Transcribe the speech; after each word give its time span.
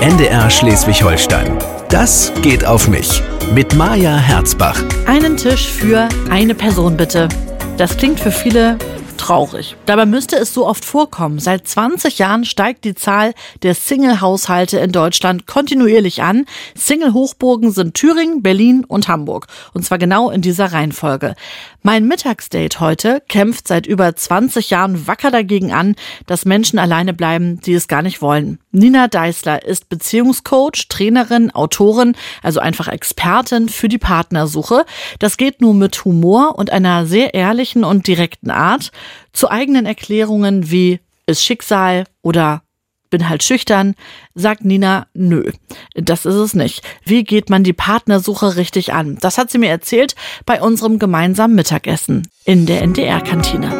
NDR 0.00 0.50
Schleswig-Holstein. 0.50 1.58
Das 1.88 2.32
geht 2.42 2.64
auf 2.64 2.88
mich. 2.88 3.22
Mit 3.54 3.74
Maja 3.74 4.16
Herzbach. 4.16 4.80
Einen 5.06 5.36
Tisch 5.36 5.66
für 5.66 6.08
eine 6.30 6.54
Person 6.54 6.96
bitte. 6.96 7.28
Das 7.76 7.96
klingt 7.96 8.20
für 8.20 8.30
viele 8.30 8.78
traurig. 9.26 9.76
Dabei 9.86 10.06
müsste 10.06 10.36
es 10.36 10.54
so 10.54 10.66
oft 10.66 10.84
vorkommen. 10.84 11.40
Seit 11.40 11.66
20 11.66 12.18
Jahren 12.18 12.44
steigt 12.44 12.84
die 12.84 12.94
Zahl 12.94 13.34
der 13.62 13.74
Single-Haushalte 13.74 14.78
in 14.78 14.92
Deutschland 14.92 15.46
kontinuierlich 15.46 16.22
an. 16.22 16.46
Single-Hochburgen 16.76 17.72
sind 17.72 17.94
Thüringen, 17.94 18.42
Berlin 18.42 18.84
und 18.84 19.08
Hamburg. 19.08 19.48
Und 19.74 19.84
zwar 19.84 19.98
genau 19.98 20.30
in 20.30 20.42
dieser 20.42 20.72
Reihenfolge. 20.72 21.34
Mein 21.82 22.06
Mittagsdate 22.06 22.80
heute 22.80 23.22
kämpft 23.28 23.68
seit 23.68 23.86
über 23.86 24.14
20 24.14 24.70
Jahren 24.70 25.06
wacker 25.06 25.30
dagegen 25.30 25.72
an, 25.72 25.94
dass 26.26 26.44
Menschen 26.44 26.78
alleine 26.78 27.12
bleiben, 27.12 27.60
die 27.60 27.74
es 27.74 27.86
gar 27.86 28.02
nicht 28.02 28.22
wollen. 28.22 28.58
Nina 28.72 29.08
Deißler 29.08 29.64
ist 29.64 29.88
Beziehungscoach, 29.88 30.88
Trainerin, 30.88 31.52
Autorin, 31.52 32.16
also 32.42 32.60
einfach 32.60 32.88
Expertin 32.88 33.68
für 33.68 33.88
die 33.88 33.98
Partnersuche. 33.98 34.84
Das 35.18 35.36
geht 35.36 35.60
nur 35.60 35.74
mit 35.74 36.04
Humor 36.04 36.58
und 36.58 36.70
einer 36.70 37.06
sehr 37.06 37.34
ehrlichen 37.34 37.84
und 37.84 38.06
direkten 38.06 38.50
Art 38.50 38.90
zu 39.32 39.50
eigenen 39.50 39.86
Erklärungen 39.86 40.70
wie 40.70 41.00
ist 41.26 41.42
Schicksal 41.44 42.04
oder 42.22 42.62
bin 43.10 43.28
halt 43.28 43.42
schüchtern, 43.42 43.94
sagt 44.34 44.64
Nina, 44.64 45.06
nö, 45.14 45.50
das 45.94 46.26
ist 46.26 46.34
es 46.34 46.54
nicht. 46.54 46.82
Wie 47.04 47.24
geht 47.24 47.50
man 47.50 47.64
die 47.64 47.72
Partnersuche 47.72 48.56
richtig 48.56 48.92
an? 48.92 49.18
Das 49.20 49.38
hat 49.38 49.50
sie 49.50 49.58
mir 49.58 49.70
erzählt 49.70 50.14
bei 50.44 50.60
unserem 50.60 50.98
gemeinsamen 50.98 51.54
Mittagessen 51.54 52.28
in 52.44 52.66
der 52.66 52.82
NDR-Kantine. 52.82 53.70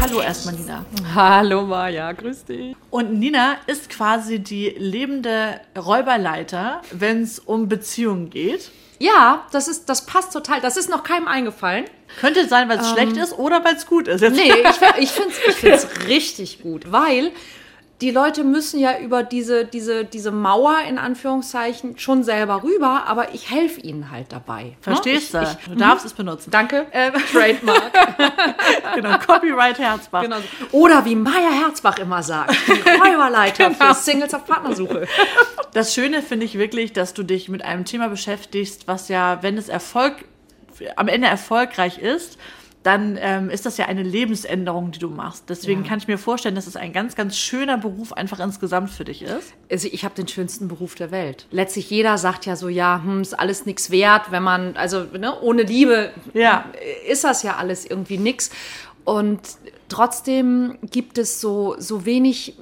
Hallo 0.00 0.20
erstmal, 0.20 0.54
Nina. 0.54 0.84
Hallo 1.14 1.66
Maja, 1.66 2.12
grüß 2.12 2.44
dich. 2.44 2.76
Und 2.90 3.18
Nina 3.18 3.56
ist 3.66 3.88
quasi 3.90 4.38
die 4.38 4.74
lebende 4.76 5.60
Räuberleiter, 5.76 6.82
wenn 6.90 7.22
es 7.22 7.38
um 7.38 7.68
Beziehungen 7.68 8.30
geht. 8.30 8.70
Ja, 9.02 9.48
das, 9.50 9.66
ist, 9.66 9.88
das 9.88 10.06
passt 10.06 10.32
total. 10.32 10.60
Das 10.60 10.76
ist 10.76 10.88
noch 10.88 11.02
keinem 11.02 11.26
eingefallen. 11.26 11.86
Könnte 12.20 12.46
sein, 12.46 12.68
weil 12.68 12.78
es 12.78 12.86
ähm, 12.86 12.94
schlecht 12.94 13.16
ist 13.16 13.32
oder 13.36 13.64
weil 13.64 13.74
es 13.74 13.86
gut 13.86 14.06
ist. 14.06 14.20
Jetzt. 14.20 14.36
Nee, 14.36 14.52
ich, 14.52 15.02
ich 15.02 15.10
finde 15.10 15.34
es 15.34 15.48
ich 15.48 15.54
find's 15.56 15.88
richtig 16.06 16.62
gut, 16.62 16.92
weil 16.92 17.32
die 18.02 18.10
Leute 18.10 18.42
müssen 18.42 18.80
ja 18.80 18.98
über 18.98 19.22
diese, 19.22 19.64
diese, 19.64 20.04
diese 20.04 20.32
Mauer 20.32 20.80
in 20.88 20.98
Anführungszeichen 20.98 21.98
schon 21.98 22.24
selber 22.24 22.64
rüber, 22.64 23.04
aber 23.06 23.32
ich 23.32 23.48
helfe 23.48 23.80
ihnen 23.80 24.10
halt 24.10 24.32
dabei. 24.32 24.64
Ne? 24.64 24.76
Verstehst 24.80 25.32
ne? 25.34 25.56
du? 25.64 25.70
du 25.70 25.76
darfst 25.76 26.04
es 26.04 26.12
benutzen. 26.12 26.50
Danke. 26.50 26.86
Äh, 26.90 27.12
Trademark. 27.32 27.92
genau, 28.96 29.18
Copyright 29.18 29.78
Herzbach. 29.78 30.22
Genau. 30.22 30.38
Oder 30.72 31.04
wie 31.04 31.14
Maya 31.14 31.52
Herzbach 31.52 31.96
immer 31.98 32.24
sagt, 32.24 32.56
die 32.66 32.72
Räuberleiter 32.90 33.70
genau. 33.70 33.94
für 33.94 33.94
Singles 33.94 34.34
auf 34.34 34.46
Partnersuche. 34.46 35.06
Das 35.72 35.94
Schöne 35.94 36.22
finde 36.22 36.44
ich 36.44 36.58
wirklich, 36.58 36.92
dass 36.92 37.14
du 37.14 37.22
dich 37.22 37.48
mit 37.48 37.64
einem 37.64 37.84
Thema 37.84 38.08
beschäftigst, 38.08 38.88
was 38.88 39.08
ja, 39.08 39.44
wenn 39.44 39.56
es 39.56 39.68
Erfolg, 39.68 40.24
am 40.96 41.06
Ende 41.06 41.28
erfolgreich 41.28 41.98
ist, 41.98 42.36
dann 42.82 43.16
ähm, 43.20 43.48
ist 43.48 43.64
das 43.64 43.76
ja 43.76 43.86
eine 43.86 44.02
Lebensänderung, 44.02 44.90
die 44.90 44.98
du 44.98 45.08
machst. 45.08 45.44
Deswegen 45.48 45.82
ja. 45.82 45.88
kann 45.88 45.98
ich 45.98 46.08
mir 46.08 46.18
vorstellen, 46.18 46.54
dass 46.54 46.66
es 46.66 46.76
ein 46.76 46.92
ganz, 46.92 47.14
ganz 47.14 47.36
schöner 47.36 47.78
Beruf 47.78 48.12
einfach 48.12 48.40
insgesamt 48.40 48.90
für 48.90 49.04
dich 49.04 49.22
ist. 49.22 49.54
Also 49.70 49.88
ich 49.90 50.04
habe 50.04 50.14
den 50.14 50.26
schönsten 50.26 50.68
Beruf 50.68 50.94
der 50.94 51.10
Welt. 51.10 51.46
Letztlich 51.50 51.90
jeder 51.90 52.18
sagt 52.18 52.44
ja 52.46 52.56
so, 52.56 52.68
ja, 52.68 53.00
hm, 53.04 53.22
ist 53.22 53.38
alles 53.38 53.66
nichts 53.66 53.90
wert, 53.90 54.30
wenn 54.30 54.42
man, 54.42 54.76
also 54.76 55.04
ne, 55.16 55.38
ohne 55.40 55.62
Liebe 55.62 56.10
ja. 56.34 56.64
ist 57.08 57.24
das 57.24 57.42
ja 57.42 57.56
alles 57.56 57.86
irgendwie 57.86 58.18
nichts. 58.18 58.50
Und 59.04 59.40
trotzdem 59.92 60.78
gibt 60.90 61.18
es 61.18 61.40
so, 61.40 61.76
so 61.78 62.04
wenig, 62.06 62.54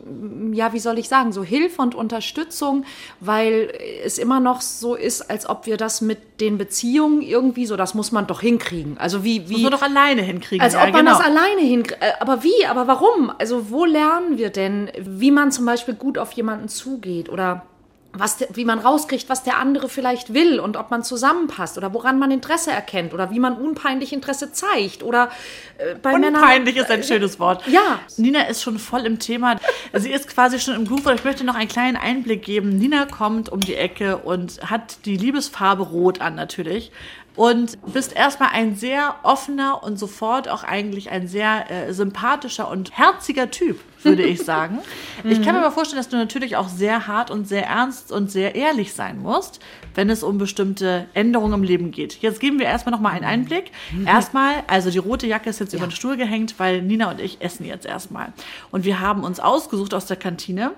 ja, 0.53 0.73
wie 0.73 0.81
soll 0.81 0.98
ich 0.98 1.09
sagen, 1.09 1.33
so 1.33 1.45
Hilfe 1.45 1.81
und 1.81 1.95
Unterstützung, 1.95 2.84
weil 3.20 3.72
es 4.05 4.19
immer 4.19 4.41
noch 4.41 4.61
so 4.61 4.95
ist, 4.97 5.31
als 5.31 5.48
ob 5.48 5.67
wir 5.67 5.77
das 5.77 6.00
mit 6.00 6.41
den 6.41 6.59
Beziehungen 6.59 7.22
irgendwie 7.22 7.66
so, 7.66 7.77
das 7.77 7.94
muss 7.94 8.10
man 8.10 8.27
doch 8.27 8.41
hinkriegen. 8.41 8.99
Also 8.99 9.22
wie, 9.22 9.49
wie. 9.49 9.55
Muss 9.55 9.62
man 9.62 9.72
doch 9.72 9.82
alleine 9.82 10.22
hinkriegen. 10.22 10.62
Als 10.62 10.75
ja, 10.75 10.81
ob 10.81 10.93
man 10.93 11.05
genau. 11.06 11.19
das 11.19 11.27
alleine 11.27 11.60
hinkriegt. 11.60 12.03
Äh, 12.03 12.12
aber 12.19 12.43
wie? 12.43 12.66
Aber 12.69 12.87
warum? 12.88 13.32
Also 13.38 13.71
wo 13.71 13.84
lernen 13.84 14.37
wir 14.37 14.50
denn, 14.50 14.91
wie 14.99 15.31
man 15.31 15.53
zum 15.53 15.66
Beispiel 15.66 15.94
gut 15.94 16.19
auf 16.19 16.32
jemanden 16.32 16.69
zugeht 16.69 17.28
oder 17.28 17.66
was 18.12 18.38
wie 18.54 18.65
man 18.65 18.78
rauskriegt, 18.81 19.28
was 19.28 19.44
der 19.44 19.59
andere 19.59 19.88
vielleicht 19.88 20.34
will 20.34 20.59
und 20.59 20.76
ob 20.76 20.91
man 20.91 21.04
zusammenpasst 21.04 21.78
oder 21.78 21.94
woran 21.94 22.19
man 22.19 22.31
Interesse 22.31 22.71
erkennt 22.71 23.15
oder 23.15 23.31
wie 23.31 23.38
man 23.38 23.56
unpeinlich 23.56 24.12
Interesse 24.12 24.53
zeigt 24.53 25.03
oder 25.03 25.31
äh, 25.78 25.94
bei 25.94 26.15
Unpeinlich 26.15 26.75
Männern, 26.75 26.91
ist 26.91 26.91
ein 26.91 27.03
schönes 27.04 27.38
Wort. 27.38 27.66
Ja. 27.69 28.00
Nina 28.16 28.43
ist 28.49 28.62
schon 28.62 28.78
voll 28.78 29.06
im 29.06 29.19
Thema. 29.19 29.59
Sie 29.93 30.10
ist 30.10 30.28
quasi 30.28 30.59
schon 30.59 30.75
im 30.75 30.87
Groove. 30.87 31.06
Ich 31.15 31.25
möchte 31.25 31.44
noch 31.44 31.54
einen 31.54 31.69
kleinen 31.69 31.97
Einblick 31.97 32.43
geben. 32.43 32.70
Nina 32.78 33.06
kommt 33.06 33.49
um 33.49 33.60
die 33.60 33.76
Ecke 33.76 34.19
und 34.19 34.60
hat 34.69 35.04
die 35.04 35.16
Liebesfarbe 35.16 35.84
rot 35.84 36.20
an 36.20 36.34
natürlich 36.34 36.91
und 37.37 37.79
bist 37.93 38.15
erstmal 38.15 38.51
ein 38.53 38.75
sehr 38.75 39.15
offener 39.23 39.83
und 39.83 39.99
sofort 39.99 40.49
auch 40.49 40.65
eigentlich 40.65 41.11
ein 41.11 41.29
sehr 41.29 41.71
äh, 41.71 41.93
sympathischer 41.95 42.69
und 42.69 42.97
herziger 42.97 43.51
Typ, 43.51 43.81
würde 44.03 44.23
ich 44.23 44.43
sagen. 44.43 44.79
ich 45.25 45.41
kann 45.43 45.55
mir 45.55 45.61
aber 45.61 45.73
vorstellen, 45.73 45.99
dass 45.99 46.09
du 46.09 46.17
natürlich 46.17 46.57
auch 46.57 46.69
sehr 46.69 47.07
hart 47.07 47.31
und 47.31 47.47
sehr 47.47 47.67
ernst 47.67 48.13
und 48.13 48.31
sehr 48.31 48.55
ehrlich 48.55 48.93
sein 48.93 49.21
musst, 49.23 49.61
wenn 49.95 50.11
es 50.11 50.23
um 50.23 50.39
bestimmte 50.39 51.07
Änderungen 51.15 51.55
im 51.55 51.63
Leben 51.63 51.91
geht. 51.93 52.21
Jetzt 52.21 52.41
geben 52.41 52.59
wir 52.59 52.67
erstmal 52.67 52.93
noch 52.93 53.01
mal 53.01 53.11
einen 53.11 53.25
Einblick. 53.25 53.71
Erstmal, 54.07 54.62
also 54.67 54.91
die 54.91 54.99
rote 54.99 55.27
Jacke 55.27 55.51
ist 55.51 55.61
jetzt 55.61 55.73
ja. 55.73 55.79
über 55.79 55.87
den 55.87 55.93
Stuhl 55.93 56.17
gehängt, 56.17 56.55
weil 56.59 56.83
Nina 56.83 57.11
und 57.11 57.21
ich 57.21 57.41
essen 57.41 57.65
jetzt 57.65 57.87
erstmal. 57.87 58.33
Und 58.71 58.85
wir 58.85 59.01
haben 59.01 59.25
uns 59.25 59.41
ausgesucht 59.41 59.95
aus 59.95 60.07
der 60.07 60.17
Kantine. 60.17 60.73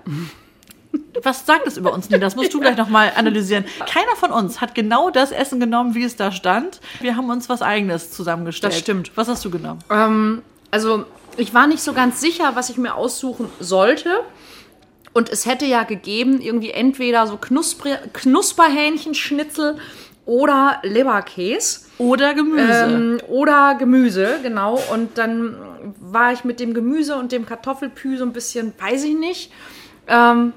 Was 1.23 1.45
sagt 1.45 1.67
es 1.67 1.77
über 1.77 1.93
uns? 1.93 2.09
Nee, 2.09 2.19
das 2.19 2.35
musst 2.35 2.53
du 2.53 2.59
gleich 2.59 2.77
nochmal 2.77 3.13
analysieren. 3.15 3.65
Keiner 3.79 4.15
von 4.15 4.31
uns 4.31 4.61
hat 4.61 4.75
genau 4.75 5.09
das 5.09 5.31
Essen 5.31 5.59
genommen, 5.59 5.95
wie 5.95 6.03
es 6.03 6.15
da 6.15 6.31
stand. 6.31 6.81
Wir 6.99 7.15
haben 7.15 7.29
uns 7.29 7.49
was 7.49 7.61
Eigenes 7.61 8.11
zusammengestellt. 8.11 8.73
Das 8.73 8.79
stimmt. 8.79 9.11
Was 9.15 9.27
hast 9.27 9.45
du 9.45 9.49
genommen? 9.49 9.79
Ähm, 9.89 10.41
also, 10.71 11.05
ich 11.37 11.53
war 11.53 11.67
nicht 11.67 11.81
so 11.81 11.93
ganz 11.93 12.19
sicher, 12.19 12.51
was 12.55 12.69
ich 12.69 12.77
mir 12.77 12.95
aussuchen 12.95 13.49
sollte. 13.59 14.09
Und 15.13 15.29
es 15.29 15.45
hätte 15.45 15.65
ja 15.65 15.83
gegeben, 15.83 16.41
irgendwie 16.41 16.71
entweder 16.71 17.27
so 17.27 17.37
Knusper 17.37 17.97
Knusperhähnchenschnitzel 18.13 19.77
oder 20.25 20.79
Leberkäse. 20.83 21.81
Oder 21.99 22.33
Gemüse. 22.33 22.87
Ähm, 22.89 23.21
oder 23.27 23.75
Gemüse, 23.75 24.39
genau. 24.41 24.79
Und 24.91 25.17
dann 25.17 25.55
war 25.99 26.33
ich 26.33 26.43
mit 26.43 26.59
dem 26.59 26.73
Gemüse 26.73 27.15
und 27.15 27.31
dem 27.31 27.45
Kartoffelpü 27.45 28.17
so 28.17 28.25
ein 28.25 28.33
bisschen, 28.33 28.73
weiß 28.79 29.03
ich 29.03 29.15
nicht. 29.15 29.51
Ähm, 30.07 30.53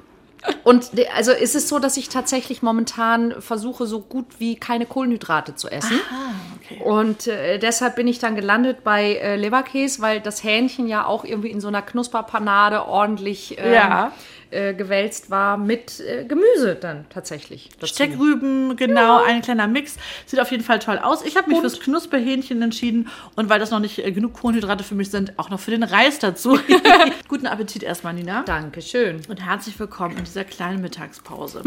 und 0.64 0.91
also 1.14 1.32
ist 1.32 1.54
es 1.54 1.69
so, 1.69 1.78
dass 1.78 1.97
ich 1.97 2.08
tatsächlich 2.08 2.62
momentan 2.62 3.41
versuche, 3.41 3.86
so 3.86 4.00
gut 4.00 4.26
wie 4.38 4.56
keine 4.56 4.86
Kohlenhydrate 4.86 5.54
zu 5.54 5.69
essen. 5.69 5.98
Aha, 6.10 6.34
okay. 6.56 6.82
Und 6.82 7.26
äh, 7.26 7.58
deshalb 7.58 7.97
bin 7.97 8.06
ich 8.06 8.19
dann 8.19 8.36
gelandet 8.36 8.84
bei 8.84 9.14
äh, 9.14 9.36
Leberkäse, 9.36 10.02
weil 10.02 10.20
das 10.20 10.44
Hähnchen 10.44 10.86
ja 10.86 11.06
auch 11.06 11.24
irgendwie 11.24 11.50
in 11.50 11.60
so 11.60 11.69
einer 11.69 11.82
Knusperpanade 11.82 12.86
ordentlich 12.86 13.56
ähm, 13.58 13.72
ja 13.72 14.12
äh, 14.51 14.75
gewälzt 14.75 15.31
war 15.31 15.57
mit 15.57 16.01
äh, 16.01 16.25
Gemüse 16.25 16.77
dann 16.81 17.07
tatsächlich. 17.11 17.71
Dazu. 17.81 17.95
Steckrüben, 17.95 18.77
genau, 18.77 19.21
ja. 19.21 19.25
ein 19.25 19.43
kleiner 19.43 19.67
Mix. 19.67 19.97
Sieht 20.27 20.41
auf 20.41 20.51
jeden 20.51 20.62
Fall 20.62 20.79
toll 20.79 20.99
aus. 20.99 21.25
Ich 21.25 21.37
habe 21.37 21.49
mich 21.49 21.59
und? 21.59 21.62
fürs 21.62 21.81
Knusperhähnchen 21.81 22.62
entschieden 22.62 23.09
und 23.34 23.49
weil 23.49 23.59
das 23.59 23.71
noch 23.71 23.81
nicht 23.81 23.99
äh, 23.99 24.12
genug 24.12 24.34
Kohlenhydrate 24.34 24.84
für 24.84 24.95
mich 24.95 25.11
sind, 25.11 25.39
auch 25.39 25.51
noch 25.51 25.61
für 25.61 25.71
den 25.71 25.83
Reis 25.83 26.19
dazu. 26.19 26.59
Guten 27.29 27.47
Appetit 27.47 27.83
erstmal, 27.83 28.15
Nina. 28.15 28.43
Dankeschön. 28.43 29.21
Und 29.29 29.45
herzlich 29.45 29.79
willkommen 29.79 30.17
in 30.19 30.25
dieser 30.25 30.45
kleinen 30.45 30.81
Mittagspause. 30.81 31.63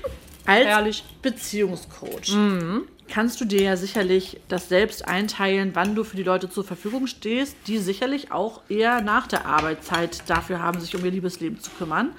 Als 0.46 0.66
Herrlich. 0.66 1.04
Beziehungscoach. 1.22 2.34
Mhm 2.34 2.86
kannst 3.10 3.40
du 3.40 3.44
dir 3.44 3.62
ja 3.62 3.76
sicherlich 3.76 4.40
das 4.48 4.68
selbst 4.68 5.06
einteilen, 5.06 5.72
wann 5.74 5.94
du 5.94 6.04
für 6.04 6.16
die 6.16 6.22
Leute 6.22 6.48
zur 6.48 6.64
Verfügung 6.64 7.06
stehst, 7.06 7.56
die 7.66 7.78
sicherlich 7.78 8.32
auch 8.32 8.62
eher 8.68 9.02
nach 9.02 9.26
der 9.26 9.46
Arbeitszeit 9.46 10.22
dafür 10.28 10.60
haben, 10.60 10.80
sich 10.80 10.96
um 10.96 11.04
ihr 11.04 11.10
Liebesleben 11.10 11.60
zu 11.60 11.70
kümmern. 11.72 12.12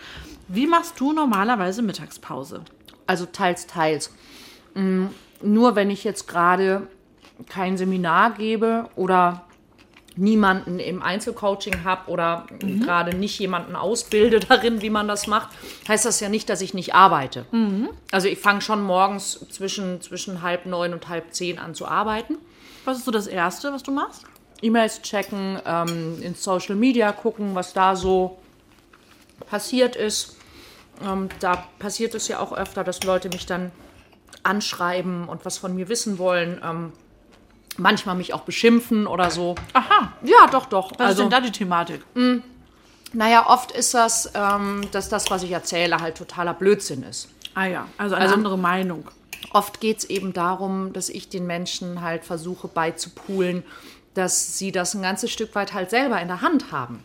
Wie 0.48 0.68
machst 0.68 1.00
du 1.00 1.14
normalerweise 1.14 1.82
Mittagspause? 1.82 2.62
Also 3.08 3.26
teils, 3.26 3.68
teils. 3.68 4.14
Mhm. 4.76 5.10
Nur 5.42 5.76
wenn 5.76 5.90
ich 5.90 6.04
jetzt 6.04 6.28
gerade 6.28 6.88
kein 7.50 7.78
Seminar 7.78 8.32
gebe 8.32 8.90
oder 8.96 9.46
niemanden 10.16 10.80
im 10.80 11.02
Einzelcoaching 11.02 11.84
habe 11.84 12.10
oder 12.12 12.46
mhm. 12.62 12.82
gerade 12.82 13.16
nicht 13.16 13.40
jemanden 13.40 13.76
ausbilde 13.76 14.40
darin, 14.48 14.82
wie 14.82 14.90
man 14.90 15.08
das 15.08 15.28
macht, 15.28 15.50
heißt 15.88 16.06
das 16.06 16.20
ja 16.20 16.30
nicht, 16.30 16.50
dass 16.50 16.62
ich 16.62 16.74
nicht 16.74 16.94
arbeite. 16.94 17.46
Mhm. 17.52 17.90
Also 18.12 18.28
ich 18.28 18.40
fange 18.40 18.62
schon 18.62 18.82
morgens 18.84 19.46
zwischen, 19.50 20.02
zwischen 20.02 20.42
halb 20.42 20.66
neun 20.66 20.94
und 20.94 21.08
halb 21.08 21.34
zehn 21.34 21.60
an 21.60 21.76
zu 21.76 21.88
arbeiten. 21.88 22.38
Was 22.86 22.98
ist 22.98 23.06
so 23.06 23.12
das 23.12 23.28
Erste, 23.28 23.72
was 23.72 23.84
du 23.84 23.92
machst? 23.92 24.24
E-Mails 24.62 25.02
checken, 25.02 25.60
ähm, 25.66 26.22
in 26.22 26.36
Social 26.36 26.76
Media 26.76 27.12
gucken, 27.12 27.56
was 27.56 27.74
da 27.74 27.96
so 27.96 28.38
passiert 29.50 29.96
ist. 29.96 30.38
Ähm, 31.04 31.30
da 31.40 31.68
passiert 31.80 32.14
es 32.16 32.28
ja 32.28 32.40
auch 32.40 32.54
öfter, 32.54 32.84
dass 32.84 33.04
Leute 33.04 33.30
mich 33.30 33.46
dann 33.46 33.72
anschreiben 34.44 35.28
und 35.28 35.46
was 35.46 35.58
von 35.58 35.76
mir 35.76 35.90
wissen 35.90 36.18
wollen. 36.18 36.62
Ähm, 36.64 36.94
manchmal 37.78 38.16
mich 38.16 38.34
auch 38.34 38.42
beschimpfen 38.42 39.08
oder 39.08 39.32
so. 39.32 39.56
Aha. 39.74 40.14
Ja, 40.24 40.48
doch, 40.52 40.66
doch. 40.66 40.92
Was 40.98 41.00
also, 41.00 41.24
ist 41.24 41.32
denn 41.32 41.42
da 41.42 41.46
die 41.46 41.52
Thematik? 41.52 42.02
Mh, 42.16 42.42
Naja, 43.14 43.46
oft 43.50 43.72
ist 43.72 43.94
das, 43.94 44.32
ähm, 44.36 44.82
dass 44.92 45.10
das, 45.10 45.30
was 45.30 45.44
ich 45.44 45.52
erzähle, 45.52 45.98
halt 46.00 46.18
totaler 46.18 46.54
Blödsinn 46.54 47.04
ist. 47.04 47.28
Ah 47.56 47.66
ja, 47.66 47.88
also 47.98 48.16
eine 48.16 48.24
Also- 48.24 48.36
andere 48.36 48.58
Meinung. 48.58 49.06
Oft 49.54 49.82
geht 49.82 49.98
es 49.98 50.04
eben 50.06 50.32
darum, 50.34 50.94
dass 50.94 51.10
ich 51.10 51.28
den 51.28 51.46
Menschen 51.46 52.02
halt 52.02 52.24
versuche 52.24 52.68
beizupulen, 52.70 53.64
dass 54.14 54.58
sie 54.58 54.72
das 54.72 54.94
ein 54.94 55.02
ganzes 55.02 55.32
Stück 55.32 55.56
weit 55.56 55.74
halt 55.74 55.90
selber 55.90 56.22
in 56.22 56.28
der 56.30 56.42
Hand 56.42 56.72
haben. 56.72 57.04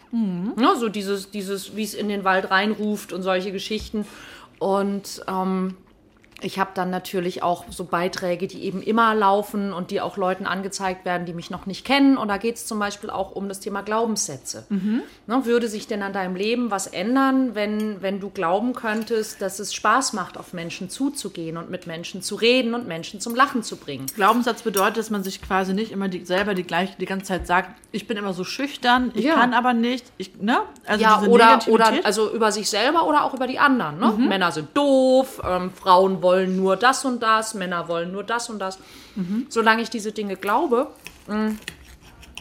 Ja, 0.61 0.75
so 0.77 0.89
dieses, 0.89 1.31
dieses 1.31 1.75
wie 1.75 1.83
es 1.83 1.95
in 1.95 2.09
den 2.09 2.23
Wald 2.25 2.51
reinruft 2.51 3.13
und 3.13 3.23
solche 3.23 3.51
Geschichten. 3.53 4.07
Und 4.59 5.23
ähm, 5.27 5.77
ich 6.43 6.59
habe 6.59 6.71
dann 6.75 6.91
natürlich 6.91 7.43
auch 7.43 7.65
so 7.71 7.85
Beiträge, 7.85 8.47
die 8.47 8.63
eben 8.65 8.83
immer 8.83 9.15
laufen 9.15 9.73
und 9.73 9.91
die 9.91 10.03
auch 10.03 10.19
Leuten 10.19 10.47
angezeigt 10.47 11.07
werden, 11.07 11.25
die 11.27 11.33
mich 11.33 11.51
noch 11.51 11.65
nicht 11.65 11.85
kennen. 11.87 12.19
Und 12.19 12.29
da 12.29 12.37
geht 12.37 12.57
es 12.57 12.67
zum 12.67 12.79
Beispiel 12.79 13.09
auch 13.09 13.31
um 13.33 13.49
das 13.49 13.61
Thema 13.61 13.81
Glaubenssätze. 13.81 14.67
Ne, 15.27 15.47
würde 15.47 15.69
sich 15.69 15.87
denn 15.87 16.03
an 16.03 16.13
deinem 16.13 16.37
Leben 16.37 16.71
was 16.71 16.87
ändern, 16.89 17.55
wenn, 17.55 18.03
wenn 18.03 18.21
du 18.21 18.29
glauben 18.29 18.75
könntest, 18.75 19.41
dass 19.41 19.59
es 19.61 19.73
Spaß 19.73 20.13
macht, 20.13 20.37
auf 20.37 20.53
Menschen 20.53 20.91
zuzugehen 20.91 21.57
und 21.57 21.71
mit 21.71 21.87
Menschen 21.87 22.21
zu 22.21 22.35
reden 22.35 22.75
und 22.75 22.87
Menschen 22.87 23.19
zum 23.21 23.35
Lachen 23.35 23.63
zu 23.63 23.77
bringen? 23.77 24.05
Glaubenssatz 24.15 24.61
bedeutet, 24.61 24.99
dass 24.99 25.11
man 25.11 25.25
sich 25.25 25.41
quasi 25.41 25.73
nicht 25.73 25.91
immer 25.91 26.09
die, 26.09 26.25
selber 26.27 26.53
die 26.55 26.65
gleiche 26.65 26.97
die 27.01 27.07
ganze 27.07 27.27
Zeit 27.27 27.47
sagt, 27.47 27.71
ich 27.93 28.07
bin 28.07 28.19
immer 28.19 28.35
so 28.35 28.45
schüchtern, 28.45 29.11
ich 29.15 29.25
Ja. 29.25 29.35
kann 29.37 29.55
aber 29.55 29.73
nicht, 29.73 30.05
ich, 30.19 30.39
ne? 30.41 30.59
Also 30.87 31.03
Ja, 31.03 31.23
oder, 31.23 31.61
oder 31.69 31.93
also 32.05 32.31
über 32.31 32.53
sich 32.53 32.69
selber 32.69 33.07
oder 33.07 33.25
auch 33.25 33.33
über 33.33 33.47
die 33.47 33.59
anderen. 33.59 33.99
Ne? 33.99 34.13
Männer 34.19 34.53
sind 34.53 34.69
doof, 34.77 35.41
ähm, 35.43 35.71
Frauen 35.73 36.21
wollen 36.23 36.26
nur 36.35 36.77
das 36.77 37.05
und 37.05 37.23
das, 37.23 37.55
Männer 37.55 37.89
wollen 37.89 38.13
nur 38.13 38.25
das 38.25 38.49
und 38.51 38.59
das. 38.59 38.79
Solange 39.49 39.83
ich 39.83 39.91
diese 39.91 40.13
Dinge 40.13 40.37
glaube, 40.37 40.89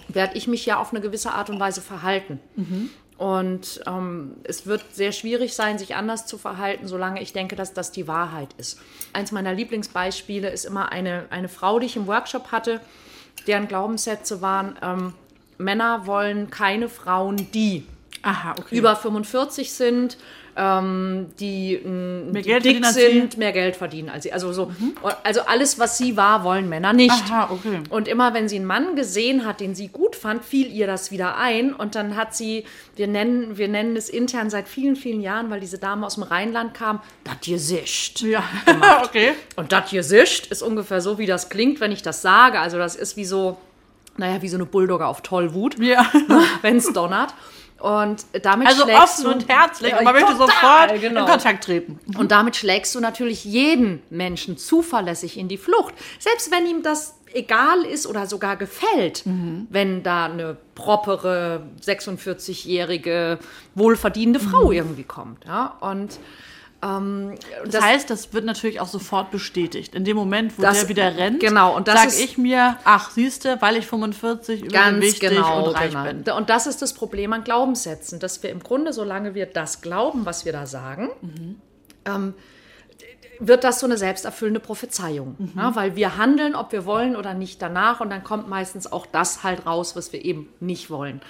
werde 0.08 0.36
ich 0.38 0.48
mich 0.48 0.66
ja 0.66 0.78
auf 0.78 0.92
eine 0.92 1.02
gewisse 1.02 1.32
Art 1.32 1.50
und 1.50 1.60
Weise 1.60 1.82
verhalten. 1.82 2.40
Und 3.18 3.82
ähm, 3.88 4.36
es 4.44 4.66
wird 4.66 4.84
sehr 4.94 5.14
schwierig 5.14 5.54
sein, 5.54 5.80
sich 5.80 5.96
anders 5.96 6.26
zu 6.26 6.38
verhalten, 6.38 6.88
solange 6.88 7.22
ich 7.22 7.32
denke, 7.32 7.56
dass 7.56 7.74
das 7.74 7.92
die 7.92 8.08
Wahrheit 8.08 8.50
ist. 8.58 8.80
Eins 9.14 9.32
meiner 9.32 9.54
Lieblingsbeispiele 9.54 10.50
ist 10.50 10.66
immer 10.66 10.92
eine, 10.92 11.26
eine 11.30 11.48
Frau, 11.48 11.80
die 11.80 11.86
ich 11.86 11.96
im 11.96 12.08
Workshop 12.08 12.52
hatte, 12.52 12.82
deren 13.48 13.68
Glaubenssätze 13.68 14.42
waren, 14.42 14.76
ähm, 14.82 15.14
Männer 15.58 16.06
wollen 16.06 16.50
keine 16.50 16.90
Frauen, 16.90 17.50
die 17.54 17.86
Aha, 18.26 18.56
okay. 18.60 18.76
über 18.76 18.96
45 18.96 19.72
sind, 19.72 20.18
ähm, 20.58 21.28
die, 21.40 21.78
mh, 21.84 22.32
Mehr 22.32 22.42
die 22.42 22.42
Geld 22.50 22.66
dick 22.66 22.86
sind, 22.86 23.38
mehr 23.38 23.52
Geld 23.52 23.76
verdienen 23.76 24.10
als 24.10 24.24
sie. 24.24 24.34
Also, 24.34 24.52
so, 24.52 24.72
also 25.24 25.42
alles, 25.42 25.80
was 25.80 25.98
sie 25.98 26.18
war, 26.18 26.44
wollen 26.44 26.68
Männer 26.70 26.94
nicht. 26.94 27.12
Aha, 27.12 27.50
okay. 27.52 27.82
Und 27.90 28.08
immer 28.08 28.34
wenn 28.34 28.48
sie 28.50 28.56
einen 28.56 28.66
Mann 28.66 28.96
gesehen 28.96 29.46
hat, 29.46 29.60
den 29.60 29.76
sie 29.76 29.90
gut 29.90 30.16
fand, 30.16 30.44
fiel 30.46 30.72
ihr 30.72 30.88
das 30.88 31.12
wieder 31.12 31.38
ein. 31.38 31.74
Und 31.74 31.96
dann 31.96 32.16
hat 32.16 32.36
sie, 32.36 32.64
wir 32.96 33.08
nennen, 33.08 33.58
wir 33.58 33.68
nennen 33.68 33.96
es 33.96 34.10
intern 34.10 34.50
seit 34.50 34.68
vielen, 34.68 34.96
vielen 34.96 35.22
Jahren, 35.22 35.50
weil 35.50 35.60
diese 35.60 35.78
Dame 35.78 36.06
aus 36.06 36.16
dem 36.16 36.24
Rheinland 36.24 36.74
kam, 36.74 37.02
das 37.26 37.36
Gesicht. 37.46 38.22
ja, 38.22 38.44
okay. 39.04 39.34
Und 39.58 39.72
das 39.72 39.92
Gesicht 39.92 40.48
ist 40.48 40.64
ungefähr 40.64 41.02
so, 41.02 41.18
wie 41.20 41.26
das 41.28 41.50
klingt, 41.50 41.80
wenn 41.80 41.92
ich 41.92 42.02
das 42.02 42.22
sage. 42.22 42.60
Also 42.60 42.78
das 42.78 42.96
ist 42.96 43.18
wie 43.18 43.26
so, 43.26 43.58
naja, 44.18 44.42
wie 44.42 44.48
so 44.50 44.56
eine 44.56 44.66
Bulldogge 44.66 45.06
auf 45.06 45.20
Tollwut, 45.22 45.78
Ja. 45.80 46.10
wenn 46.62 46.78
es 46.78 46.92
donnert. 46.94 47.34
Und 47.80 48.26
damit 48.42 48.68
Also 48.68 48.84
schlägst 48.84 49.02
offen 49.02 49.24
du, 49.26 49.32
und 49.32 49.50
herzlich 49.50 49.92
Ja, 49.92 49.98
und 50.00 50.06
man 50.06 50.14
möchte 50.14 50.32
total, 50.32 50.48
sofort 50.48 51.02
genau. 51.02 51.22
in 51.22 51.26
Kontakt 51.28 51.64
treten. 51.66 52.00
Und 52.18 52.32
damit 52.32 52.56
schlägst 52.56 52.96
du 52.96 53.00
natürlich 53.00 53.44
jeden 53.44 54.02
Menschen 54.10 54.58
zuverlässig 54.58 55.38
in 55.38 55.48
die 55.48 55.58
Flucht. 55.58 55.94
Selbst 56.20 56.52
wenn 56.52 56.66
ihm 56.66 56.84
das 56.84 57.20
egal 57.34 57.84
ist 57.84 58.08
oder 58.08 58.28
sogar 58.28 58.56
gefällt, 58.56 59.24
wenn 59.70 60.04
da 60.04 60.26
eine 60.26 60.56
propere, 60.74 61.64
46-jährige, 61.86 63.40
wohlverdienende 63.76 64.40
Frau 64.40 64.72
irgendwie 64.72 65.04
kommt. 65.04 65.44
Ja? 65.46 65.76
Und 65.82 66.18
ähm, 66.86 67.36
Das, 67.66 67.84
heißt, 67.84 68.10
das 68.10 68.34
wird 68.34 68.46
natürlich 68.46 68.80
auch 68.80 68.88
sofort 68.88 69.32
bestätigt. 69.32 69.96
In 69.96 70.04
dem 70.06 70.16
Moment, 70.16 70.58
wo 70.58 70.62
Das- 70.62 70.82
der 70.82 70.90
wieder 70.90 71.16
rennt, 71.18 71.40
genau, 71.40 71.76
und 71.76 71.88
das 71.88 71.96
sag 71.96 72.08
ist- 72.10 72.20
ich 72.24 72.38
mir, 72.38 72.78
ach, 72.84 73.10
siehste, 73.12 73.58
weil 73.62 73.78
ich 73.78 73.88
45 73.88 74.62
Ganz 74.70 74.98
übergewichtig 74.98 75.30
genau, 75.32 75.68
und 75.68 75.74
reich 75.76 75.92
genau. 75.92 76.04
bin. 76.06 76.24
Und 76.34 76.50
das 76.50 76.68
ist 76.68 76.82
das 76.82 76.94
Problem 76.94 77.34
an 77.34 77.44
Glaubenssätzen, 77.44 78.20
dass 78.20 78.44
wir 78.44 78.50
im 78.52 78.60
Grunde, 78.62 78.94
solange 78.94 79.34
wir 79.36 79.46
das 79.46 79.82
glauben, 79.82 80.26
was 80.26 80.46
wir 80.46 80.52
da 80.54 80.66
sagen, 80.66 81.10
ähm, 82.06 82.34
wird 83.40 83.66
das 83.66 83.82
so 83.82 83.86
eine 83.86 83.98
selbsterfüllende 83.98 84.62
Prophezeiung. 84.62 85.36
Ja, 85.58 85.76
weil 85.76 85.96
wir 85.98 86.18
handeln, 86.18 86.56
ob 86.56 86.72
wir 86.72 86.86
wollen 86.86 87.16
oder 87.18 87.34
nicht 87.34 87.62
danach 87.62 88.00
und 88.00 88.10
dann 88.10 88.24
kommt 88.24 88.48
meistens 88.48 88.90
auch 88.90 89.06
das 89.06 89.44
halt 89.44 89.66
raus, 89.66 89.96
was 89.98 90.14
wir 90.14 90.24
eben 90.24 90.48
nicht 90.62 90.90
wollen. 90.90 91.22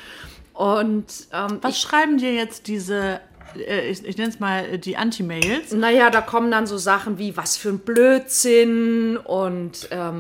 Und 0.54 1.06
ähm, 1.34 1.58
Was 1.62 1.82
schreiben 1.82 2.18
dir 2.20 2.32
jetzt 2.34 2.68
diese, 2.68 3.20
ich, 3.54 4.06
ich 4.06 4.18
nenne 4.18 4.30
es 4.30 4.40
mal 4.40 4.66
äh, 4.66 4.80
die 4.80 4.98
Anti-Mails? 4.98 5.72
Naja, 5.74 6.10
da 6.10 6.22
kommen 6.22 6.52
dann 6.52 6.68
so 6.68 6.78
Sachen 6.78 7.18
wie, 7.18 7.38
was 7.38 7.58
für 7.58 7.70
ein 7.70 7.80
Blödsinn 7.80 9.18
und 9.18 9.88
ähm, 9.92 10.20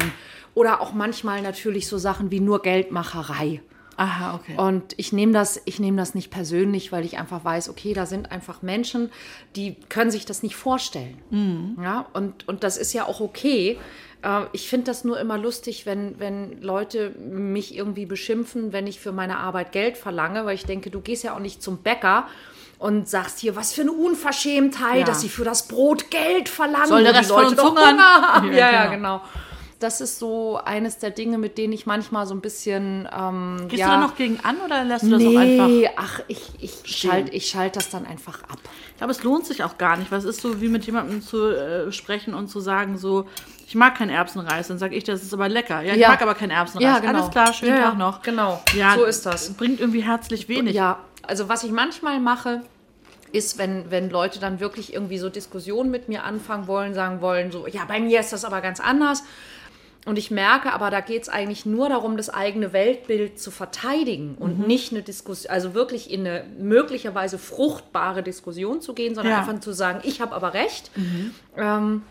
oder 0.53 0.81
auch 0.81 0.93
manchmal 0.93 1.41
natürlich 1.41 1.87
so 1.87 1.97
Sachen 1.97 2.31
wie 2.31 2.39
nur 2.39 2.61
Geldmacherei. 2.61 3.61
Aha, 3.97 4.35
okay. 4.35 4.55
Und 4.57 4.93
ich 4.97 5.13
nehme 5.13 5.31
das, 5.31 5.61
ich 5.65 5.79
nehme 5.79 5.97
das 5.97 6.15
nicht 6.15 6.29
persönlich, 6.29 6.91
weil 6.91 7.05
ich 7.05 7.17
einfach 7.17 7.45
weiß, 7.45 7.69
okay, 7.69 7.93
da 7.93 8.05
sind 8.05 8.29
einfach 8.31 8.61
Menschen, 8.61 9.09
die 9.55 9.77
können 9.87 10.11
sich 10.11 10.25
das 10.25 10.43
nicht 10.43 10.55
vorstellen. 10.57 11.17
Ja, 11.81 12.05
und, 12.13 12.47
und 12.47 12.63
das 12.63 12.77
ist 12.77 12.91
ja 12.93 13.05
auch 13.05 13.21
okay. 13.21 13.77
Äh, 14.21 14.41
Ich 14.51 14.67
finde 14.67 14.87
das 14.87 15.05
nur 15.05 15.17
immer 15.17 15.37
lustig, 15.37 15.85
wenn, 15.85 16.19
wenn 16.19 16.61
Leute 16.61 17.11
mich 17.11 17.75
irgendwie 17.75 18.05
beschimpfen, 18.05 18.73
wenn 18.73 18.85
ich 18.85 18.99
für 18.99 19.13
meine 19.13 19.37
Arbeit 19.37 19.71
Geld 19.71 19.97
verlange, 19.97 20.45
weil 20.45 20.55
ich 20.55 20.65
denke, 20.65 20.89
du 20.89 20.99
gehst 20.99 21.23
ja 21.23 21.33
auch 21.33 21.39
nicht 21.39 21.63
zum 21.63 21.77
Bäcker 21.77 22.27
und 22.79 23.07
sagst 23.09 23.39
hier, 23.39 23.55
was 23.55 23.73
für 23.73 23.81
eine 23.81 23.91
Unverschämtheit, 23.91 24.99
Ja. 24.99 25.05
dass 25.05 25.21
sie 25.21 25.29
für 25.29 25.43
das 25.43 25.67
Brot 25.67 26.09
Geld 26.11 26.49
verlangen, 26.49 26.87
Soll 26.87 27.03
der 27.03 27.13
Rest 27.15 27.31
von 27.31 27.45
uns 27.45 27.55
doch 27.55 27.69
hungern? 27.69 27.97
Ja, 27.97 28.43
Ja, 28.51 28.71
ja, 28.71 28.85
genau. 28.87 29.21
Genau. 29.79 29.85
Das 29.85 30.01
ist 30.01 30.19
so 30.19 30.57
eines 30.63 30.97
der 30.99 31.11
Dinge, 31.11 31.37
mit 31.37 31.57
denen 31.57 31.73
ich 31.73 31.85
manchmal 31.85 32.25
so 32.25 32.33
ein 32.33 32.41
bisschen. 32.41 33.07
Ähm, 33.15 33.67
Gehst 33.67 33.79
ja, 33.81 33.87
du 33.87 33.91
da 33.93 33.99
noch 33.99 34.15
gegen 34.15 34.39
an 34.43 34.57
oder 34.65 34.83
lässt 34.83 35.03
du 35.05 35.09
das 35.09 35.25
auch 35.25 35.35
einfach? 35.35 35.67
Nee, 35.67 35.89
ach, 35.95 36.21
ich, 36.27 36.41
ich 36.59 36.73
schalte 36.85 37.31
ich 37.31 37.47
schalt 37.47 37.75
das 37.75 37.89
dann 37.89 38.05
einfach 38.05 38.43
ab. 38.43 38.59
Ich 38.91 38.97
glaube, 38.97 39.11
es 39.11 39.23
lohnt 39.23 39.45
sich 39.45 39.63
auch 39.63 39.77
gar 39.77 39.97
nicht, 39.97 40.11
weil 40.11 40.19
es 40.19 40.25
ist 40.25 40.41
so, 40.41 40.61
wie 40.61 40.69
mit 40.69 40.85
jemandem 40.85 41.21
zu 41.21 41.49
äh, 41.49 41.91
sprechen 41.91 42.33
und 42.33 42.47
zu 42.47 42.59
sagen, 42.59 42.97
so, 42.97 43.27
ich 43.67 43.75
mag 43.75 43.95
keinen 43.97 44.09
Erbsenreis. 44.11 44.67
Dann 44.69 44.77
sage 44.77 44.95
ich, 44.95 45.03
das 45.03 45.21
ist 45.23 45.33
aber 45.33 45.49
lecker. 45.49 45.81
Ja, 45.81 45.93
ich 45.93 45.99
Ja. 45.99 46.09
mag 46.09 46.21
aber 46.21 46.35
keinen 46.35 46.51
Erbsenreis. 46.51 47.03
Alles 47.03 47.29
klar, 47.31 47.53
schönen 47.53 47.73
Ja, 47.73 47.79
ja, 47.79 47.89
Tag 47.89 47.97
noch. 47.97 48.21
Genau, 48.21 48.61
Ja, 48.75 48.95
so 48.95 49.03
ist 49.03 49.25
das. 49.25 49.53
Bringt 49.53 49.79
irgendwie 49.79 50.01
herzlich 50.03 50.47
wenig. 50.47 50.75
Ja, 50.75 50.99
also 51.23 51.49
was 51.49 51.63
ich 51.63 51.71
manchmal 51.71 52.19
mache, 52.19 52.61
ist, 53.31 53.57
wenn, 53.57 53.91
wenn 53.91 54.09
Leute 54.09 54.39
dann 54.39 54.59
wirklich 54.59 54.93
irgendwie 54.93 55.17
so 55.17 55.29
Diskussionen 55.29 55.91
mit 55.91 56.07
mir 56.07 56.23
anfangen 56.23 56.67
wollen, 56.67 56.93
sagen 56.93 57.19
wollen, 57.21 57.51
so, 57.51 57.67
ja, 57.67 57.81
bei 57.85 57.99
mir 57.99 58.19
ist 58.21 58.31
das 58.31 58.45
aber 58.45 58.61
ganz 58.61 58.79
anders. 58.79 59.23
Und 60.05 60.19
ich 60.19 60.29
merke 60.29 60.71
aber, 60.71 60.91
da 60.91 61.01
geht 61.01 61.23
es 61.23 61.29
eigentlich 61.29 61.65
nur 61.65 61.89
darum, 61.89 62.15
das 62.15 62.29
eigene 62.29 62.73
Weltbild 62.73 63.39
zu 63.39 63.49
verteidigen 63.49 64.35
und 64.39 64.67
nicht 64.67 64.91
eine 64.91 65.01
Diskussion, 65.01 65.51
also 65.51 65.73
wirklich 65.73 66.11
in 66.11 66.19
eine 66.21 66.45
möglicherweise 66.59 67.39
fruchtbare 67.39 68.21
Diskussion 68.21 68.81
zu 68.81 68.93
gehen, 68.93 69.15
sondern 69.15 69.33
Ja. 69.33 69.39
einfach 69.39 69.59
zu 69.59 69.73
sagen, 69.73 70.01
ich 70.03 70.21
habe 70.21 70.35
aber 70.35 70.53
recht. 70.53 70.91
Ähm, 71.57 72.03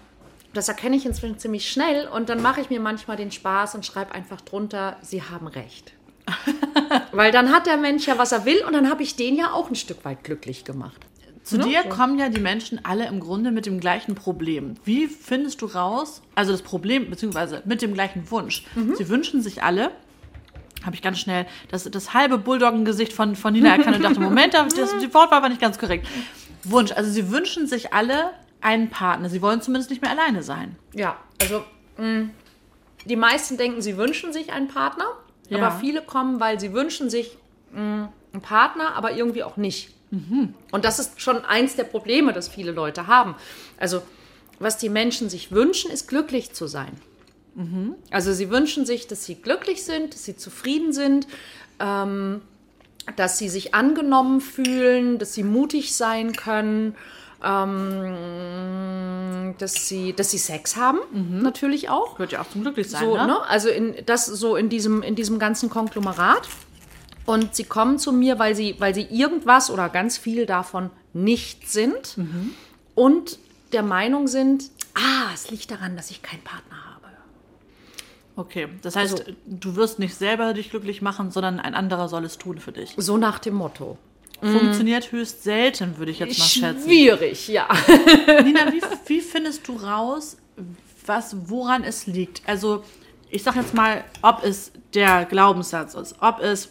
das 0.52 0.68
erkenne 0.68 0.96
ich 0.96 1.06
inzwischen 1.06 1.38
ziemlich 1.38 1.70
schnell 1.70 2.08
und 2.08 2.28
dann 2.28 2.42
mache 2.42 2.60
ich 2.60 2.68
mir 2.70 2.80
manchmal 2.80 3.16
den 3.16 3.30
Spaß 3.30 3.74
und 3.76 3.86
schreibe 3.86 4.12
einfach 4.12 4.40
drunter, 4.40 4.96
Sie 5.00 5.22
haben 5.22 5.46
recht. 5.46 5.92
Weil 7.12 7.30
dann 7.32 7.52
hat 7.52 7.66
der 7.66 7.76
Mensch 7.76 8.06
ja, 8.06 8.18
was 8.18 8.32
er 8.32 8.44
will 8.44 8.64
und 8.66 8.72
dann 8.72 8.90
habe 8.90 9.02
ich 9.02 9.14
den 9.16 9.36
ja 9.36 9.52
auch 9.52 9.68
ein 9.68 9.76
Stück 9.76 10.04
weit 10.04 10.24
glücklich 10.24 10.64
gemacht. 10.64 11.00
Zu 11.44 11.58
dir 11.58 11.82
kommen 11.84 12.18
ja 12.18 12.30
die 12.30 12.40
Menschen 12.40 12.84
alle 12.84 13.06
im 13.06 13.20
Grunde 13.20 13.50
mit 13.52 13.66
dem 13.66 13.78
gleichen 13.78 14.14
Problem. 14.14 14.74
Wie 14.84 15.06
findest 15.06 15.60
du 15.60 15.66
raus, 15.66 16.22
also 16.34 16.52
das 16.52 16.62
Problem, 16.62 17.10
beziehungsweise 17.10 17.62
mit 17.66 17.82
dem 17.82 17.92
gleichen 17.92 18.30
Wunsch? 18.30 18.64
Mhm. 18.74 18.96
Sie 18.96 19.08
wünschen 19.10 19.42
sich 19.42 19.62
alle, 19.62 19.90
habe 20.84 20.96
ich 20.96 21.02
ganz 21.02 21.18
schnell 21.18 21.46
das, 21.70 21.84
das 21.84 22.14
halbe 22.14 22.38
Bulldoggen-Gesicht 22.38 23.12
von, 23.12 23.36
von 23.36 23.52
Nina 23.52 23.76
erkannt 23.76 23.96
und 23.96 24.02
dachte, 24.02 24.20
Moment, 24.20 24.54
das, 24.54 24.74
die 24.74 25.12
Wortwahl 25.12 25.42
war 25.42 25.48
nicht 25.50 25.60
ganz 25.60 25.78
korrekt. 25.78 26.06
Wunsch, 26.64 26.92
also 26.92 27.10
sie 27.10 27.30
wünschen 27.30 27.66
sich 27.66 27.92
alle 27.92 28.30
einen 28.62 28.88
Partner. 28.88 29.28
Sie 29.28 29.42
wollen 29.42 29.60
zumindest 29.60 29.90
nicht 29.90 30.00
mehr 30.00 30.10
alleine 30.10 30.42
sein. 30.42 30.76
Ja, 30.94 31.18
also 31.42 31.62
mh, 31.98 32.28
die 33.04 33.16
meisten 33.16 33.58
denken, 33.58 33.82
sie 33.82 33.98
wünschen 33.98 34.32
sich 34.32 34.50
einen 34.50 34.68
Partner, 34.68 35.04
Ja. 35.50 35.58
aber 35.58 35.76
viele 35.76 36.00
kommen, 36.00 36.40
weil 36.40 36.58
sie 36.58 36.72
wünschen 36.72 37.10
sich 37.10 37.36
mh, 37.74 38.08
einen 38.32 38.42
Partner, 38.42 38.94
aber 38.96 39.12
irgendwie 39.12 39.42
auch 39.42 39.58
nicht. 39.58 39.93
Und 40.72 40.84
das 40.84 40.98
ist 40.98 41.20
schon 41.20 41.44
eins 41.44 41.76
der 41.76 41.84
Probleme, 41.84 42.32
das 42.32 42.48
viele 42.48 42.72
Leute 42.72 43.06
haben. 43.06 43.36
Also 43.78 44.02
was 44.58 44.78
die 44.78 44.88
Menschen 44.88 45.28
sich 45.28 45.52
wünschen, 45.52 45.90
ist 45.90 46.08
glücklich 46.08 46.52
zu 46.52 46.66
sein. 46.66 46.92
Also 48.10 48.32
sie 48.32 48.50
wünschen 48.50 48.84
sich, 48.84 49.06
dass 49.06 49.24
sie 49.24 49.36
glücklich 49.36 49.84
sind, 49.84 50.14
dass 50.14 50.24
sie 50.24 50.36
zufrieden 50.36 50.92
sind, 50.92 51.28
ähm, 51.78 52.40
dass 53.16 53.38
sie 53.38 53.48
sich 53.48 53.74
angenommen 53.74 54.40
fühlen, 54.40 55.18
dass 55.18 55.34
sie 55.34 55.44
mutig 55.44 55.94
sein 55.94 56.32
können, 56.32 56.96
ähm, 57.44 59.54
dass 59.58 59.88
sie, 59.88 60.14
dass 60.14 60.30
sie 60.30 60.38
Sex 60.38 60.76
haben, 60.76 60.98
natürlich 61.42 61.90
auch. 61.90 62.16
Gehört 62.16 62.32
ja 62.32 62.40
auch 62.40 62.48
zum 62.48 62.62
Glücklichsein, 62.62 63.04
So, 63.04 63.16
ne? 63.16 63.26
ne? 63.26 63.48
Also 63.48 63.68
in, 63.68 63.94
das 64.06 64.26
so 64.26 64.56
in 64.56 64.68
diesem, 64.68 65.02
in 65.02 65.14
diesem 65.14 65.38
ganzen 65.38 65.70
Konglomerat. 65.70 66.48
Und 67.26 67.54
sie 67.54 67.64
kommen 67.64 67.98
zu 67.98 68.12
mir, 68.12 68.38
weil 68.38 68.54
sie, 68.54 68.76
weil 68.78 68.94
sie 68.94 69.02
irgendwas 69.10 69.70
oder 69.70 69.88
ganz 69.88 70.18
viel 70.18 70.44
davon 70.46 70.90
nicht 71.12 71.68
sind 71.70 72.16
und 72.94 73.38
der 73.72 73.82
Meinung 73.82 74.28
sind, 74.28 74.70
ah, 74.94 75.30
es 75.32 75.50
liegt 75.50 75.70
daran, 75.70 75.96
dass 75.96 76.10
ich 76.10 76.22
keinen 76.22 76.42
Partner 76.42 76.76
habe. 76.76 76.90
Okay, 78.36 78.68
das 78.82 78.96
heißt, 78.96 79.20
Also- 79.20 79.32
du 79.46 79.76
wirst 79.76 79.98
nicht 80.00 80.14
selber 80.16 80.52
dich 80.54 80.70
glücklich 80.70 81.00
machen, 81.02 81.30
sondern 81.30 81.60
ein 81.60 81.74
anderer 81.74 82.08
soll 82.08 82.24
es 82.24 82.36
tun 82.36 82.58
für 82.58 82.72
dich. 82.72 82.92
So 82.96 83.16
nach 83.16 83.38
dem 83.38 83.54
Motto. 83.54 83.96
Funktioniert 84.40 85.10
höchst 85.12 85.42
selten, 85.44 85.96
würde 85.96 86.10
ich 86.10 86.18
jetzt 86.18 86.38
mal 86.38 86.44
schätzen. 86.44 86.82
Schwierig, 86.84 87.48
ja. 87.48 87.66
Nina, 88.44 88.70
wie, 88.72 88.82
wie 89.06 89.20
findest 89.22 89.66
du 89.68 89.76
raus, 89.76 90.36
was, 91.06 91.34
woran 91.48 91.82
es 91.84 92.06
liegt? 92.06 92.42
Also, 92.46 92.84
ich 93.30 93.42
sag 93.42 93.56
jetzt 93.56 93.72
mal, 93.72 94.04
ob 94.20 94.44
es 94.44 94.70
der 94.92 95.24
Glaubenssatz 95.24 95.94
ist, 95.94 96.16
ob 96.20 96.40
es 96.40 96.68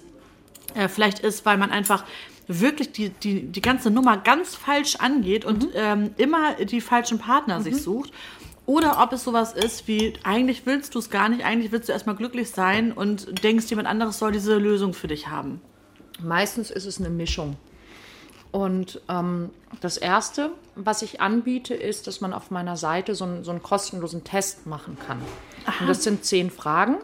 äh, 0.75 0.87
vielleicht 0.87 1.19
ist, 1.19 1.45
weil 1.45 1.57
man 1.57 1.71
einfach 1.71 2.03
wirklich 2.47 2.91
die, 2.91 3.09
die, 3.09 3.43
die 3.43 3.61
ganze 3.61 3.89
Nummer 3.89 4.17
ganz 4.17 4.55
falsch 4.55 4.97
angeht 4.97 5.45
und 5.45 5.69
ähm, 5.75 6.11
immer 6.17 6.53
die 6.55 6.81
falschen 6.81 7.19
Partner 7.19 7.61
sich 7.61 7.81
sucht. 7.81 8.11
Oder 8.65 9.01
ob 9.01 9.11
es 9.11 9.23
sowas 9.23 9.53
ist 9.53 9.87
wie, 9.87 10.13
eigentlich 10.23 10.65
willst 10.65 10.95
du 10.95 10.99
es 10.99 11.09
gar 11.09 11.27
nicht, 11.27 11.43
eigentlich 11.43 11.71
willst 11.71 11.89
du 11.89 11.93
erstmal 11.93 12.15
glücklich 12.15 12.49
sein 12.49 12.93
und 12.93 13.43
denkst, 13.43 13.69
jemand 13.69 13.87
anderes 13.89 14.19
soll 14.19 14.31
diese 14.31 14.57
Lösung 14.57 14.93
für 14.93 15.07
dich 15.07 15.27
haben. 15.27 15.59
Meistens 16.21 16.71
ist 16.71 16.85
es 16.85 16.99
eine 16.99 17.09
Mischung. 17.09 17.57
Und 18.51 19.01
ähm, 19.09 19.49
das 19.81 19.97
Erste, 19.97 20.51
was 20.75 21.01
ich 21.01 21.19
anbiete, 21.19 21.73
ist, 21.73 22.07
dass 22.07 22.21
man 22.21 22.33
auf 22.33 22.51
meiner 22.51 22.77
Seite 22.77 23.15
so 23.15 23.25
einen, 23.25 23.43
so 23.43 23.51
einen 23.51 23.63
kostenlosen 23.63 24.23
Test 24.23 24.67
machen 24.67 24.97
kann. 25.05 25.19
Und 25.79 25.89
das 25.89 26.03
sind 26.03 26.23
zehn 26.23 26.51
Fragen. 26.51 26.97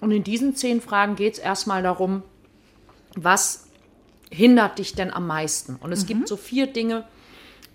Und 0.00 0.10
in 0.10 0.24
diesen 0.24 0.56
zehn 0.56 0.80
Fragen 0.80 1.14
geht 1.14 1.34
es 1.34 1.38
erstmal 1.38 1.82
darum, 1.82 2.22
was 3.16 3.66
hindert 4.30 4.78
dich 4.78 4.94
denn 4.94 5.12
am 5.12 5.26
meisten? 5.26 5.76
Und 5.76 5.92
es 5.92 6.06
gibt 6.06 6.28
so 6.28 6.36
vier 6.36 6.66
Dinge, 6.66 7.04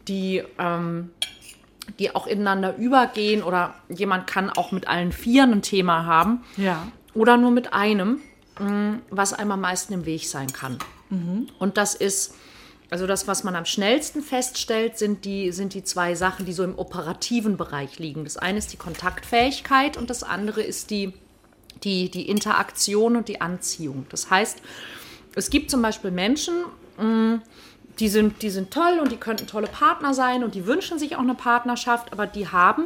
die, 0.08 0.44
ähm, 0.58 1.12
die 2.00 2.16
auch 2.16 2.28
ineinander 2.28 2.76
übergehen 2.78 3.44
oder 3.44 3.76
jemand 3.90 4.28
kann 4.28 4.50
auch 4.50 4.72
mit 4.72 4.88
allen 4.88 5.12
Vieren 5.12 5.52
ein 5.54 5.62
Thema 5.62 6.06
haben 6.06 6.44
Ja. 6.58 6.88
oder 7.14 7.38
nur 7.38 7.52
mit 7.52 7.74
einem, 7.74 8.20
mh, 8.60 9.00
was 9.10 9.34
einem 9.34 9.52
am 9.52 9.62
meisten 9.62 9.94
im 9.94 10.06
Weg 10.06 10.26
sein 10.28 10.52
kann. 10.52 10.78
Und 11.60 11.78
das 11.78 11.96
ist, 11.96 12.34
also 12.90 13.08
das, 13.08 13.28
was 13.28 13.44
man 13.46 13.56
am 13.56 13.64
schnellsten 13.66 14.22
feststellt, 14.22 14.98
sind 14.98 15.24
die, 15.24 15.52
sind 15.54 15.74
die 15.74 15.84
zwei 15.84 16.16
Sachen, 16.16 16.46
die 16.46 16.52
so 16.54 16.64
im 16.66 16.78
operativen 16.78 17.56
Bereich 17.56 17.98
liegen. 18.00 18.26
Das 18.26 18.36
eine 18.36 18.58
ist 18.58 18.74
die 18.74 18.78
Kontaktfähigkeit 18.78 19.96
und 19.96 20.10
das 20.10 20.24
andere 20.24 20.62
ist 20.62 20.90
die, 20.90 21.14
die, 21.84 22.10
die 22.12 22.28
Interaktion 22.30 23.16
und 23.16 23.28
die 23.30 23.40
Anziehung. 23.40 24.06
Das 24.10 24.30
heißt, 24.30 24.62
es 25.38 25.50
gibt 25.50 25.70
zum 25.72 25.82
Beispiel 25.82 26.12
Menschen, 26.12 26.54
mh, 26.98 27.40
die 28.00 28.10
sind, 28.10 28.42
die 28.42 28.50
sind 28.50 28.72
toll 28.72 29.00
und 29.02 29.12
die 29.12 29.18
könnten 29.18 29.48
tolle 29.48 29.68
Partner 29.68 30.14
sein 30.14 30.44
und 30.44 30.56
die 30.56 30.68
wünschen 30.68 31.00
sich 31.00 31.16
auch 31.16 31.22
eine 31.22 31.34
Partnerschaft, 31.34 32.12
aber 32.12 32.28
die 32.28 32.48
haben 32.48 32.86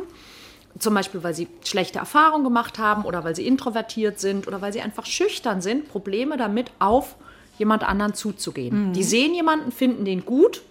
zum 0.80 0.94
Beispiel, 0.94 1.22
weil 1.22 1.34
sie 1.34 1.48
schlechte 1.66 2.00
Erfahrungen 2.00 2.46
gemacht 2.46 2.80
haben 2.80 3.04
oder 3.04 3.24
weil 3.24 3.36
sie 3.36 3.46
introvertiert 3.46 4.20
sind 4.20 4.48
oder 4.48 4.62
weil 4.62 4.72
sie 4.72 4.82
einfach 4.82 5.06
schüchtern 5.06 5.62
sind, 5.62 5.90
Probleme 5.90 6.38
damit, 6.38 6.72
auf 6.80 7.16
jemand 7.58 7.84
anderen 7.84 8.14
zuzugehen. 8.14 8.94
Die 8.94 9.04
sehen 9.04 9.34
jemanden, 9.34 9.72
finden 9.72 10.06
den 10.06 10.26
gut 10.26 10.62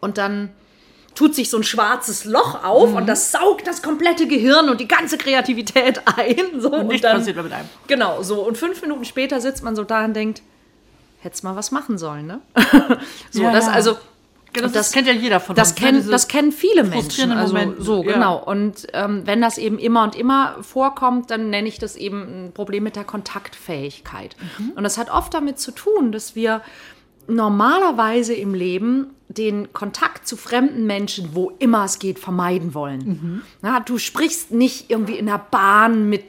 und 0.00 0.18
dann 0.18 0.50
tut 1.14 1.34
sich 1.34 1.48
so 1.48 1.58
ein 1.58 1.64
schwarzes 1.64 2.24
Loch 2.24 2.64
auf 2.64 2.94
und 2.94 3.06
das 3.06 3.30
saugt 3.32 3.66
das 3.66 3.82
komplette 3.82 4.26
Gehirn 4.26 4.68
und 4.68 4.80
die 4.80 4.88
ganze 4.88 5.16
Kreativität 5.16 6.02
ein. 6.16 6.60
So, 6.60 6.72
und 6.72 6.88
Nichts 6.88 7.02
dann, 7.02 7.18
passiert 7.18 7.36
mehr 7.36 7.44
mit 7.44 7.52
einem. 7.52 7.68
Genau, 7.86 8.22
so. 8.22 8.40
Und 8.46 8.58
fünf 8.58 8.82
Minuten 8.82 9.04
später 9.04 9.40
sitzt 9.40 9.62
man 9.62 9.76
so 9.76 9.84
da 9.84 10.04
und 10.04 10.14
denkt, 10.14 10.42
hättest 11.20 11.44
mal 11.44 11.56
was 11.56 11.70
machen 11.70 11.98
sollen, 11.98 12.26
ne? 12.26 12.40
so, 13.30 13.42
Ja, 13.42 13.52
das 13.52 13.66
ja. 13.66 13.72
also. 13.72 13.96
Das, 14.52 14.72
das- 14.72 14.90
kennt 14.90 15.06
ja 15.06 15.12
jeder 15.12 15.38
von 15.38 15.54
Das, 15.54 15.70
uns. 15.70 15.80
ne? 15.80 15.92
Diese 15.92 16.10
das 16.10 16.26
kennen 16.26 16.50
viele 16.50 16.82
Menschen. 16.82 17.30
Also, 17.30 17.54
Momente, 17.54 17.80
so, 17.82 18.02
ja. 18.02 18.14
genau. 18.14 18.42
Und 18.42 18.88
ähm, 18.94 19.22
wenn 19.24 19.40
das 19.40 19.58
eben 19.58 19.78
immer 19.78 20.02
und 20.02 20.16
immer 20.16 20.56
vorkommt, 20.62 21.30
dann 21.30 21.50
nenne 21.50 21.68
ich 21.68 21.78
das 21.78 21.94
eben 21.94 22.46
ein 22.46 22.52
Problem 22.52 22.82
mit 22.82 22.96
der 22.96 23.04
Kontaktfähigkeit. 23.04 24.34
Mhm. 24.58 24.70
Und 24.70 24.82
das 24.82 24.98
hat 24.98 25.08
oft 25.08 25.32
damit 25.34 25.60
zu 25.60 25.70
tun, 25.70 26.10
dass 26.10 26.34
wir 26.34 26.62
normalerweise 27.28 28.34
im 28.34 28.54
Leben 28.54 29.10
den 29.28 29.72
Kontakt 29.72 30.26
zu 30.26 30.36
fremden 30.36 30.84
Menschen, 30.84 31.30
wo 31.34 31.52
immer 31.60 31.84
es 31.84 32.00
geht, 32.00 32.18
vermeiden 32.18 32.74
wollen. 32.74 33.00
Mhm. 33.06 33.42
Na, 33.62 33.78
du 33.78 33.98
sprichst 33.98 34.50
nicht 34.50 34.90
irgendwie 34.90 35.14
in 35.16 35.26
der 35.26 35.38
Bahn 35.52 36.08
mit 36.08 36.24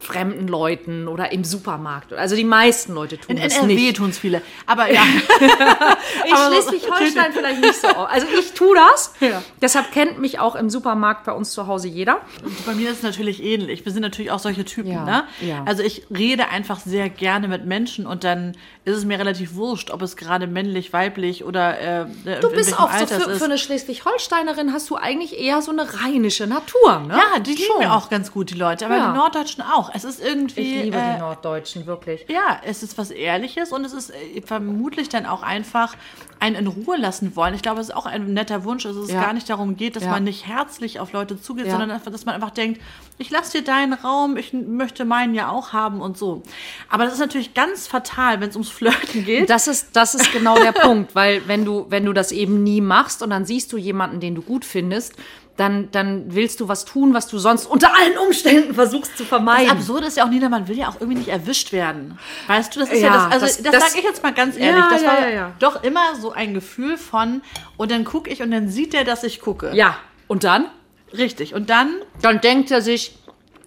fremden 0.00 0.46
Leuten 0.46 1.08
oder 1.08 1.32
im 1.32 1.42
Supermarkt. 1.44 2.12
Also 2.12 2.36
die 2.36 2.44
meisten 2.44 2.94
Leute 2.94 3.18
tun 3.18 3.36
In 3.36 3.42
das 3.42 3.56
NRW 3.56 3.74
nicht. 3.74 3.96
tun 3.96 4.10
es 4.10 4.18
viele. 4.18 4.42
Aber 4.66 4.90
ja, 4.92 5.02
In 6.24 6.36
Schleswig-Holstein 6.36 7.32
vielleicht 7.32 7.60
nicht 7.60 7.74
so. 7.80 7.88
Also 7.88 8.26
ich 8.38 8.52
tue 8.52 8.76
das. 8.76 9.12
Ja. 9.20 9.42
Deshalb 9.60 9.90
kennt 9.92 10.20
mich 10.20 10.38
auch 10.38 10.54
im 10.54 10.70
Supermarkt 10.70 11.24
bei 11.24 11.32
uns 11.32 11.50
zu 11.50 11.66
Hause 11.66 11.88
jeder. 11.88 12.20
bei 12.66 12.74
mir 12.74 12.90
ist 12.90 12.98
es 12.98 13.02
natürlich 13.02 13.42
ähnlich. 13.42 13.84
Wir 13.84 13.92
sind 13.92 14.02
natürlich 14.02 14.30
auch 14.30 14.38
solche 14.38 14.64
Typen. 14.64 14.92
Ja, 14.92 15.04
Ne? 15.04 15.24
ja. 15.40 15.62
Also 15.66 15.82
ich 15.82 16.06
rede 16.16 16.48
einfach 16.48 16.80
sehr 16.80 17.08
gerne 17.08 17.48
mit 17.48 17.64
Menschen 17.66 18.06
und 18.06 18.24
dann 18.24 18.56
ist 18.84 18.96
es 18.96 19.04
mir 19.04 19.18
relativ 19.18 19.54
wurscht, 19.54 19.90
ob 19.90 20.02
es 20.02 20.16
gerade 20.16 20.46
männlich, 20.46 20.92
weiblich 20.92 21.44
oder 21.44 21.78
äh, 22.02 22.06
Du 22.40 22.50
bist 22.50 22.78
auch 22.78 22.90
so 22.92 23.06
für, 23.06 23.34
für 23.36 23.44
eine 23.44 23.58
Schleswig-Holsteinerin 23.58 24.72
hast 24.72 24.88
du 24.90 24.96
eigentlich 24.96 25.38
eher 25.38 25.60
so 25.62 25.70
eine 25.70 25.86
rheinische 26.02 26.46
Natur, 26.46 27.00
ne? 27.00 27.14
ja, 27.34 27.38
die 27.40 27.50
lieben 27.52 27.64
Schon. 27.66 27.78
mir 27.78 27.92
auch 27.94 28.08
ganz 28.10 28.32
gut, 28.32 28.50
die 28.50 28.54
Leute. 28.54 28.86
Aber 28.86 28.94
die 28.96 29.16
Norddeutschen 29.18 29.62
auch. 29.62 29.87
Es 29.94 30.04
ist 30.04 30.20
irgendwie. 30.22 30.60
Ich 30.60 30.82
liebe 30.84 30.96
äh, 30.96 31.14
die 31.14 31.18
Norddeutschen, 31.20 31.86
wirklich. 31.86 32.24
Ja, 32.28 32.60
es 32.64 32.82
ist 32.82 32.98
was 32.98 33.10
Ehrliches 33.10 33.72
und 33.72 33.84
es 33.84 33.92
ist 33.92 34.10
äh, 34.10 34.40
vermutlich 34.44 35.08
dann 35.08 35.26
auch 35.26 35.42
einfach 35.42 35.94
einen 36.40 36.56
in 36.56 36.66
Ruhe 36.66 36.96
lassen 36.96 37.34
wollen. 37.36 37.54
Ich 37.54 37.62
glaube, 37.62 37.80
es 37.80 37.88
ist 37.88 37.94
auch 37.94 38.06
ein 38.06 38.32
netter 38.32 38.64
Wunsch, 38.64 38.84
dass 38.84 38.96
es 38.96 39.10
Ja. 39.10 39.20
gar 39.22 39.32
nicht 39.32 39.48
darum 39.50 39.76
geht, 39.76 39.96
dass 39.96 40.04
Ja. 40.04 40.10
man 40.10 40.24
nicht 40.24 40.46
herzlich 40.46 41.00
auf 41.00 41.12
Leute 41.12 41.40
zugeht, 41.40 41.66
Ja. 41.66 41.72
sondern 41.78 42.00
dass 42.04 42.24
man 42.26 42.34
einfach 42.34 42.50
denkt, 42.50 42.80
ich 43.18 43.30
lasse 43.30 43.58
dir 43.58 43.64
deinen 43.64 43.94
Raum, 43.94 44.36
ich 44.36 44.52
möchte 44.52 45.04
meinen 45.04 45.34
ja 45.34 45.50
auch 45.50 45.72
haben 45.72 46.00
und 46.00 46.16
so. 46.16 46.42
Aber 46.88 47.04
das 47.04 47.14
ist 47.14 47.20
natürlich 47.20 47.54
ganz 47.54 47.86
fatal, 47.88 48.40
wenn 48.40 48.50
es 48.50 48.54
ums 48.56 48.68
Flirten 48.70 49.24
geht. 49.24 49.50
Das 49.50 49.66
ist, 49.66 49.96
das 49.96 50.14
ist 50.14 50.32
genau 50.32 50.56
der 50.56 50.72
Punkt, 50.72 51.14
weil 51.14 51.42
wenn 51.48 51.64
du, 51.64 51.86
wenn 51.88 52.04
du 52.04 52.12
das 52.12 52.30
eben 52.32 52.62
nie 52.62 52.80
machst 52.80 53.22
und 53.22 53.30
dann 53.30 53.44
siehst 53.44 53.72
du 53.72 53.76
jemanden, 53.76 54.20
den 54.20 54.34
du 54.36 54.42
gut 54.42 54.64
findest, 54.64 55.14
dann, 55.58 55.90
dann 55.90 56.34
willst 56.34 56.60
du 56.60 56.68
was 56.68 56.86
tun, 56.86 57.12
was 57.12 57.26
du 57.26 57.38
sonst 57.38 57.66
unter 57.66 57.94
allen 57.94 58.16
Umständen 58.16 58.74
versuchst 58.74 59.12
zu 59.16 59.24
Das 59.24 59.28
vermeiden. 59.28 59.70
Absurde 59.70 60.06
ist 60.06 60.16
ja 60.16 60.24
auch, 60.24 60.30
Nina, 60.30 60.48
man 60.48 60.66
will 60.68 60.78
ja 60.78 60.88
auch 60.88 60.94
irgendwie 61.00 61.18
nicht 61.18 61.28
erwischt 61.28 61.72
werden. 61.72 62.18
Weißt 62.46 62.74
du, 62.74 62.80
das 62.80 62.88
ist 62.90 63.00
ja, 63.02 63.08
Ja, 63.08 63.12
das, 63.14 63.32
also 63.32 63.46
das- 63.46 63.62
das, 63.62 63.72
das- 63.72 63.82
sage 63.88 63.98
ich 63.98 64.04
jetzt 64.04 64.22
mal 64.22 64.32
ganz 64.32 64.56
ehrlich, 64.56 64.82
Ja, 64.84 64.88
das 64.90 65.02
ja, 65.02 65.08
war 65.08 65.52
doch 65.58 65.82
immer 65.82 66.14
so 66.14 66.32
ein 66.32 66.54
Gefühl 66.54 66.96
von, 66.96 67.42
und 67.76 67.90
dann 67.90 68.04
gucke 68.04 68.30
ich 68.30 68.40
und 68.40 68.50
dann 68.52 68.68
sieht 68.70 68.92
der, 68.94 69.04
dass 69.04 69.22
ich 69.24 69.40
gucke. 69.40 69.72
ja, 69.74 69.96
und 70.28 70.44
dann? 70.44 70.66
Richtig. 71.12 71.54
Und 71.54 71.68
dann 71.70 71.90
Dann 72.22 72.40
denkt 72.40 72.70
er 72.70 72.80
sich, 72.82 73.18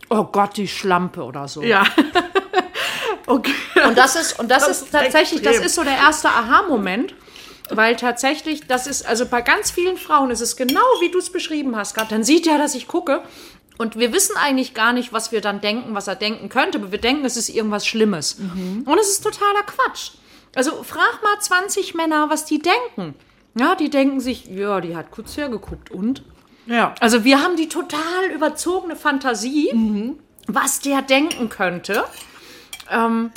oh 0.10 0.24
Gott, 0.26 0.58
die 0.58 0.68
Schlampe 0.68 1.24
oder 1.24 1.48
so. 1.48 1.62
Ja. 1.62 1.84
okay. 3.28 3.52
Und 3.88 3.98
das 3.98 4.16
ist, 4.16 4.40
und 4.40 4.50
das, 4.50 4.66
Das 4.68 4.82
ist 4.84 4.92
tatsächlich, 4.92 5.42
das 5.42 5.54
extrem. 5.54 5.66
ist 5.66 5.76
so 5.76 5.84
der 5.84 5.96
erste 5.98 6.30
Aha-Moment. 6.30 7.16
Weil 7.74 7.96
tatsächlich, 7.96 8.68
das 8.68 8.88
ist, 8.88 9.08
also 9.08 9.25
bei 9.25 9.42
ganz 9.42 9.72
vielen 9.72 9.98
Frauen 9.98 10.32
ist 10.32 10.42
es 10.42 10.56
genau 10.56 10.82
wie 11.00 11.10
du 11.10 11.20
es 11.20 11.32
beschrieben 11.32 11.75
hast 11.75 11.96
gerade. 11.96 12.10
Dann 12.10 12.24
sieht 12.24 12.48
er, 12.48 12.58
dass 12.58 12.75
ich 12.75 12.88
gucke. 12.88 13.22
Und 13.78 13.98
wir 13.98 14.13
wissen 14.13 14.36
eigentlich 14.38 14.74
gar 14.74 14.94
nicht, 14.94 15.12
was 15.13 15.32
wir 15.32 15.42
dann 15.42 15.62
denken, 15.62 15.96
was 15.96 16.08
er 16.08 16.16
denken 16.16 16.50
könnte. 16.50 16.78
Aber 16.78 16.92
wir 16.92 17.00
denken, 17.00 17.25
es 17.25 17.38
ist 17.38 17.50
irgendwas 17.50 17.88
Schlimmes. 17.88 18.34
Und 18.86 19.00
es 19.00 19.10
ist 19.10 19.24
totaler 19.24 19.63
Quatsch. 19.66 20.12
Also 20.56 20.84
frag 20.84 21.24
mal 21.24 21.40
20 21.40 21.96
Männer, 21.96 22.30
was 22.30 22.46
die 22.46 22.60
denken. 22.60 23.16
Ja, 23.56 23.75
die 23.75 23.90
denken 23.90 24.20
sich, 24.20 24.46
ja, 24.46 24.82
die 24.82 24.96
hat 24.96 25.12
kurz 25.12 25.36
hergeguckt. 25.38 25.92
Und? 25.92 26.24
Ja. 26.68 26.94
Also 27.00 27.24
wir 27.24 27.42
haben 27.42 27.56
die 27.56 27.70
total 27.70 28.30
überzogene 28.34 28.96
Fantasie, 28.96 29.70
was 30.48 30.80
der 30.80 31.01
denken 31.01 31.50
könnte. 31.50 32.04
Ähm, 32.90 33.32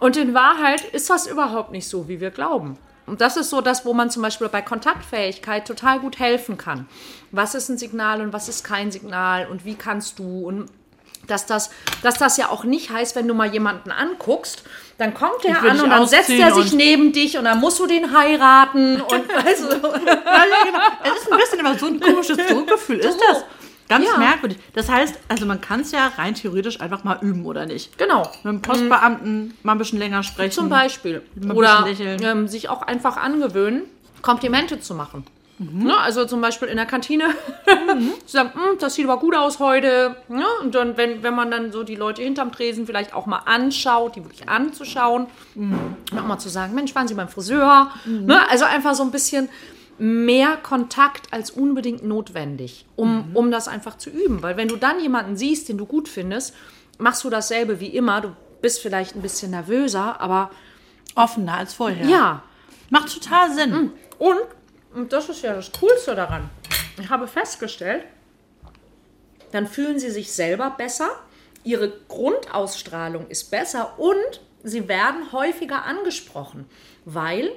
und 0.00 0.16
in 0.16 0.34
Wahrheit 0.34 0.84
ist 0.92 1.10
das 1.10 1.26
überhaupt 1.26 1.72
nicht 1.72 1.88
so, 1.88 2.08
wie 2.08 2.20
wir 2.20 2.30
glauben. 2.30 2.78
Und 3.08 3.20
das 3.20 3.36
ist 3.36 3.50
so 3.50 3.60
das, 3.60 3.84
wo 3.84 3.94
man 3.94 4.10
zum 4.10 4.22
Beispiel 4.22 4.48
bei 4.48 4.62
Kontaktfähigkeit 4.62 5.66
total 5.66 6.00
gut 6.00 6.18
helfen 6.18 6.58
kann. 6.58 6.88
Was 7.30 7.54
ist 7.54 7.68
ein 7.68 7.78
Signal 7.78 8.20
und 8.20 8.32
was 8.32 8.48
ist 8.48 8.64
kein 8.64 8.90
Signal 8.90 9.46
und 9.48 9.64
wie 9.64 9.74
kannst 9.74 10.18
du 10.18 10.46
und 10.46 10.70
dass 11.26 11.46
das, 11.46 11.70
dass 12.02 12.14
das 12.16 12.36
ja 12.36 12.48
auch 12.48 12.64
nicht 12.64 12.90
heißt, 12.90 13.14
wenn 13.14 13.28
du 13.28 13.34
mal 13.34 13.52
jemanden 13.52 13.90
anguckst, 13.90 14.62
dann 14.96 15.14
kommt 15.14 15.44
der 15.44 15.62
will 15.62 15.70
an 15.70 15.80
und 15.80 15.90
dann 15.90 16.06
setzt 16.06 16.30
er 16.30 16.54
sich 16.54 16.72
neben 16.72 17.12
dich 17.12 17.38
und 17.38 17.44
dann 17.44 17.60
musst 17.60 17.78
du 17.78 17.86
den 17.86 18.16
heiraten 18.16 19.00
und 19.00 19.28
weißt 19.28 19.62
du, 19.62 19.68
Ja, 19.68 19.76
ja, 19.76 20.64
genau. 20.64 20.78
Es 21.04 21.22
ist 21.22 21.32
ein 21.32 21.38
bisschen 21.38 21.58
immer 21.60 21.78
so 21.78 21.86
ein 21.86 22.00
komisches 22.00 22.36
Druckgefühl, 22.36 22.98
ist 22.98 23.20
das? 23.20 23.44
Ganz 23.88 24.04
Ja. 24.04 24.18
merkwürdig. 24.18 24.58
Das 24.74 24.88
heißt, 24.90 25.18
also 25.28 25.46
man 25.46 25.60
kann 25.60 25.80
es 25.80 25.92
ja 25.92 26.12
rein 26.18 26.34
theoretisch 26.34 26.80
einfach 26.80 27.04
mal 27.04 27.18
üben, 27.22 27.44
oder 27.46 27.66
nicht? 27.66 27.96
genau. 27.98 28.30
Mit 28.42 28.52
dem 28.52 28.62
Postbeamten 28.62 29.54
mal 29.62 29.72
ein 29.72 29.78
bisschen 29.78 29.98
länger 29.98 30.22
sprechen. 30.22 30.52
Zum 30.52 30.68
Beispiel. 30.68 31.22
Oder 31.54 31.86
ähm, 31.98 32.48
sich 32.48 32.68
auch 32.68 32.82
einfach 32.82 33.16
angewöhnen, 33.16 33.82
Komplimente 34.22 34.80
zu 34.80 34.94
machen. 34.94 35.24
Ne, 35.60 35.96
also 35.98 36.24
zum 36.24 36.40
Beispiel 36.40 36.68
in 36.68 36.76
der 36.76 36.86
Kantine 36.86 37.30
zu 38.26 38.32
sagen, 38.32 38.50
"Hm, 38.54 38.78
das 38.78 38.94
sieht 38.94 39.06
aber 39.08 39.18
gut 39.18 39.34
aus 39.34 39.58
heute. 39.58 40.14
Ne? 40.28 40.44
Und 40.62 40.72
dann, 40.76 40.96
wenn, 40.96 41.24
wenn 41.24 41.34
man 41.34 41.50
dann 41.50 41.72
so 41.72 41.82
die 41.82 41.96
Leute 41.96 42.22
hinterm 42.22 42.52
Tresen 42.52 42.86
vielleicht 42.86 43.12
auch 43.12 43.26
mal 43.26 43.40
anschaut, 43.44 44.14
die 44.14 44.22
wirklich 44.24 44.48
anzuschauen, 44.48 45.26
und 45.56 46.16
auch 46.16 46.26
mal 46.26 46.38
zu 46.38 46.48
sagen, 46.48 46.74
Mensch, 46.76 46.94
waren 46.94 47.08
Sie 47.08 47.14
beim 47.14 47.28
Friseur? 47.28 47.90
Ne? 48.06 48.48
Also 48.48 48.66
einfach 48.66 48.94
so 48.94 49.02
ein 49.02 49.10
bisschen 49.10 49.48
mehr 49.98 50.56
Kontakt 50.56 51.32
als 51.32 51.50
unbedingt 51.50 52.04
notwendig, 52.04 52.86
um, 52.96 53.30
um 53.34 53.50
das 53.50 53.68
einfach 53.68 53.98
zu 53.98 54.10
üben. 54.10 54.42
Weil 54.42 54.56
wenn 54.56 54.68
du 54.68 54.76
dann 54.76 55.00
jemanden 55.00 55.36
siehst, 55.36 55.68
den 55.68 55.78
du 55.78 55.86
gut 55.86 56.08
findest, 56.08 56.54
machst 56.98 57.24
du 57.24 57.30
dasselbe 57.30 57.80
wie 57.80 57.88
immer. 57.88 58.20
Du 58.20 58.34
bist 58.62 58.80
vielleicht 58.80 59.16
ein 59.16 59.22
bisschen 59.22 59.50
nervöser, 59.50 60.20
aber 60.20 60.50
Offener 61.14 61.54
als 61.58 61.74
vorher. 61.74 62.06
ja, 62.06 62.42
Macht 62.90 63.12
total 63.12 63.52
Sinn. 63.52 63.92
und, 64.18 64.38
und 64.94 65.12
das 65.12 65.28
ist 65.28 65.42
ja 65.42 65.54
das 65.54 65.70
Coolste 65.72 66.14
daran, 66.14 66.48
ich 67.00 67.08
habe 67.10 67.26
festgestellt, 67.28 68.04
dann 69.52 69.66
fühlen 69.66 69.98
sie 69.98 70.10
sich 70.10 70.32
selber 70.32 70.70
besser, 70.70 71.10
ihre 71.64 71.92
Grundausstrahlung 72.08 73.26
ist 73.28 73.50
besser 73.50 73.98
und 73.98 74.40
sie 74.62 74.88
werden 74.88 75.32
häufiger 75.32 75.84
angesprochen, 75.84 76.66
weil 77.04 77.50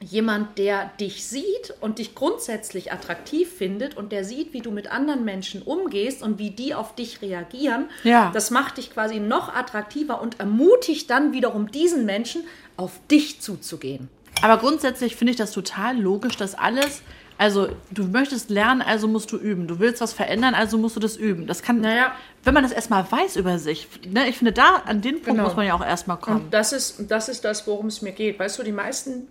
jemand, 0.00 0.58
der 0.58 0.90
dich 1.00 1.24
sieht 1.26 1.72
und 1.80 1.98
dich 1.98 2.14
grundsätzlich 2.14 2.92
attraktiv 2.92 3.50
findet 3.50 3.96
und 3.96 4.12
der 4.12 4.24
sieht, 4.24 4.52
wie 4.52 4.60
du 4.60 4.70
mit 4.70 4.90
anderen 4.92 5.24
Menschen 5.24 5.62
umgehst 5.62 6.22
und 6.22 6.38
wie 6.38 6.50
die 6.50 6.74
auf 6.74 6.94
dich 6.94 7.22
reagieren, 7.22 7.86
Ja. 8.04 8.30
das 8.34 8.50
macht 8.50 8.76
dich 8.76 8.92
quasi 8.92 9.20
noch 9.20 9.54
attraktiver 9.54 10.20
und 10.20 10.38
ermutigt 10.38 11.08
dann 11.08 11.32
wiederum 11.32 11.70
diesen 11.70 12.04
Menschen, 12.04 12.44
auf 12.76 12.92
dich 13.10 13.40
zuzugehen. 13.40 14.08
Aber 14.42 14.58
grundsätzlich 14.58 15.16
finde 15.16 15.30
ich 15.30 15.38
das 15.38 15.50
total 15.52 15.98
logisch, 15.98 16.36
dass 16.36 16.54
alles, 16.54 17.00
also 17.38 17.68
du 17.90 18.04
möchtest 18.04 18.50
lernen, 18.50 18.82
also 18.82 19.08
musst 19.08 19.32
du 19.32 19.38
üben. 19.38 19.66
Du 19.66 19.78
willst 19.78 20.02
was 20.02 20.12
verändern, 20.12 20.54
also 20.54 20.76
musst 20.76 20.94
du 20.94 21.00
das 21.00 21.16
üben. 21.16 21.46
Das 21.46 21.62
kann, 21.62 21.80
Naja. 21.80 22.12
wenn 22.44 22.52
man 22.52 22.62
das 22.64 22.72
erstmal 22.72 23.10
weiß 23.10 23.36
über 23.36 23.58
sich, 23.58 23.88
ne, 24.06 24.28
ich 24.28 24.36
finde, 24.36 24.52
da 24.52 24.82
an 24.84 25.00
den 25.00 25.14
Punkt 25.14 25.26
Genau. 25.30 25.44
muss 25.44 25.56
man 25.56 25.66
ja 25.66 25.72
auch 25.74 25.84
erstmal 25.84 26.18
kommen. 26.18 26.42
Und 26.44 26.52
das 26.54 26.74
ist, 26.74 27.10
das 27.10 27.30
ist 27.30 27.46
das, 27.46 27.66
worum 27.66 27.86
es 27.86 28.02
mir 28.02 28.12
geht. 28.12 28.38
Weißt 28.38 28.58
du, 28.58 28.62
die 28.62 28.72
meisten, 28.72 29.26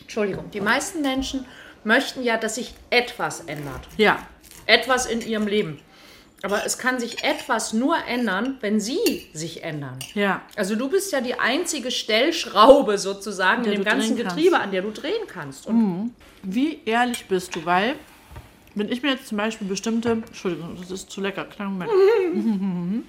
Entschuldigung, 0.00 0.50
die 0.50 0.60
meisten 0.60 1.02
Menschen 1.02 1.46
möchten 1.84 2.22
ja, 2.22 2.36
dass 2.36 2.56
sich 2.56 2.74
etwas 2.90 3.40
ändert. 3.40 3.86
ja. 3.96 4.18
Etwas 4.66 5.04
in 5.04 5.20
ihrem 5.20 5.46
Leben. 5.46 5.78
Aber 6.42 6.64
es 6.64 6.78
kann 6.78 6.98
sich 6.98 7.22
etwas 7.22 7.74
nur 7.74 7.96
ändern, 8.06 8.56
wenn 8.60 8.80
sie 8.80 9.28
sich 9.34 9.62
ändern. 9.62 9.98
Ja. 10.14 10.40
Also 10.56 10.74
du 10.74 10.88
bist 10.88 11.12
ja 11.12 11.20
die 11.20 11.34
einzige 11.34 11.90
Stellschraube 11.90 12.96
sozusagen 12.96 13.64
in 13.64 13.72
dem 13.72 13.84
ganzen 13.84 14.16
kannst. 14.16 14.36
Getriebe, 14.36 14.58
an 14.58 14.70
der 14.70 14.80
du 14.80 14.90
drehen 14.90 15.26
kannst. 15.26 15.66
Und 15.66 16.14
Wie 16.42 16.80
ehrlich 16.86 17.26
bist 17.26 17.54
du? 17.56 17.66
Weil, 17.66 17.96
wenn 18.74 18.90
ich 18.90 19.02
mir 19.02 19.10
jetzt 19.10 19.26
zum 19.26 19.36
Beispiel 19.36 19.66
bestimmte. 19.66 20.12
Entschuldigung, 20.12 20.76
das 20.80 20.90
ist 20.90 21.10
zu 21.10 21.20
lecker. 21.20 21.44
Kleinen 21.44 21.78
Moment. 21.78 21.90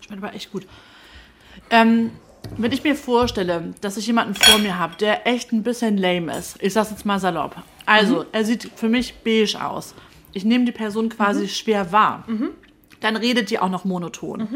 Schmeckt 0.00 0.22
aber 0.22 0.34
echt 0.34 0.52
gut. 0.52 0.66
Ähm, 1.70 2.10
wenn 2.56 2.72
ich 2.72 2.84
mir 2.84 2.94
vorstelle, 2.94 3.72
dass 3.80 3.96
ich 3.96 4.06
jemanden 4.06 4.34
vor 4.34 4.58
mir 4.58 4.78
habe, 4.78 4.94
der 4.96 5.26
echt 5.26 5.52
ein 5.52 5.62
bisschen 5.62 5.96
lame 5.96 6.36
ist, 6.36 6.56
ich 6.62 6.72
sag's 6.72 6.90
jetzt 6.90 7.06
mal 7.06 7.18
salopp. 7.18 7.56
Also, 7.86 8.24
er 8.32 8.44
sieht 8.44 8.70
für 8.76 8.88
mich 8.88 9.14
beige 9.24 9.64
aus. 9.64 9.94
Ich 10.32 10.44
nehme 10.44 10.64
die 10.64 10.72
Person 10.72 11.08
quasi 11.08 11.48
schwer 11.48 11.92
wahr. 11.92 12.24
Dann 13.00 13.16
redet 13.16 13.50
die 13.50 13.58
auch 13.58 13.68
noch 13.70 13.84
monoton. 13.84 14.48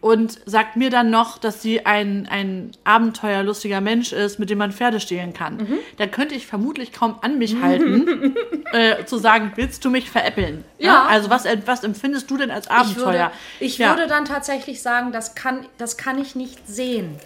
Und 0.00 0.38
sagt 0.46 0.76
mir 0.76 0.88
dann 0.88 1.10
noch, 1.10 1.36
dass 1.36 1.60
sie 1.60 1.84
ein, 1.84 2.26
ein 2.30 2.70
abenteuerlustiger 2.84 3.82
Mensch 3.82 4.12
ist, 4.14 4.38
mit 4.38 4.48
dem 4.48 4.56
man 4.56 4.72
Pferde 4.72 4.98
stehlen 4.98 5.34
kann. 5.34 5.78
Dann 5.98 6.10
könnte 6.10 6.34
ich 6.34 6.46
vermutlich 6.46 6.92
kaum 6.92 7.16
an 7.20 7.36
mich 7.36 7.60
halten, 7.60 8.34
äh, 8.72 9.04
zu 9.04 9.18
sagen, 9.18 9.52
willst 9.56 9.84
du 9.84 9.90
mich 9.90 10.10
veräppeln? 10.10 10.64
Ja. 10.78 11.04
Also 11.04 11.28
was, 11.28 11.44
was 11.66 11.84
empfindest 11.84 12.30
du 12.30 12.38
denn 12.38 12.50
als 12.50 12.64
ich 12.66 12.72
Abenteuer? 12.72 13.04
würde, 13.12 13.30
ich 13.60 13.76
Ja. 13.76 13.90
würde 13.90 14.06
dann 14.06 14.24
tatsächlich 14.24 14.80
sagen, 14.80 15.12
das 15.12 15.34
kann, 15.34 15.66
das 15.76 15.98
kann 15.98 16.18
ich 16.18 16.34
nicht 16.34 16.66
sehen. 16.66 17.16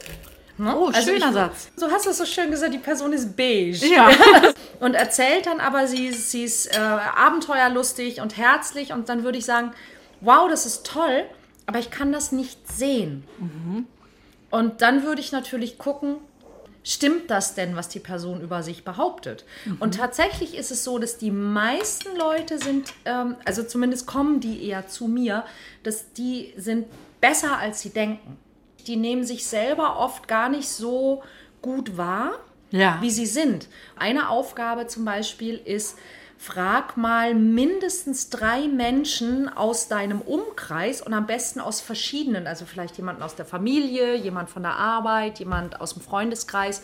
Ne? 0.59 0.75
Oh, 0.77 0.87
Also 0.93 1.11
schöner 1.13 1.29
ich, 1.29 1.33
Satz. 1.33 1.69
So 1.77 1.91
hast 1.93 2.07
du 2.07 2.11
es 2.11 2.19
so 2.19 2.25
schön 2.27 2.51
gesagt, 2.51 2.75
die 2.75 2.79
Person 2.79 3.13
ist 3.13 3.37
beige. 3.37 3.87
Ja. 3.87 4.09
und 4.81 4.95
erzählt 4.95 5.47
dann 5.47 5.61
aber, 5.61 5.87
sie, 5.87 6.07
ist- 6.09 6.33
sie 6.33 6.43
ist 6.43 6.77
äh, 6.77 6.81
abenteuerlustig 6.81 8.21
und 8.21 8.37
herzlich 8.37 8.93
und 8.93 9.09
dann 9.09 9.23
würde 9.25 9.39
ich 9.39 9.45
sagen, 9.45 9.73
wow, 10.21 10.49
das 10.49 10.67
ist 10.67 10.87
toll, 10.87 11.25
aber 11.67 11.79
ich 11.79 11.91
kann 11.91 12.13
das 12.13 12.33
nicht 12.33 12.71
sehen. 12.71 13.25
Und 14.51 14.83
dann 14.83 15.03
würde 15.03 15.21
ich 15.21 15.33
natürlich 15.33 15.79
gucken, 15.79 16.17
stimmt 16.85 17.31
das 17.31 17.55
denn, 17.55 17.77
was 17.77 17.89
die 17.89 17.99
Person 18.01 18.41
über 18.43 18.63
sich 18.63 18.85
behauptet? 18.85 19.45
Und 19.81 19.95
tatsächlich 19.97 20.55
ist 20.57 20.71
es 20.71 20.85
so, 20.85 20.99
dass 20.99 21.17
die 21.17 21.31
meisten 21.31 22.17
Leute 22.17 22.59
sind, 22.59 22.93
ähm, 23.07 23.37
also 23.45 23.63
zumindest 23.63 24.07
kommen 24.07 24.41
die 24.41 24.67
eher 24.69 24.87
zu 24.87 25.09
mir, 25.09 25.45
dass 25.83 26.13
die 26.13 26.53
sind 26.57 26.87
besser, 27.21 27.59
als 27.59 27.81
sie 27.81 27.91
denken. 27.91 28.37
Die 28.87 28.97
nehmen 28.97 29.25
sich 29.25 29.47
selber 29.47 29.99
oft 29.99 30.29
gar 30.29 30.51
nicht 30.51 30.69
so 30.69 31.23
gut 31.63 31.97
wahr 31.97 32.33
Ja. 32.71 32.99
wie 33.01 33.11
sie 33.11 33.25
sind. 33.27 33.69
Eine 33.97 34.29
Aufgabe 34.29 34.87
zum 34.87 35.07
Beispiel 35.07 35.57
ist, 35.65 35.97
frag 36.45 36.99
mal 36.99 37.35
mindestens 37.35 38.29
drei 38.29 38.69
Menschen 38.69 39.49
aus 39.49 39.89
deinem 39.89 40.21
Umkreis 40.21 41.01
und 41.01 41.15
am 41.15 41.27
besten 41.27 41.59
aus 41.59 41.81
verschiedenen, 41.81 42.47
also 42.47 42.67
vielleicht 42.67 42.99
jemanden 42.99 43.23
aus 43.23 43.35
der 43.35 43.47
Familie, 43.47 44.15
jemand 44.15 44.51
von 44.51 44.63
der 44.63 44.75
Arbeit, 44.75 45.39
jemand 45.39 45.81
aus 45.81 45.95
dem 45.95 46.03
Freundeskreis, 46.03 46.83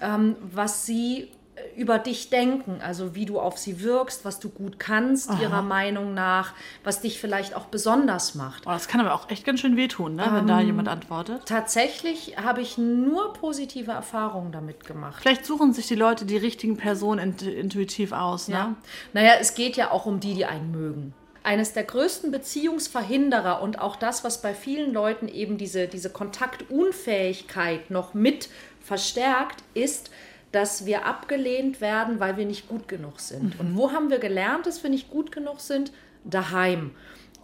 ähm, 0.00 0.34
was 0.52 0.86
sie 0.86 1.30
über 1.76 1.98
dich 1.98 2.30
denken, 2.30 2.80
also 2.82 3.14
wie 3.14 3.26
du 3.26 3.38
auf 3.38 3.58
sie 3.58 3.80
wirkst, 3.82 4.24
was 4.24 4.40
du 4.40 4.48
gut 4.48 4.78
kannst, 4.78 5.30
ihrer 5.40 5.62
Meinung 5.62 6.14
nach, 6.14 6.54
was 6.84 7.00
dich 7.00 7.20
vielleicht 7.20 7.54
auch 7.54 7.66
besonders 7.66 8.34
macht. 8.34 8.66
Oh, 8.66 8.70
das 8.70 8.88
kann 8.88 9.00
aber 9.00 9.14
auch 9.14 9.30
echt 9.30 9.44
ganz 9.44 9.60
schön 9.60 9.76
wehtun, 9.76 10.16
ne, 10.16 10.28
wenn 10.32 10.46
da 10.46 10.60
jemand 10.60 10.88
antwortet. 10.88 11.42
Tatsächlich 11.46 12.36
habe 12.38 12.60
ich 12.60 12.78
nur 12.78 13.32
positive 13.32 13.90
Erfahrungen 13.90 14.52
damit 14.52 14.84
gemacht. 14.86 15.22
Vielleicht 15.22 15.46
suchen 15.46 15.72
sich 15.72 15.86
die 15.86 15.94
Leute 15.94 16.24
die 16.24 16.36
richtigen 16.36 16.76
Personen 16.76 17.20
int 17.20 17.42
intuitiv 17.42 18.12
aus, 18.12 18.48
ne? 18.48 18.54
Ja. 18.54 18.74
Naja, 19.12 19.32
es 19.40 19.54
geht 19.54 19.76
ja 19.76 19.90
auch 19.90 20.06
um 20.06 20.20
die, 20.20 20.34
die 20.34 20.46
einen 20.46 20.70
mögen. 20.70 21.14
Eines 21.42 21.72
der 21.72 21.84
größten 21.84 22.32
Beziehungsverhinderer 22.32 23.62
und 23.62 23.80
auch 23.80 23.96
das, 23.96 24.24
was 24.24 24.42
bei 24.42 24.52
vielen 24.52 24.92
Leuten 24.92 25.28
eben 25.28 25.58
diese, 25.58 25.86
diese 25.86 26.10
Kontaktunfähigkeit 26.10 27.90
noch 27.90 28.14
mit 28.14 28.48
verstärkt, 28.80 29.62
ist, 29.74 30.10
dass 30.56 30.86
wir 30.86 31.04
abgelehnt 31.04 31.82
werden, 31.82 32.18
weil 32.18 32.38
wir 32.38 32.46
nicht 32.46 32.66
gut 32.66 32.88
genug 32.88 33.20
sind. 33.20 33.60
Und 33.60 33.76
wo 33.76 33.92
haben 33.92 34.08
wir 34.08 34.18
gelernt, 34.18 34.64
dass 34.64 34.82
wir 34.82 34.88
nicht 34.88 35.10
gut 35.10 35.30
genug 35.30 35.60
sind? 35.60 35.92
Daheim. 36.24 36.92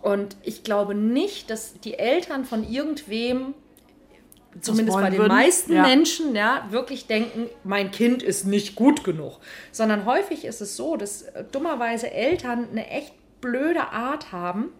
Und 0.00 0.34
ich 0.42 0.64
glaube 0.64 0.94
nicht, 0.94 1.50
dass 1.50 1.74
die 1.80 1.98
Eltern 1.98 2.46
von 2.46 2.66
irgendwem 2.66 3.52
zumindest 4.62 4.96
bei 4.96 5.10
den 5.10 5.18
würden. 5.18 5.28
meisten 5.28 5.74
Ja. 5.74 5.82
Menschen, 5.82 6.34
ja, 6.34 6.66
wirklich 6.70 7.06
denken, 7.06 7.50
mein 7.64 7.90
Kind 7.90 8.22
ist 8.22 8.46
nicht 8.46 8.76
gut 8.76 9.04
genug. 9.04 9.40
Sondern 9.72 10.06
häufig 10.06 10.46
ist 10.46 10.62
es 10.62 10.74
so, 10.74 10.96
dass 10.96 11.20
äh, 11.20 11.44
dummerweise 11.52 12.10
Eltern 12.10 12.68
eine 12.70 12.88
echt 12.88 13.12
blöde 13.42 13.90
Art 13.90 14.32
haben, 14.32 14.72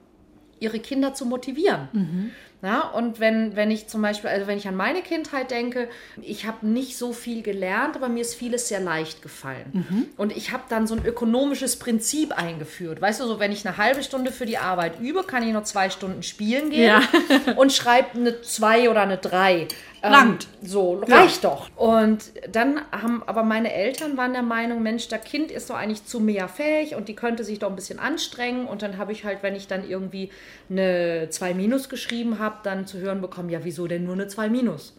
ihre 0.58 0.80
Kinder 0.80 1.12
zu 1.12 1.26
motivieren. 1.26 1.88
Mhm. 1.92 2.30
Ja, 2.62 2.82
und 2.90 3.18
wenn, 3.18 3.56
wenn 3.56 3.72
ich 3.72 3.88
zum 3.88 4.02
Beispiel, 4.02 4.30
also 4.30 4.46
wenn 4.46 4.56
ich 4.56 4.68
an 4.68 4.76
meine 4.76 5.02
Kindheit 5.02 5.50
denke, 5.50 5.88
ich 6.20 6.46
habe 6.46 6.64
nicht 6.66 6.96
so 6.96 7.12
viel 7.12 7.42
gelernt, 7.42 7.96
aber 7.96 8.08
mir 8.08 8.20
ist 8.20 8.36
vieles 8.36 8.68
sehr 8.68 8.78
leicht 8.78 9.20
gefallen. 9.20 9.66
Mhm. 9.72 10.06
Und 10.16 10.36
ich 10.36 10.52
habe 10.52 10.62
dann 10.68 10.86
so 10.86 10.94
ein 10.94 11.04
ökonomisches 11.04 11.76
Prinzip 11.76 12.30
eingeführt. 12.38 13.00
Weißt 13.00 13.20
du, 13.20 13.24
so 13.26 13.40
wenn 13.40 13.50
ich 13.50 13.66
eine 13.66 13.78
halbe 13.78 14.04
Stunde 14.04 14.30
für 14.30 14.46
die 14.46 14.58
Arbeit 14.58 15.00
übe, 15.00 15.24
kann 15.24 15.42
ich 15.46 15.52
noch 15.52 15.64
zwei 15.64 15.90
Stunden 15.90 16.22
spielen 16.22 16.70
gehen 16.70 16.84
Ja. 16.86 17.02
und 17.56 17.72
schreibe 17.72 18.16
eine 18.16 18.42
zwei 18.42 18.88
oder 18.88 19.02
eine 19.02 19.18
drei. 19.18 19.66
Ähm, 20.04 20.10
Langt. 20.10 20.48
So, 20.62 21.00
Ja. 21.06 21.20
reicht 21.20 21.44
doch. 21.44 21.68
Und 21.76 22.32
dann 22.50 22.80
haben 22.90 23.22
aber 23.26 23.44
meine 23.44 23.72
Eltern 23.72 24.16
waren 24.16 24.32
der 24.32 24.42
Meinung, 24.42 24.82
Mensch, 24.82 25.06
das 25.06 25.22
Kind 25.22 25.52
ist 25.52 25.70
doch 25.70 25.76
eigentlich 25.76 26.04
zu 26.06 26.18
mehr 26.18 26.48
fähig 26.48 26.96
und 26.96 27.08
die 27.08 27.14
könnte 27.14 27.44
sich 27.44 27.60
doch 27.60 27.70
ein 27.70 27.76
bisschen 27.76 28.00
anstrengen. 28.00 28.66
Und 28.66 28.82
dann 28.82 28.98
habe 28.98 29.12
ich 29.12 29.24
halt, 29.24 29.38
wenn 29.42 29.54
ich 29.54 29.68
dann 29.68 29.88
irgendwie 29.88 30.30
eine 30.68 31.28
2 31.30 31.54
Minus 31.54 31.88
geschrieben 31.88 32.40
habe, 32.40 32.51
dann 32.62 32.86
zu 32.86 32.98
hören 32.98 33.20
bekommen, 33.20 33.48
ja, 33.48 33.60
wieso 33.62 33.86
denn 33.86 34.04
nur 34.04 34.14
eine 34.14 34.28
2 34.28 34.48
Minus? 34.48 34.96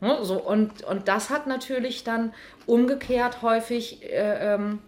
Ne, 0.00 0.18
so, 0.22 0.34
und, 0.42 0.82
und 0.82 1.06
das 1.06 1.30
hat 1.30 1.46
natürlich 1.46 2.02
dann 2.02 2.34
umgekehrt 2.66 3.42
häufig 3.42 4.02
äh, 4.02 4.54
ähm, 4.54 4.80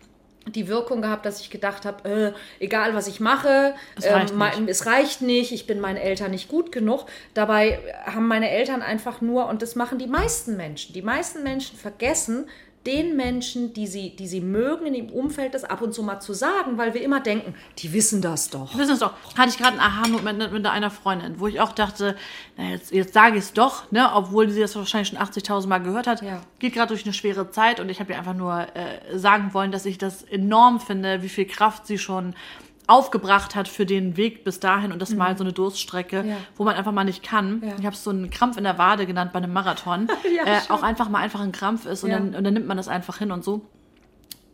die 0.46 0.68
Wirkung 0.68 1.02
gehabt, 1.02 1.24
dass 1.24 1.40
ich 1.40 1.50
gedacht 1.50 1.84
habe, 1.84 2.08
äh, 2.08 2.32
egal 2.62 2.94
was 2.94 3.06
ich 3.06 3.20
mache, 3.20 3.74
Es 3.96 4.06
reicht 4.06 4.32
ähm, 4.32 4.38
mein, 4.38 4.68
es 4.68 4.86
reicht 4.86 5.22
nicht, 5.22 5.52
ich 5.52 5.66
bin 5.66 5.80
meinen 5.80 5.96
Eltern 5.96 6.32
nicht 6.32 6.48
gut 6.48 6.72
genug. 6.72 7.06
Dabei 7.32 7.78
haben 8.04 8.26
meine 8.26 8.50
Eltern 8.50 8.82
einfach 8.82 9.20
nur, 9.20 9.46
und 9.48 9.62
das 9.62 9.76
machen 9.76 9.98
die 9.98 10.06
meisten 10.06 10.56
Menschen, 10.56 10.92
die 10.92 11.02
meisten 11.02 11.42
Menschen 11.42 11.78
vergessen, 11.78 12.48
den 12.86 13.16
Menschen, 13.16 13.72
die 13.72 13.86
sie, 13.86 14.10
die 14.10 14.26
sie 14.26 14.40
mögen, 14.40 14.86
in 14.86 14.94
ihrem 14.94 15.10
Umfeld 15.10 15.54
das 15.54 15.64
ab 15.64 15.80
und 15.80 15.94
zu 15.94 16.02
mal 16.02 16.20
zu 16.20 16.34
sagen, 16.34 16.76
weil 16.76 16.92
wir 16.92 17.02
immer 17.02 17.20
denken, 17.20 17.54
die 17.78 17.92
wissen 17.92 18.20
das 18.20 18.50
doch. 18.50 18.76
Wissen 18.76 18.92
es 18.92 18.98
doch. 18.98 19.14
Hatte 19.36 19.48
ich 19.48 19.58
gerade 19.58 19.78
einen 19.78 19.80
Aha-Moment 19.80 20.52
mit 20.52 20.66
einer 20.66 20.90
Freundin, 20.90 21.40
wo 21.40 21.46
ich 21.46 21.60
auch 21.60 21.72
dachte, 21.72 22.16
na 22.56 22.70
jetzt, 22.70 22.92
jetzt 22.92 23.14
sage 23.14 23.38
ich 23.38 23.44
es 23.44 23.52
doch, 23.52 23.90
ne, 23.90 24.10
obwohl 24.14 24.50
sie 24.50 24.60
das 24.60 24.76
wahrscheinlich 24.76 25.08
schon 25.08 25.18
80.000 25.18 25.66
Mal 25.66 25.78
gehört 25.78 26.06
hat. 26.06 26.22
Ja. 26.22 26.42
Geht 26.58 26.74
gerade 26.74 26.88
durch 26.88 27.04
eine 27.04 27.14
schwere 27.14 27.50
Zeit 27.50 27.80
und 27.80 27.88
ich 27.88 28.00
habe 28.00 28.12
ihr 28.12 28.18
einfach 28.18 28.34
nur 28.34 28.66
äh, 28.74 29.18
sagen 29.18 29.54
wollen, 29.54 29.72
dass 29.72 29.86
ich 29.86 29.96
das 29.96 30.22
enorm 30.22 30.80
finde, 30.80 31.22
wie 31.22 31.28
viel 31.28 31.46
Kraft 31.46 31.86
sie 31.86 31.98
schon 31.98 32.34
aufgebracht 32.86 33.54
hat 33.54 33.66
für 33.68 33.86
den 33.86 34.16
Weg 34.16 34.44
bis 34.44 34.60
dahin 34.60 34.92
und 34.92 35.00
das 35.00 35.14
mal 35.14 35.36
so 35.38 35.44
eine 35.44 35.52
Durststrecke, 35.54 36.24
Ja. 36.26 36.36
wo 36.56 36.64
man 36.64 36.76
einfach 36.76 36.92
mal 36.92 37.04
nicht 37.04 37.22
kann. 37.22 37.62
Ja. 37.64 37.74
Ich 37.78 37.86
habe 37.86 37.94
es 37.96 38.04
so 38.04 38.10
einen 38.10 38.28
Krampf 38.30 38.56
in 38.58 38.64
der 38.64 38.76
Wade 38.78 39.06
genannt 39.06 39.32
bei 39.32 39.38
einem 39.38 39.52
Marathon. 39.52 40.08
Ja, 40.36 40.44
äh, 40.44 40.60
auch 40.68 40.82
einfach 40.82 41.08
mal 41.08 41.20
einfach 41.20 41.40
ein 41.40 41.52
Krampf 41.52 41.86
ist 41.86 42.04
und, 42.04 42.10
dann, 42.10 42.34
und 42.34 42.44
dann 42.44 42.52
nimmt 42.54 42.66
man 42.66 42.76
das 42.76 42.88
einfach 42.88 43.18
hin 43.18 43.30
und 43.32 43.42
so. 43.44 43.62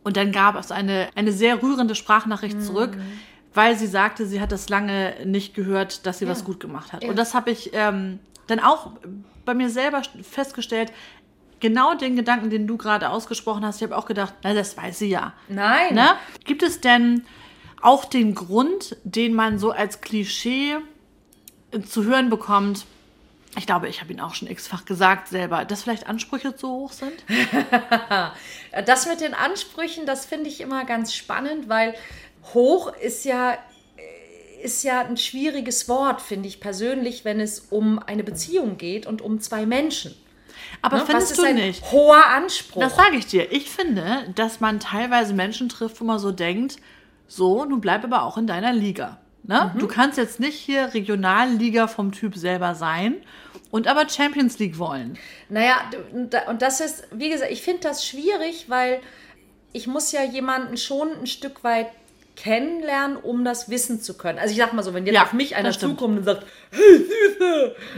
Und 0.03 0.15
dann 0.17 0.31
gab 0.31 0.55
es 0.55 0.71
eine, 0.71 1.09
eine 1.15 1.31
sehr 1.31 1.61
rührende 1.61 1.93
Sprachnachricht 1.95 2.55
Mhm. 2.57 2.61
zurück, 2.61 2.97
weil 3.53 3.75
sie 3.77 3.87
sagte, 3.87 4.25
sie 4.25 4.39
hat 4.39 4.51
das 4.51 4.69
lange 4.69 5.13
nicht 5.25 5.53
gehört, 5.53 6.05
dass 6.05 6.19
sie 6.19 6.27
was 6.27 6.43
gut 6.45 6.59
gemacht 6.59 6.93
hat. 6.93 7.03
Und 7.03 7.17
das 7.19 7.33
habe 7.33 7.51
ich 7.51 7.71
ähm, 7.73 8.19
dann 8.47 8.59
auch 8.61 8.91
bei 9.43 9.53
mir 9.53 9.69
selber 9.69 10.01
festgestellt. 10.23 10.91
Genau 11.59 11.93
den 11.93 12.15
Gedanken, 12.15 12.49
den 12.49 12.65
du 12.65 12.77
gerade 12.77 13.09
ausgesprochen 13.09 13.63
hast, 13.65 13.77
ich 13.77 13.83
habe 13.83 13.95
auch 13.97 14.05
gedacht, 14.05 14.33
na, 14.43 14.53
das 14.53 14.75
weiß 14.77 14.97
sie 14.99 15.09
ja. 15.09 15.33
Nein. 15.49 15.93
Ne? 15.93 16.07
Gibt 16.45 16.63
es 16.63 16.81
denn 16.81 17.23
auch 17.81 18.05
den 18.05 18.35
Grund, 18.35 18.97
den 19.03 19.33
man 19.33 19.59
so 19.59 19.71
als 19.71 20.01
Klischee 20.01 20.77
äh, 21.71 21.81
zu 21.81 22.03
hören 22.05 22.29
bekommt? 22.29 22.85
Ich 23.57 23.65
glaube, 23.65 23.89
ich 23.89 23.99
habe 24.01 24.13
ihn 24.13 24.21
auch 24.21 24.33
schon 24.33 24.47
x-fach 24.47 24.85
gesagt 24.85 25.27
selber, 25.27 25.65
dass 25.65 25.83
vielleicht 25.83 26.07
Ansprüche 26.07 26.55
zu 26.55 26.69
hoch 26.69 26.91
sind. 26.93 27.13
Das 28.85 29.05
mit 29.05 29.19
den 29.19 29.33
Ansprüchen, 29.33 30.05
das 30.05 30.25
finde 30.25 30.47
ich 30.49 30.61
immer 30.61 30.85
ganz 30.85 31.13
spannend, 31.13 31.67
weil 31.67 31.93
hoch 32.53 32.93
ist 32.95 33.25
ja 33.25 33.57
ist 34.63 34.83
ja 34.83 35.01
ein 35.01 35.17
schwieriges 35.17 35.89
Wort, 35.89 36.21
finde 36.21 36.47
ich 36.47 36.59
persönlich, 36.59 37.25
wenn 37.25 37.39
es 37.39 37.59
um 37.71 37.99
eine 37.99 38.23
Beziehung 38.23 38.77
geht 38.77 39.05
und 39.07 39.21
um 39.21 39.41
zwei 39.41 39.65
Menschen. 39.65 40.15
Aber 40.81 40.97
Ne? 40.97 41.03
Findest 41.05 41.31
ist 41.31 41.39
du 41.39 41.43
ein 41.45 41.55
nicht? 41.55 41.91
hoher 41.91 42.25
Anspruch? 42.27 42.81
Das 42.81 42.95
sage 42.95 43.17
ich 43.17 43.25
dir. 43.25 43.51
Ich 43.51 43.69
finde, 43.69 44.31
dass 44.35 44.59
man 44.59 44.79
teilweise 44.79 45.33
Menschen 45.33 45.67
trifft, 45.67 45.99
wo 45.99 46.05
man 46.05 46.19
so 46.19 46.31
denkt, 46.31 46.77
so, 47.33 47.63
nun 47.65 47.79
bleib 47.79 48.03
aber 48.03 48.23
auch 48.23 48.37
in 48.37 48.45
deiner 48.47 48.73
Liga. 48.73 49.17
Ne? 49.43 49.73
Du 49.79 49.87
kannst 49.87 50.17
jetzt 50.17 50.39
nicht 50.39 50.55
hier 50.59 50.93
Regionalliga 50.93 51.87
vom 51.87 52.11
Typ 52.11 52.35
selber 52.35 52.75
sein 52.75 53.15
und 53.71 53.87
aber 53.87 54.07
Champions 54.09 54.59
League 54.59 54.77
wollen. 54.77 55.17
Naja, 55.49 55.75
und 56.13 56.33
da- 56.33 56.47
und 56.49 56.61
das 56.61 56.79
ist, 56.81 57.07
wie 57.11 57.29
gesagt, 57.29 57.51
ich 57.51 57.61
finde 57.61 57.81
das 57.83 58.05
schwierig, 58.05 58.65
weil 58.67 58.99
ich 59.73 59.87
muss 59.87 60.11
ja 60.11 60.23
jemanden 60.23 60.75
schon 60.77 61.07
ein 61.21 61.27
Stück 61.27 61.63
weit 61.63 61.87
kennenlernen, 62.35 63.17
um 63.17 63.43
das 63.45 63.69
wissen 63.69 64.01
zu 64.01 64.15
können. 64.17 64.39
Also 64.39 64.51
ich 64.51 64.57
sag 64.59 64.73
mal 64.73 64.83
so, 64.83 64.93
wenn 64.93 65.05
jetzt 65.05 65.15
Ja, 65.15 65.23
auf 65.23 65.33
mich 65.33 65.55
einer 65.55 65.69
das 65.69 65.79
zukommt 65.79 66.17
und 66.19 66.23
sagt, 66.23 66.45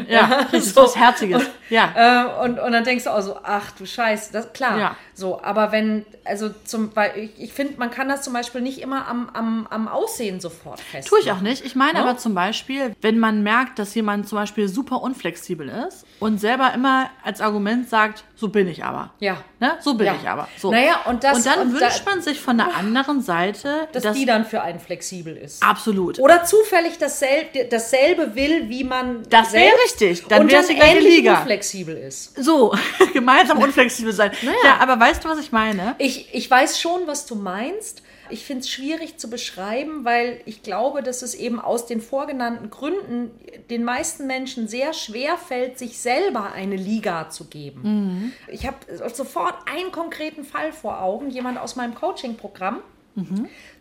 Ja, 0.07 0.25
richtig, 0.53 0.73
so. 0.73 0.83
was 0.83 0.95
Herziges. 0.95 1.43
Ja. 1.69 1.93
äh, 2.41 2.43
und, 2.45 2.59
und 2.59 2.71
dann 2.71 2.83
denkst 2.83 3.03
du 3.05 3.09
auch 3.13 3.21
so, 3.21 3.37
ach 3.43 3.71
du 3.71 3.85
Scheiße, 3.85 4.31
das 4.33 4.51
klar. 4.53 4.79
Ja. 4.79 4.95
So, 5.15 5.41
aber 5.43 5.71
wenn, 5.71 6.05
also 6.25 6.49
zum 6.65 6.95
weil 6.95 7.11
ich, 7.17 7.31
ich 7.43 7.53
finde, 7.53 7.75
man 7.77 7.91
kann 7.91 8.09
das 8.09 8.23
zum 8.23 8.33
Beispiel 8.33 8.61
nicht 8.61 8.79
immer 8.81 9.07
am, 9.07 9.29
am, 9.33 9.67
am 9.69 9.87
Aussehen 9.87 10.39
sofort 10.39 10.79
festmachen. 10.79 11.05
Tue 11.07 11.19
ich 11.19 11.31
auch 11.31 11.41
nicht. 11.41 11.63
Ich 11.65 11.75
meine 11.75 11.93
Ne? 11.93 11.99
aber 11.99 12.17
zum 12.17 12.33
Beispiel, 12.33 12.95
wenn 13.01 13.19
man 13.19 13.43
merkt, 13.43 13.77
dass 13.77 13.93
jemand 13.93 14.27
zum 14.27 14.37
Beispiel 14.39 14.67
super 14.67 15.01
unflexibel 15.03 15.69
ist 15.87 16.05
und 16.19 16.39
selber 16.39 16.73
immer 16.73 17.09
als 17.23 17.41
Argument 17.41 17.87
sagt, 17.89 18.23
so 18.35 18.47
bin 18.49 18.67
ich 18.67 18.83
aber. 18.83 19.11
Ja. 19.19 19.37
Ne? 19.59 19.73
So 19.81 19.93
bin 19.93 20.07
Ja. 20.07 20.15
ich 20.21 20.27
aber. 20.27 20.47
So. 20.57 20.71
Naja, 20.71 21.01
und 21.05 21.23
das- 21.23 21.37
Und 21.37 21.45
dann 21.45 21.59
und 21.59 21.73
da- 21.75 21.81
wünscht 21.81 22.05
man 22.05 22.21
sich 22.21 22.39
von 22.41 22.57
der 22.57 22.75
anderen 22.75 23.21
Seite, 23.21 23.87
Dass 23.91 24.03
dass 24.03 24.17
die 24.17 24.25
dann 24.25 24.45
für 24.45 24.61
einen 24.63 24.79
flexibel 24.79 25.37
ist. 25.37 25.61
absolut. 25.61 26.17
Oder 26.19 26.43
zufällig 26.43 26.97
dasselbe, 26.97 27.65
dasselbe 27.69 28.33
will, 28.35 28.69
wie 28.69 28.83
man 28.83 29.23
Das 29.29 29.53
wäre 29.53 29.73
richtig. 29.85 30.25
Dann 30.27 30.41
und 30.41 30.51
wär's 30.51 30.67
die 30.67 30.75
gleiche 30.75 30.99
Liga. 30.99 31.37
unflexibel 31.39 31.95
ist. 31.95 32.35
So, 32.43 32.73
gemeinsam 33.13 33.59
unflexibel 33.59 34.11
sein. 34.11 34.31
Ja, 34.41 34.77
aber 34.79 34.99
weißt 35.03 35.25
du, 35.25 35.29
was 35.29 35.39
ich 35.39 35.51
meine? 35.51 35.95
Ich, 35.97 36.33
ich 36.33 36.49
weiß 36.49 36.79
schon, 36.79 37.07
was 37.07 37.25
du 37.25 37.35
meinst. 37.35 38.03
Ich 38.29 38.45
finde 38.45 38.61
es 38.61 38.69
schwierig 38.69 39.17
zu 39.17 39.29
beschreiben, 39.29 40.05
weil 40.05 40.39
ich 40.45 40.63
glaube, 40.63 41.03
dass 41.03 41.21
es 41.21 41.35
eben 41.35 41.59
aus 41.59 41.85
den 41.85 41.99
vorgenannten 41.99 42.69
Gründen 42.69 43.31
den 43.69 43.83
meisten 43.83 44.27
Menschen 44.27 44.69
sehr 44.69 44.93
schwer 44.93 45.37
fällt, 45.37 45.77
sich 45.77 45.99
selber 45.99 46.53
eine 46.53 46.77
Liga 46.77 47.29
zu 47.29 47.45
geben. 47.45 48.33
Ich 48.47 48.65
habe 48.65 48.77
sofort 49.13 49.55
einen 49.69 49.91
konkreten 49.91 50.45
Fall 50.45 50.71
vor 50.71 51.01
Augen, 51.01 51.29
jemand 51.29 51.59
aus 51.59 51.75
meinem 51.75 51.95
Coaching-Programm. 51.95 52.79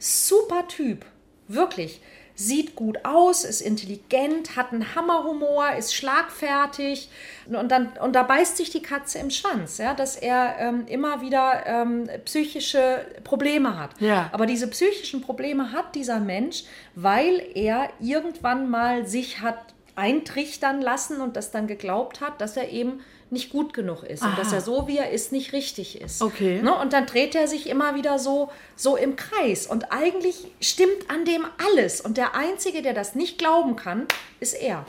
Super 0.00 0.66
Typ, 0.66 1.06
wirklich. 1.46 2.00
Sieht 2.34 2.76
gut 2.76 3.04
aus, 3.04 3.44
ist 3.44 3.60
intelligent, 3.60 4.56
hat 4.56 4.72
einen 4.72 4.94
Hammerhumor, 4.94 5.72
ist 5.78 5.94
schlagfertig 5.94 7.10
und, 7.46 7.70
dann, 7.70 7.92
und 8.00 8.14
da 8.14 8.22
beißt 8.22 8.56
sich 8.56 8.70
die 8.70 8.82
Katze 8.82 9.18
im 9.18 9.30
Schwanz, 9.30 9.78
ja, 9.78 9.92
dass 9.94 10.16
er 10.16 10.56
ähm, 10.58 10.86
immer 10.86 11.20
wieder 11.20 11.66
ähm, 11.66 12.08
psychische 12.24 13.04
Probleme 13.22 13.78
hat. 13.78 14.00
Ja. 14.00 14.30
Aber 14.32 14.46
diese 14.46 14.66
psychischen 14.68 15.20
Probleme 15.20 15.72
hat 15.72 15.94
dieser 15.94 16.20
Mensch, 16.20 16.64
weil 16.94 17.44
er 17.54 17.90
irgendwann 18.00 18.70
mal 18.70 19.06
sich 19.06 19.40
hat 19.40 19.58
eintrichtern 19.94 20.80
lassen 20.80 21.20
und 21.20 21.36
das 21.36 21.50
dann 21.50 21.66
geglaubt 21.66 22.20
hat, 22.20 22.40
dass 22.40 22.56
er 22.56 22.70
eben 22.70 23.00
nicht 23.32 23.50
gut 23.50 23.72
genug 23.72 24.02
ist 24.04 24.22
und 24.22 24.36
dass 24.36 24.52
er 24.52 24.60
so, 24.60 24.86
wie 24.86 24.98
er 24.98 25.10
ist, 25.10 25.32
nicht 25.32 25.54
richtig 25.54 26.00
ist. 26.00 26.22
Okay. 26.22 26.60
Ne? 26.62 26.74
Und 26.78 26.92
dann 26.92 27.06
dreht 27.06 27.34
er 27.34 27.48
sich 27.48 27.68
immer 27.68 27.94
wieder 27.94 28.18
so, 28.18 28.50
so 28.76 28.94
im 28.96 29.16
Kreis. 29.16 29.66
Und 29.66 29.90
eigentlich 29.90 30.46
stimmt 30.60 31.08
an 31.08 31.24
dem 31.24 31.46
alles. 31.66 32.02
Und 32.02 32.18
der 32.18 32.34
Einzige, 32.34 32.82
der 32.82 32.92
das 32.92 33.14
nicht 33.14 33.38
glauben 33.38 33.74
kann, 33.74 34.06
ist 34.38 34.52
er. 34.52 34.84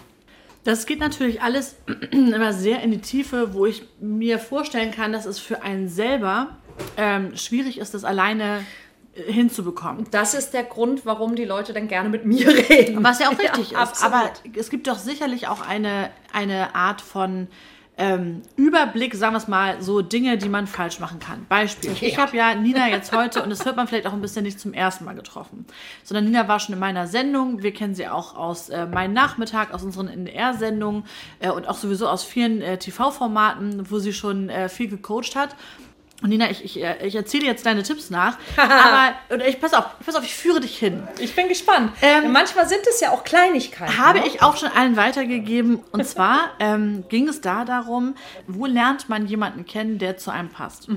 Das 0.65 0.85
geht 0.85 0.99
natürlich 0.99 1.41
alles 1.41 1.75
immer 2.11 2.53
sehr 2.53 2.81
in 2.81 2.91
die 2.91 3.01
Tiefe, 3.01 3.53
wo 3.53 3.65
ich 3.65 3.83
mir 3.99 4.39
vorstellen 4.39 4.91
kann, 4.91 5.13
dass 5.13 5.25
es 5.25 5.39
für 5.39 5.61
einen 5.61 5.87
selber 5.87 6.57
ähm, 6.97 7.35
schwierig 7.37 7.77
ist, 7.77 7.93
das 7.93 8.03
alleine 8.03 8.65
äh, 9.15 9.31
hinzubekommen. 9.31 10.05
Das 10.11 10.33
ist 10.33 10.53
der 10.53 10.63
Grund, 10.63 11.05
warum 11.05 11.35
die 11.35 11.45
Leute 11.45 11.71
dann 11.71 11.87
gerne 11.87 12.09
mit 12.09 12.25
mir 12.25 12.47
reden. 12.69 13.03
Was 13.03 13.19
ja 13.19 13.29
auch 13.29 13.39
richtig 13.39 13.71
ist. 13.71 13.75
absolut. 13.75 14.13
Aber 14.13 14.31
es 14.55 14.69
gibt 14.69 14.87
doch 14.87 14.97
sicherlich 14.97 15.47
auch 15.47 15.65
eine, 15.65 16.09
eine 16.33 16.75
Art 16.75 16.99
von 16.99 17.47
ähm, 17.97 18.41
Überblick, 18.55 19.13
sagen 19.13 19.33
wir 19.33 19.37
es 19.37 19.47
mal, 19.47 19.81
so 19.81 20.01
Dinge, 20.01 20.37
die 20.37 20.49
man 20.49 20.65
falsch 20.65 20.99
machen 20.99 21.19
kann. 21.19 21.45
Beispiel. 21.47 21.91
Ich 22.01 22.13
Ja. 22.13 22.17
habe 22.23 22.35
ja 22.35 22.55
Nina 22.55 22.89
jetzt 22.89 23.11
heute, 23.11 23.43
und 23.43 23.49
das 23.51 23.65
hört 23.65 23.75
man 23.75 23.87
vielleicht 23.87 24.07
auch 24.07 24.13
ein 24.13 24.21
bisschen 24.21 24.43
nicht 24.43 24.59
zum 24.59 24.73
ersten 24.73 25.05
Mal 25.05 25.13
getroffen, 25.13 25.65
sondern 26.03 26.25
Nina 26.25 26.47
war 26.47 26.59
schon 26.59 26.73
in 26.73 26.79
meiner 26.79 27.05
Sendung. 27.05 27.61
Wir 27.61 27.71
kennen 27.73 27.93
sie 27.93 28.07
auch 28.07 28.35
aus 28.35 28.69
äh, 28.69 28.87
Mein 28.87 29.13
Nachmittag, 29.13 29.73
aus 29.73 29.83
unseren 29.83 30.07
NDR-Sendungen 30.07 31.03
äh, 31.39 31.51
und 31.51 31.67
auch 31.67 31.75
sowieso 31.75 32.07
aus 32.07 32.23
vielen 32.23 32.61
äh, 32.61 32.77
TV-Formaten, 32.79 33.89
wo 33.91 33.99
sie 33.99 34.13
schon 34.13 34.49
äh, 34.49 34.69
viel 34.69 34.87
gecoacht 34.89 35.35
hat. 35.35 35.55
Und 36.23 36.29
Nina, 36.29 36.49
ich, 36.49 36.63
ich, 36.63 36.81
äh, 36.81 37.05
ich 37.05 37.15
erzähle 37.15 37.45
jetzt 37.45 37.65
deine 37.65 37.83
Tipps 37.83 38.09
nach, 38.09 38.37
aber 38.57 39.13
oder 39.29 39.45
ich 39.45 39.59
pass 39.59 39.73
auf, 39.73 39.85
pass 40.05 40.15
auf, 40.15 40.23
ich 40.23 40.33
führe 40.33 40.61
dich 40.61 40.77
hin. 40.77 41.05
Ich 41.19 41.35
bin 41.35 41.49
gespannt. 41.49 41.91
Ähm, 42.01 42.31
Manchmal 42.31 42.67
sind 42.67 42.87
es 42.89 43.01
ja 43.01 43.11
auch 43.11 43.25
Kleinigkeiten. 43.25 43.97
Habe 43.97 44.19
ne? 44.19 44.27
ich 44.27 44.41
auch 44.41 44.55
schon 44.55 44.69
allen 44.69 44.95
weitergegeben. 44.95 45.81
Und 45.91 46.07
zwar 46.07 46.51
ähm, 46.59 47.03
ging 47.09 47.27
es 47.27 47.41
da 47.41 47.65
darum, 47.65 48.15
wo 48.47 48.65
lernt 48.65 49.09
man 49.09 49.27
jemanden 49.27 49.65
kennen, 49.65 49.99
der 49.99 50.15
zu 50.15 50.31
einem 50.31 50.47
passt. 50.47 50.87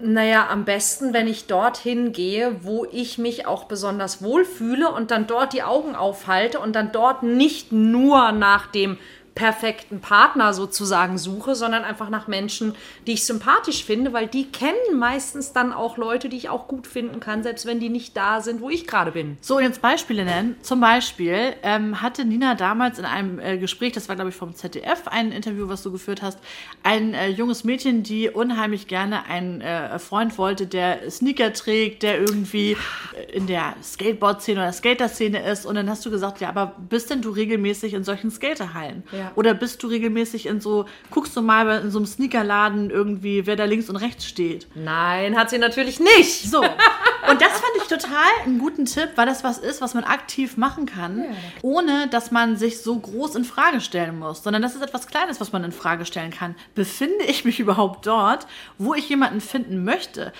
Naja, 0.00 0.46
am 0.48 0.64
besten, 0.64 1.12
wenn 1.12 1.26
ich 1.26 1.46
dorthin 1.48 2.12
gehe, 2.12 2.64
wo 2.64 2.86
ich 2.90 3.18
mich 3.18 3.46
auch 3.46 3.64
besonders 3.64 4.22
wohlfühle 4.22 4.88
und 4.88 5.10
dann 5.10 5.26
dort 5.26 5.52
die 5.52 5.64
Augen 5.64 5.96
aufhalte 5.96 6.60
und 6.60 6.74
dann 6.76 6.92
dort 6.92 7.24
nicht 7.24 7.72
nur 7.72 8.30
nach 8.30 8.68
dem 8.68 8.98
perfekten 9.34 10.00
Partner 10.00 10.52
sozusagen 10.52 11.16
suche, 11.16 11.54
sondern 11.54 11.84
einfach 11.84 12.10
nach 12.10 12.28
Menschen, 12.28 12.74
die 13.06 13.12
ich 13.12 13.24
sympathisch 13.24 13.84
finde, 13.84 14.12
weil 14.12 14.26
die 14.26 14.50
kennen 14.50 14.98
meistens 14.98 15.52
dann 15.52 15.72
auch 15.72 15.96
Leute, 15.96 16.28
die 16.28 16.36
ich 16.36 16.48
auch 16.48 16.68
gut 16.68 16.86
finden 16.86 17.20
kann, 17.20 17.42
selbst 17.42 17.64
wenn 17.64 17.80
die 17.80 17.88
nicht 17.88 18.16
da 18.16 18.40
sind, 18.40 18.60
wo 18.60 18.68
ich 18.68 18.86
gerade 18.86 19.12
bin. 19.12 19.38
So, 19.40 19.56
und 19.56 19.62
jetzt 19.62 19.80
Beispiele 19.80 20.24
nennen. 20.24 20.56
Zum 20.62 20.80
Beispiel 20.80 21.54
ähm, 21.62 22.02
hatte 22.02 22.24
Nina 22.24 22.54
damals 22.54 22.98
in 22.98 23.04
einem 23.04 23.38
äh, 23.38 23.56
Gespräch, 23.56 23.92
das 23.92 24.08
war 24.08 24.16
glaube 24.16 24.30
ich 24.30 24.36
vom 24.36 24.54
ZDF, 24.54 25.04
ein 25.06 25.32
Interview, 25.32 25.68
was 25.68 25.82
du 25.82 25.90
geführt 25.90 26.20
hast, 26.20 26.38
ein 26.82 27.14
äh, 27.14 27.28
junges 27.28 27.64
Mädchen, 27.64 28.02
die 28.02 28.28
unheimlich 28.28 28.86
gerne 28.86 29.24
einen 29.24 29.60
äh, 29.60 29.98
Freund 29.98 30.36
wollte, 30.36 30.66
der 30.66 31.10
Sneaker 31.10 31.52
trägt, 31.52 32.02
der 32.02 32.18
irgendwie 32.18 32.76
äh, 33.16 33.32
in 33.32 33.46
der 33.46 33.76
Skateboard-Szene 33.82 34.60
oder 34.60 34.72
Skater-Szene 34.72 35.42
ist. 35.50 35.64
Und 35.64 35.76
dann 35.76 35.88
hast 35.88 36.04
du 36.04 36.10
gesagt, 36.10 36.40
ja, 36.40 36.48
aber 36.48 36.74
bist 36.88 37.10
denn 37.10 37.22
du 37.22 37.30
regelmäßig 37.30 37.94
in 37.94 38.04
solchen 38.04 38.30
Skaterhallen? 38.30 39.04
Ja. 39.12 39.21
Oder 39.34 39.54
bist 39.54 39.82
du 39.82 39.86
regelmäßig 39.86 40.46
in 40.46 40.60
so, 40.60 40.86
guckst 41.10 41.36
du 41.36 41.42
mal 41.42 41.80
in 41.82 41.90
so 41.90 41.98
einem 41.98 42.06
Sneakerladen 42.06 42.90
irgendwie, 42.90 43.46
wer 43.46 43.56
da 43.56 43.64
links 43.64 43.88
und 43.88 43.96
rechts 43.96 44.26
steht? 44.26 44.66
Nein, 44.74 45.38
hat 45.38 45.50
sie 45.50 45.58
natürlich 45.58 46.00
nicht. 46.00 46.50
So, 46.50 46.64
Und 47.28 47.40
das 47.40 47.52
fand 47.52 47.72
ich 47.76 47.84
total 47.84 48.30
einen 48.44 48.58
guten 48.58 48.84
Tipp, 48.84 49.10
weil 49.16 49.26
das 49.26 49.44
was 49.44 49.58
ist, 49.58 49.80
was 49.80 49.94
man 49.94 50.04
aktiv 50.04 50.56
machen 50.56 50.86
kann, 50.86 51.24
ohne 51.62 52.08
dass 52.08 52.30
man 52.30 52.56
sich 52.56 52.82
so 52.82 52.98
groß 52.98 53.36
in 53.36 53.44
Frage 53.44 53.80
stellen 53.80 54.18
muss, 54.18 54.42
sondern 54.42 54.60
das 54.60 54.74
ist 54.74 54.82
etwas 54.82 55.06
Kleines, 55.06 55.40
was 55.40 55.52
man 55.52 55.62
in 55.64 55.72
Frage 55.72 56.04
stellen 56.04 56.30
kann. 56.30 56.56
Befinde 56.74 57.24
ich 57.26 57.44
mich 57.44 57.60
überhaupt 57.60 58.06
dort, 58.06 58.46
wo 58.76 58.94
ich 58.94 59.08
jemanden 59.08 59.40
finden 59.40 59.84
möchte? 59.84 60.32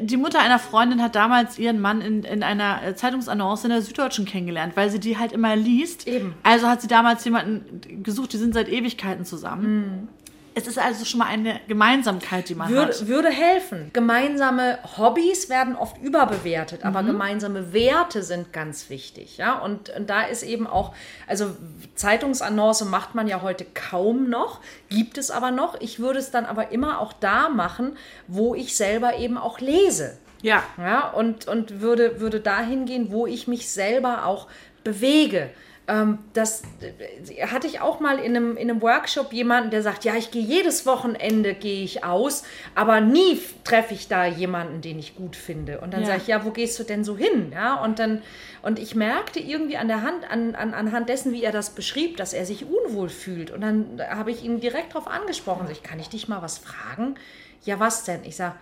Die 0.00 0.16
Mutter 0.16 0.40
einer 0.40 0.58
Freundin 0.58 1.02
hat 1.02 1.14
damals 1.14 1.58
ihren 1.58 1.80
Mann 1.80 2.00
in, 2.00 2.22
in 2.22 2.42
einer 2.42 2.82
äh, 2.82 2.94
Zeitungsannonce 2.94 3.64
in 3.64 3.70
der 3.70 3.82
Süddeutschen 3.82 4.24
kennengelernt, 4.24 4.76
weil 4.76 4.90
sie 4.90 5.00
die 5.00 5.18
halt 5.18 5.32
immer 5.32 5.56
liest. 5.56 6.06
Eben. 6.06 6.34
Also 6.42 6.68
hat 6.68 6.80
sie 6.80 6.88
damals 6.88 7.24
jemanden 7.24 8.02
gesucht, 8.02 8.32
die 8.32 8.36
sind 8.36 8.54
seit 8.54 8.68
Ewigkeiten 8.68 9.24
zusammen. 9.24 10.08
Es 10.54 10.66
ist 10.66 10.78
also 10.78 11.04
schon 11.04 11.18
mal 11.18 11.26
eine 11.26 11.60
Gemeinsamkeit, 11.68 12.48
die 12.48 12.54
man 12.54 12.68
hat. 12.68 12.74
Würde, 12.74 13.08
würde 13.08 13.28
helfen. 13.30 13.90
Gemeinsame 13.92 14.78
Hobbys 14.96 15.48
werden 15.48 15.76
oft 15.76 15.98
überbewertet, 15.98 16.84
aber 16.84 17.02
gemeinsame 17.02 17.72
Werte 17.72 18.22
sind 18.22 18.52
ganz 18.52 18.90
wichtig. 18.90 19.36
Ja? 19.36 19.58
Und, 19.58 19.90
und 19.90 20.10
da 20.10 20.22
ist 20.22 20.42
eben 20.42 20.66
auch, 20.66 20.94
also 21.26 21.56
Zeitungsannonce 21.94 22.84
macht 22.84 23.14
man 23.14 23.28
ja 23.28 23.42
heute 23.42 23.64
kaum 23.64 24.28
noch, 24.28 24.60
gibt 24.88 25.18
es 25.18 25.30
aber 25.30 25.50
noch. 25.50 25.80
Ich 25.80 26.00
würde 26.00 26.18
es 26.18 26.30
dann 26.30 26.46
aber 26.46 26.72
immer 26.72 27.00
auch 27.00 27.12
da 27.12 27.48
machen, 27.48 27.96
wo 28.26 28.54
ich 28.54 28.76
selber 28.76 29.16
eben 29.16 29.38
auch 29.38 29.60
lese. 29.60 30.18
Ja. 30.42 30.62
Ja, 30.78 31.10
und, 31.10 31.46
und 31.46 31.80
würde, 31.80 32.20
würde 32.20 32.40
dahin 32.40 32.86
gehen, 32.86 33.12
wo 33.12 33.26
ich 33.26 33.46
mich 33.46 33.68
selber 33.68 34.24
auch 34.24 34.48
bewege. 34.84 35.50
Ähm, 35.90 36.18
das 36.34 36.62
äh, 36.80 37.46
hatte 37.48 37.66
ich 37.66 37.80
auch 37.80 37.98
mal 37.98 38.20
in 38.20 38.36
einem, 38.36 38.56
in 38.56 38.70
einem 38.70 38.80
Workshop 38.80 39.32
jemanden, 39.32 39.70
der 39.70 39.82
sagt, 39.82 40.04
ja, 40.04 40.14
ich 40.14 40.30
gehe 40.30 40.42
jedes 40.42 40.86
Wochenende 40.86 41.52
gehe 41.54 41.82
ich 41.82 42.04
aus, 42.04 42.44
aber 42.76 43.00
nie 43.00 43.40
treffe 43.64 43.94
ich 43.94 44.06
da 44.06 44.24
jemanden, 44.24 44.82
den 44.82 45.00
ich 45.00 45.16
gut 45.16 45.34
finde. 45.34 45.80
Und 45.80 45.92
dann 45.92 46.02
Ja. 46.02 46.06
sage 46.06 46.20
ich, 46.22 46.26
ja, 46.28 46.44
wo 46.44 46.50
gehst 46.50 46.78
du 46.78 46.84
denn 46.84 47.02
so 47.02 47.16
hin? 47.18 47.50
Ja, 47.52 47.82
und 47.82 47.98
dann, 47.98 48.22
und 48.62 48.78
ich 48.78 48.94
merkte 48.94 49.40
irgendwie 49.40 49.78
an 49.78 49.88
der 49.88 50.02
Hand, 50.02 50.30
an, 50.30 50.54
an, 50.54 50.74
anhand 50.74 51.08
dessen, 51.08 51.32
wie 51.32 51.42
er 51.42 51.52
das 51.52 51.70
beschrieb, 51.70 52.16
dass 52.18 52.34
er 52.34 52.46
sich 52.46 52.64
unwohl 52.66 53.08
fühlt. 53.08 53.50
Und 53.50 53.62
dann 53.62 54.00
habe 54.10 54.30
ich 54.30 54.44
ihn 54.44 54.60
direkt 54.60 54.94
darauf 54.94 55.08
angesprochen. 55.08 55.66
Sag 55.66 55.72
Ich, 55.76 55.82
kann 55.82 55.98
ich 55.98 56.08
dich 56.08 56.28
mal 56.28 56.40
was 56.40 56.58
fragen? 56.58 57.16
Ja, 57.64 57.80
was 57.80 58.04
denn? 58.04 58.20
Ich 58.24 58.36
sage, 58.36 58.54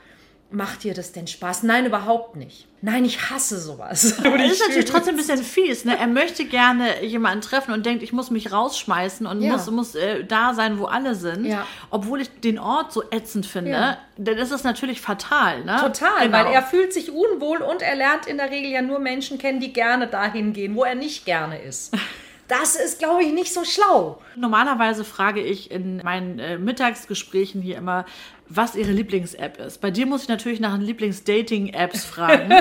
macht 0.51 0.83
dir 0.85 0.95
das 0.95 1.13
denn 1.13 1.27
Spaß? 1.27 1.63
Nein, 1.65 1.85
überhaupt 1.87 2.37
nicht. 2.37 2.67
Nein, 2.81 3.05
ich 3.05 3.29
hasse 3.31 3.59
sowas. 3.61 4.17
Das 4.23 4.35
ist 4.53 4.61
natürlich 4.67 4.85
trotzdem 4.87 5.15
ein 5.15 5.19
bisschen 5.19 5.43
fies. 5.43 5.85
Ne? 5.85 5.99
Er 5.99 6.07
möchte 6.07 6.45
gerne 6.47 7.05
jemanden 7.05 7.41
treffen 7.43 7.73
und 7.75 7.85
denkt, 7.85 8.03
ich 8.03 8.13
muss 8.13 8.31
mich 8.31 8.51
rausschmeißen 8.53 9.27
und 9.27 9.43
Ja. 9.43 9.53
muss, 9.53 9.71
muss 9.71 9.95
äh, 9.95 10.25
da 10.25 10.55
sein, 10.55 10.79
wo 10.79 10.87
alle 10.87 11.15
sind. 11.15 11.45
Ja. 11.45 11.67
Obwohl 11.91 12.21
ich 12.23 12.31
den 12.41 12.59
Ort 12.59 12.93
so 12.93 13.03
ätzend 13.11 13.47
finde. 13.47 13.73
Ja. 13.73 13.99
Das 14.17 14.51
ist 14.51 14.65
natürlich 14.65 15.01
fatal. 15.01 15.65
Ne? 15.65 15.77
Total, 15.81 16.27
Genau. 16.27 16.39
weil 16.39 16.47
er 16.55 16.63
fühlt 16.63 16.93
sich 16.95 17.11
unwohl 17.11 17.59
und 17.59 17.83
er 17.83 17.97
lernt 17.97 18.27
in 18.27 18.37
der 18.39 18.51
Regel 18.51 18.71
ja 18.71 18.81
nur 18.81 19.01
Menschen 19.01 19.39
kennen, 19.39 19.61
die 19.61 19.73
gerne 19.73 20.07
dahin 20.07 20.53
gehen, 20.53 20.75
wo 20.75 20.85
er 20.85 20.95
nicht 20.95 21.25
gerne 21.25 21.61
ist. 21.61 21.95
Das 22.49 22.77
ist, 22.77 22.99
glaube 22.99 23.23
ich, 23.23 23.33
nicht 23.33 23.53
so 23.53 23.65
schlau. 23.65 24.21
Normalerweise 24.37 25.05
frage 25.05 25.41
ich 25.43 25.71
in 25.71 25.99
meinen 25.99 26.39
äh, 26.39 26.59
Mittagsgesprächen 26.59 27.61
hier 27.61 27.77
immer, 27.77 28.07
was 28.49 28.75
ihre 28.75 28.91
Lieblings-App 28.91 29.59
ist. 29.59 29.81
Bei 29.83 29.91
dir 29.91 30.07
muss 30.07 30.23
ich 30.23 30.29
natürlich 30.29 30.59
nach 30.59 30.73
den 30.73 30.81
Lieblings-Dating-Apps 30.83 32.05
fragen. 32.07 32.53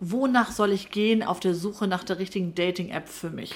Wonach 0.00 0.50
soll 0.52 0.72
ich 0.72 0.90
gehen 0.90 1.22
auf 1.22 1.38
der 1.40 1.54
Suche 1.54 1.86
nach 1.86 2.02
der 2.04 2.18
richtigen 2.18 2.54
Dating-App 2.54 3.08
für 3.08 3.28
mich? 3.30 3.54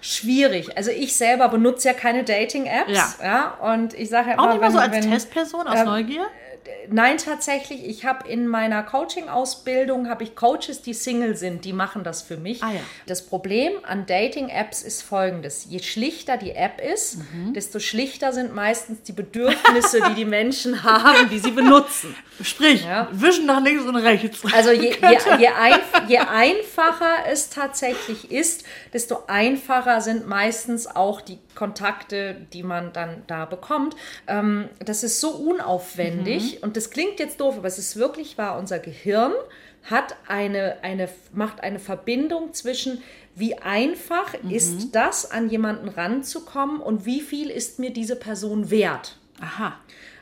Schwierig. 0.00 0.76
Also 0.76 0.90
ich 0.90 1.14
selber 1.16 1.48
benutze 1.48 1.88
ja 1.88 1.94
keine 1.94 2.24
Dating-Apps. 2.24 3.18
Ja. 3.22 3.50
Und 3.74 3.94
ich 3.94 4.08
sage 4.08 4.30
ja 4.30 4.38
Auch 4.38 4.44
immer, 4.44 4.52
nicht 4.54 4.60
mal 4.62 4.70
so 4.72 4.78
als 4.78 4.92
wenn- 4.92 5.10
Testperson 5.10 5.66
aus 5.66 5.78
ähm, 5.78 5.84
Neugier? 5.86 6.26
Nein, 6.88 7.18
tatsächlich. 7.18 7.86
Ich 7.86 8.04
habe 8.04 8.28
in 8.28 8.46
meiner 8.46 8.82
Coaching-Ausbildung 8.82 10.08
habe 10.08 10.24
ich 10.24 10.34
Coaches, 10.36 10.82
die 10.82 10.94
Single 10.94 11.36
sind, 11.36 11.64
die 11.64 11.72
machen 11.72 12.04
das 12.04 12.22
für 12.22 12.36
mich. 12.36 12.62
Ah 12.62 12.72
ja. 12.72 12.80
Das 13.06 13.26
Problem 13.26 13.72
an 13.84 14.06
Dating-Apps 14.06 14.82
ist 14.82 15.02
folgendes: 15.02 15.66
Je 15.68 15.80
schlichter 15.80 16.36
die 16.36 16.52
App 16.52 16.80
ist, 16.80 17.18
Mhm. 17.32 17.54
desto 17.54 17.78
schlichter 17.78 18.32
sind 18.32 18.54
meistens 18.54 19.02
die 19.02 19.12
Bedürfnisse, 19.12 20.00
die 20.10 20.14
die 20.14 20.24
Menschen 20.24 20.82
haben, 20.82 21.28
die 21.30 21.38
sie 21.38 21.50
benutzen. 21.50 22.14
Sprich, 22.42 22.84
Ja. 22.84 23.08
wischen 23.12 23.46
nach 23.46 23.62
links 23.62 23.84
und 23.84 23.96
rechts. 23.96 24.40
Also 24.54 24.70
je, 24.70 24.90
je, 25.00 25.38
je, 25.38 25.48
ein, 25.48 25.74
je 26.08 26.18
einfacher 26.18 27.26
es 27.30 27.50
tatsächlich 27.50 28.30
ist, 28.30 28.64
desto 28.92 29.24
einfacher 29.26 30.00
sind 30.00 30.26
meistens 30.26 30.86
auch 30.86 31.20
die 31.20 31.38
Kontakte, 31.54 32.36
die 32.52 32.62
man 32.62 32.92
dann 32.92 33.22
da 33.26 33.44
bekommt. 33.44 33.96
Ähm, 34.26 34.68
das 34.84 35.02
ist 35.02 35.20
so 35.20 35.30
unaufwendig 35.30 36.62
und 36.62 36.76
das 36.76 36.90
klingt 36.90 37.18
jetzt 37.18 37.40
doof, 37.40 37.58
aber 37.58 37.68
es 37.68 37.78
ist 37.78 37.96
wirklich 37.96 38.38
wahr. 38.38 38.58
Unser 38.58 38.78
Gehirn 38.78 39.32
hat 39.84 40.16
eine, 40.26 40.82
eine, 40.82 41.08
macht 41.32 41.62
eine 41.62 41.78
Verbindung 41.78 42.54
zwischen 42.54 43.02
wie 43.36 43.56
einfach 43.58 44.34
ist 44.48 44.94
das, 44.94 45.30
an 45.30 45.50
jemanden 45.50 45.88
ranzukommen 45.88 46.80
und 46.80 47.04
wie 47.04 47.20
viel 47.20 47.50
ist 47.50 47.80
mir 47.80 47.92
diese 47.92 48.14
Person 48.14 48.70
wert. 48.70 49.16
Aha. 49.40 49.76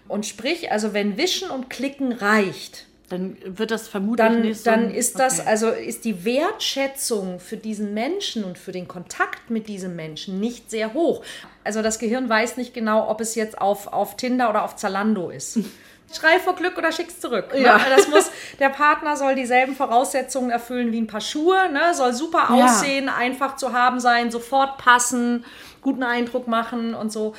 Und 0.08 0.26
sprich, 0.26 0.72
also 0.72 0.94
wenn 0.94 1.18
Wischen 1.18 1.50
und 1.50 1.68
Klicken 1.68 2.12
reicht, 2.12 2.86
Dann 3.12 3.36
wird 3.44 3.70
das 3.70 3.88
vermutlich 3.88 4.26
dann, 4.26 4.40
nicht 4.40 4.64
so. 4.64 4.70
dann 4.70 4.90
ist 4.90 5.18
das, 5.18 5.40
okay. 5.40 5.48
also 5.50 5.68
ist 5.68 6.06
die 6.06 6.24
Wertschätzung 6.24 7.40
für 7.40 7.58
diesen 7.58 7.92
Menschen 7.92 8.42
und 8.42 8.56
für 8.56 8.72
den 8.72 8.88
Kontakt 8.88 9.50
mit 9.50 9.68
diesem 9.68 9.94
Menschen 9.96 10.40
nicht 10.40 10.70
sehr 10.70 10.94
hoch. 10.94 11.22
Also 11.62 11.82
das 11.82 11.98
Gehirn 11.98 12.30
weiß 12.30 12.56
nicht 12.56 12.72
genau, 12.72 13.10
ob 13.10 13.20
es 13.20 13.34
jetzt 13.34 13.60
auf, 13.60 13.92
auf 13.92 14.16
Tinder 14.16 14.48
oder 14.48 14.62
auf 14.64 14.76
Zalando 14.76 15.28
ist. 15.28 15.58
Schrei 16.18 16.38
vor 16.38 16.54
Glück 16.54 16.78
oder 16.78 16.90
schick's 16.90 17.20
zurück. 17.20 17.52
Ne? 17.52 17.60
Ja. 17.60 17.78
Das 17.94 18.08
muss, 18.08 18.30
der 18.58 18.70
Partner 18.70 19.14
soll 19.14 19.34
dieselben 19.34 19.76
Voraussetzungen 19.76 20.48
erfüllen 20.48 20.90
wie 20.90 21.00
ein 21.00 21.06
paar 21.06 21.20
Schuhe, 21.20 21.70
ne? 21.70 21.92
soll 21.92 22.14
super 22.14 22.48
Ja. 22.56 22.64
aussehen, 22.64 23.10
einfach 23.10 23.56
zu 23.56 23.74
haben 23.74 24.00
sein, 24.00 24.30
sofort 24.30 24.78
passen, 24.78 25.44
guten 25.82 26.02
Eindruck 26.02 26.48
machen 26.48 26.94
und 26.94 27.12
so. 27.12 27.34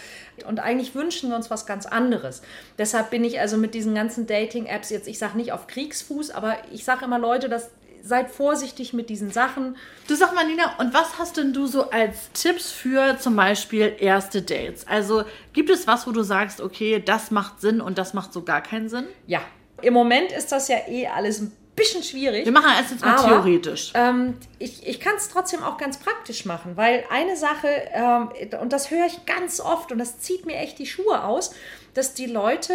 Und 0.48 0.60
eigentlich 0.60 0.94
wünschen 0.94 1.30
wir 1.30 1.36
uns 1.36 1.50
was 1.50 1.66
ganz 1.66 1.86
anderes. 1.86 2.44
Deshalb 2.78 3.10
bin 3.10 3.24
ich 3.24 3.40
also 3.40 3.58
mit 3.58 3.74
diesen 3.74 3.96
ganzen 3.96 4.28
Dating-Apps 4.28 4.90
jetzt, 4.90 5.08
ich 5.08 5.18
sage 5.18 5.38
nicht 5.38 5.52
auf 5.52 5.68
Kriegsfuß, 5.68 6.32
aber 6.32 6.58
ich 6.72 6.84
sage 6.84 7.06
immer 7.06 7.20
Leute, 7.20 7.50
das, 7.50 7.72
seid 8.04 8.30
vorsichtig 8.30 8.94
mit 8.94 9.10
diesen 9.10 9.32
Sachen. 9.32 9.78
Du 10.08 10.16
sag 10.16 10.36
mal, 10.36 10.46
Nina, 10.46 10.78
und 10.78 10.94
was 10.94 11.18
hast 11.18 11.38
denn 11.38 11.54
du 11.54 11.66
so 11.66 11.90
als 11.90 12.32
Tipps 12.34 12.70
für 12.70 13.18
zum 13.18 13.36
Beispiel 13.36 13.96
erste 13.98 14.42
Dates? 14.42 14.86
Also 14.86 15.24
gibt 15.54 15.70
es 15.70 15.88
was, 15.88 16.06
wo 16.06 16.12
du 16.12 16.22
sagst, 16.22 16.60
okay, 16.60 17.02
das 17.04 17.32
macht 17.32 17.62
Sinn 17.62 17.80
und 17.80 17.98
das 17.98 18.14
macht 18.14 18.34
so 18.34 18.44
gar 18.44 18.62
keinen 18.62 18.90
Sinn? 18.90 19.06
Ja, 19.26 19.42
im 19.82 19.94
Moment 19.94 20.34
ist 20.34 20.52
das 20.52 20.68
ja 20.68 20.78
eh 20.88 21.08
alles 21.08 21.40
ein 21.40 21.52
bisschen 21.76 22.04
schwierig. 22.04 22.46
Wir 22.46 22.52
machen 22.52 22.72
erst 22.78 22.92
jetzt 22.92 23.04
mal 23.04 23.16
Aber, 23.16 23.28
theoretisch. 23.28 23.92
Ähm, 23.96 24.38
ich 24.60 24.86
ich 24.86 25.00
kann 25.00 25.16
es 25.16 25.30
trotzdem 25.30 25.64
auch 25.64 25.78
ganz 25.78 25.98
praktisch 25.98 26.46
machen, 26.46 26.78
weil 26.78 27.04
eine 27.10 27.36
Sache, 27.36 27.68
ähm, 27.94 28.30
und 28.62 28.74
das 28.74 28.92
höre 28.92 29.06
ich 29.06 29.26
ganz 29.26 29.60
oft 29.60 29.92
und 29.92 29.98
das 29.98 30.20
zieht 30.20 30.46
mir 30.46 30.58
echt 30.58 30.80
die 30.80 30.86
Schuhe 30.86 31.24
aus, 31.24 31.54
dass 31.94 32.14
die 32.14 32.28
Leute 32.28 32.74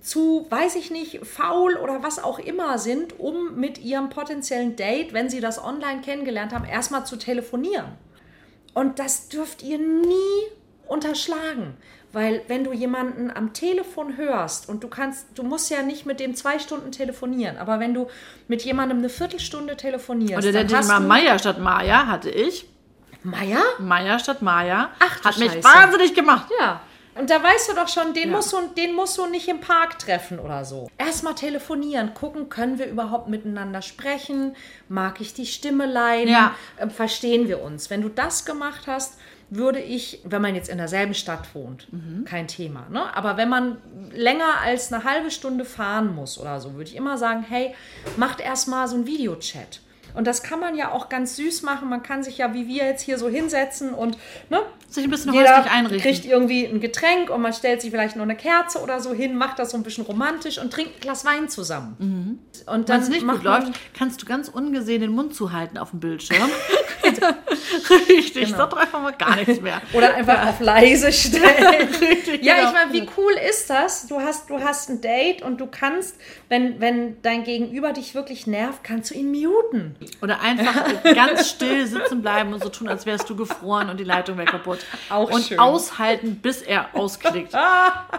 zu, 0.00 0.46
weiß 0.48 0.76
ich 0.76 0.90
nicht, 0.90 1.26
faul 1.26 1.76
oder 1.76 2.02
was 2.02 2.22
auch 2.22 2.38
immer 2.38 2.78
sind, 2.78 3.18
um 3.18 3.56
mit 3.56 3.78
ihrem 3.78 4.08
potenziellen 4.08 4.76
Date, 4.76 5.12
wenn 5.12 5.28
sie 5.28 5.40
das 5.40 5.62
online 5.62 6.00
kennengelernt 6.00 6.52
haben, 6.52 6.64
erstmal 6.64 7.04
zu 7.04 7.16
telefonieren. 7.16 7.86
Und 8.72 8.98
das 8.98 9.28
dürft 9.28 9.62
ihr 9.62 9.78
nie 9.78 10.46
unterschlagen. 10.86 11.76
Weil 12.12 12.42
wenn 12.48 12.64
du 12.64 12.72
jemanden 12.72 13.30
am 13.30 13.52
Telefon 13.52 14.16
hörst 14.16 14.68
und 14.68 14.82
du 14.82 14.88
kannst, 14.88 15.26
du 15.36 15.44
musst 15.44 15.70
ja 15.70 15.82
nicht 15.82 16.06
mit 16.06 16.18
dem 16.18 16.34
zwei 16.34 16.58
Stunden 16.58 16.90
telefonieren, 16.90 17.56
aber 17.56 17.78
wenn 17.78 17.94
du 17.94 18.08
mit 18.48 18.62
jemandem 18.64 18.98
eine 18.98 19.08
Viertelstunde 19.08 19.76
telefonierst, 19.76 20.38
Oder 20.38 20.52
der 20.52 20.66
Thema 20.66 20.98
Meier 20.98 21.38
statt 21.38 21.60
Maya 21.60 22.06
hatte 22.08 22.30
ich. 22.30 22.66
Meier? 23.22 23.62
Meier 23.78 24.18
statt 24.18 24.42
Maya. 24.42 24.90
Ach 24.98 25.20
du 25.20 25.24
Hat 25.28 25.38
mich 25.38 25.52
Scheiße. 25.52 25.64
wahnsinnig 25.64 26.14
gemacht. 26.14 26.46
Ja. 26.58 26.80
Und 27.16 27.28
da 27.28 27.42
weißt 27.42 27.70
du 27.70 27.74
doch 27.74 27.88
schon, 27.88 28.14
den, 28.14 28.30
Ja. 28.30 28.36
musst 28.36 28.52
du, 28.52 28.56
den 28.76 28.94
musst 28.94 29.18
du 29.18 29.26
nicht 29.26 29.46
im 29.48 29.60
Park 29.60 29.98
treffen 29.98 30.38
oder 30.38 30.64
so. 30.64 30.88
Erstmal 30.96 31.34
telefonieren, 31.34 32.14
gucken, 32.14 32.48
können 32.48 32.78
wir 32.78 32.86
überhaupt 32.86 33.28
miteinander 33.28 33.82
sprechen? 33.82 34.56
Mag 34.88 35.20
ich 35.20 35.34
die 35.34 35.44
Stimme 35.46 35.86
leiden? 35.86 36.32
Ja. 36.32 36.54
Ähm, 36.78 36.90
verstehen 36.90 37.46
wir 37.46 37.60
uns? 37.62 37.90
Wenn 37.90 38.00
du 38.02 38.08
das 38.08 38.44
gemacht 38.46 38.86
hast, 38.86 39.18
würde 39.50 39.80
ich, 39.80 40.20
wenn 40.24 40.40
man 40.40 40.54
jetzt 40.54 40.68
in 40.68 40.78
derselben 40.78 41.14
Stadt 41.14 41.54
wohnt, 41.54 41.88
kein 42.24 42.46
Thema. 42.46 42.86
Ne? 42.90 43.14
Aber 43.14 43.36
wenn 43.36 43.48
man 43.48 43.78
länger 44.12 44.60
als 44.62 44.92
eine 44.92 45.04
halbe 45.04 45.30
Stunde 45.30 45.64
fahren 45.64 46.14
muss 46.14 46.38
oder 46.38 46.60
so, 46.60 46.74
würde 46.74 46.88
ich 46.88 46.96
immer 46.96 47.18
sagen, 47.18 47.44
hey, 47.48 47.74
macht 48.16 48.40
erstmal 48.40 48.86
so 48.88 48.94
einen 48.94 49.06
Videochat. 49.06 49.80
Und 50.14 50.26
das 50.26 50.42
kann 50.42 50.60
man 50.60 50.76
ja 50.76 50.92
auch 50.92 51.08
ganz 51.08 51.36
süß 51.36 51.62
machen. 51.62 51.88
Man 51.88 52.02
kann 52.02 52.22
sich 52.22 52.38
ja, 52.38 52.52
wie 52.54 52.66
wir 52.68 52.84
jetzt 52.84 53.02
hier 53.02 53.18
so 53.18 53.28
hinsetzen 53.28 53.94
und 53.94 54.16
ne, 54.48 54.60
Sich 54.88 55.04
ein 55.04 55.10
bisschen 55.10 55.32
jeder 55.32 55.56
häuslich 55.58 55.72
einrichten. 55.72 56.00
kriegt 56.12 56.24
irgendwie 56.24 56.64
ein 56.66 56.80
Getränk 56.80 57.30
und 57.30 57.40
man 57.42 57.52
stellt 57.52 57.80
sich 57.80 57.90
vielleicht 57.90 58.16
noch 58.16 58.24
eine 58.24 58.36
Kerze 58.36 58.80
oder 58.80 59.00
so 59.00 59.12
hin, 59.14 59.36
macht 59.36 59.58
das 59.58 59.70
so 59.70 59.76
ein 59.76 59.82
bisschen 59.82 60.04
romantisch 60.04 60.58
und 60.58 60.72
trinkt 60.72 60.96
ein 60.96 61.00
Glas 61.00 61.24
Wein 61.24 61.48
zusammen. 61.48 61.96
Und 62.66 62.66
Wenn 62.66 62.84
dann 62.86 63.00
es 63.02 63.08
nicht 63.08 63.26
gut 63.26 63.42
läuft, 63.44 63.72
kannst 63.96 64.20
du 64.22 64.26
ganz 64.26 64.48
ungesehen 64.48 65.00
den 65.00 65.12
Mund 65.12 65.34
zuhalten 65.34 65.78
auf 65.78 65.90
dem 65.90 66.00
Bildschirm. 66.00 66.48
Richtig, 68.08 68.50
Genau. 68.50 68.66
doch 68.66 68.76
einfach 68.76 69.00
mal 69.00 69.12
gar 69.12 69.36
nichts 69.36 69.60
mehr. 69.60 69.80
Oder 69.92 70.14
einfach 70.14 70.46
auf 70.48 70.60
leise 70.60 71.12
stellen. 71.12 71.44
Richtig, 72.00 72.42
ja, 72.44 72.56
genau. 72.56 72.68
ich 72.68 72.74
meine, 72.74 72.92
wie 72.92 73.08
cool 73.16 73.32
ist 73.48 73.70
das? 73.70 74.06
Du 74.06 74.20
hast, 74.20 74.50
du 74.50 74.58
hast 74.60 74.88
ein 74.90 75.00
Date 75.00 75.42
und 75.42 75.60
du 75.60 75.66
kannst, 75.66 76.16
wenn, 76.48 76.80
wenn 76.80 77.20
dein 77.22 77.44
Gegenüber 77.44 77.92
dich 77.92 78.14
wirklich 78.14 78.46
nervt, 78.46 78.82
kannst 78.84 79.10
du 79.10 79.14
ihn 79.14 79.30
muten. 79.30 79.96
Oder 80.22 80.40
einfach 80.40 80.74
ganz 81.14 81.48
still 81.50 81.86
sitzen 81.86 82.22
bleiben 82.22 82.52
und 82.52 82.62
so 82.62 82.68
tun, 82.68 82.88
als 82.88 83.06
wärst 83.06 83.28
du 83.28 83.36
gefroren 83.36 83.90
und 83.90 83.98
die 84.00 84.04
Leitung 84.04 84.36
wäre 84.38 84.46
kaputt. 84.50 84.78
Auch 85.08 85.30
und 85.30 85.44
schön. 85.44 85.58
aushalten, 85.58 86.36
bis 86.36 86.62
er 86.62 86.94
ausklickt. 86.94 87.54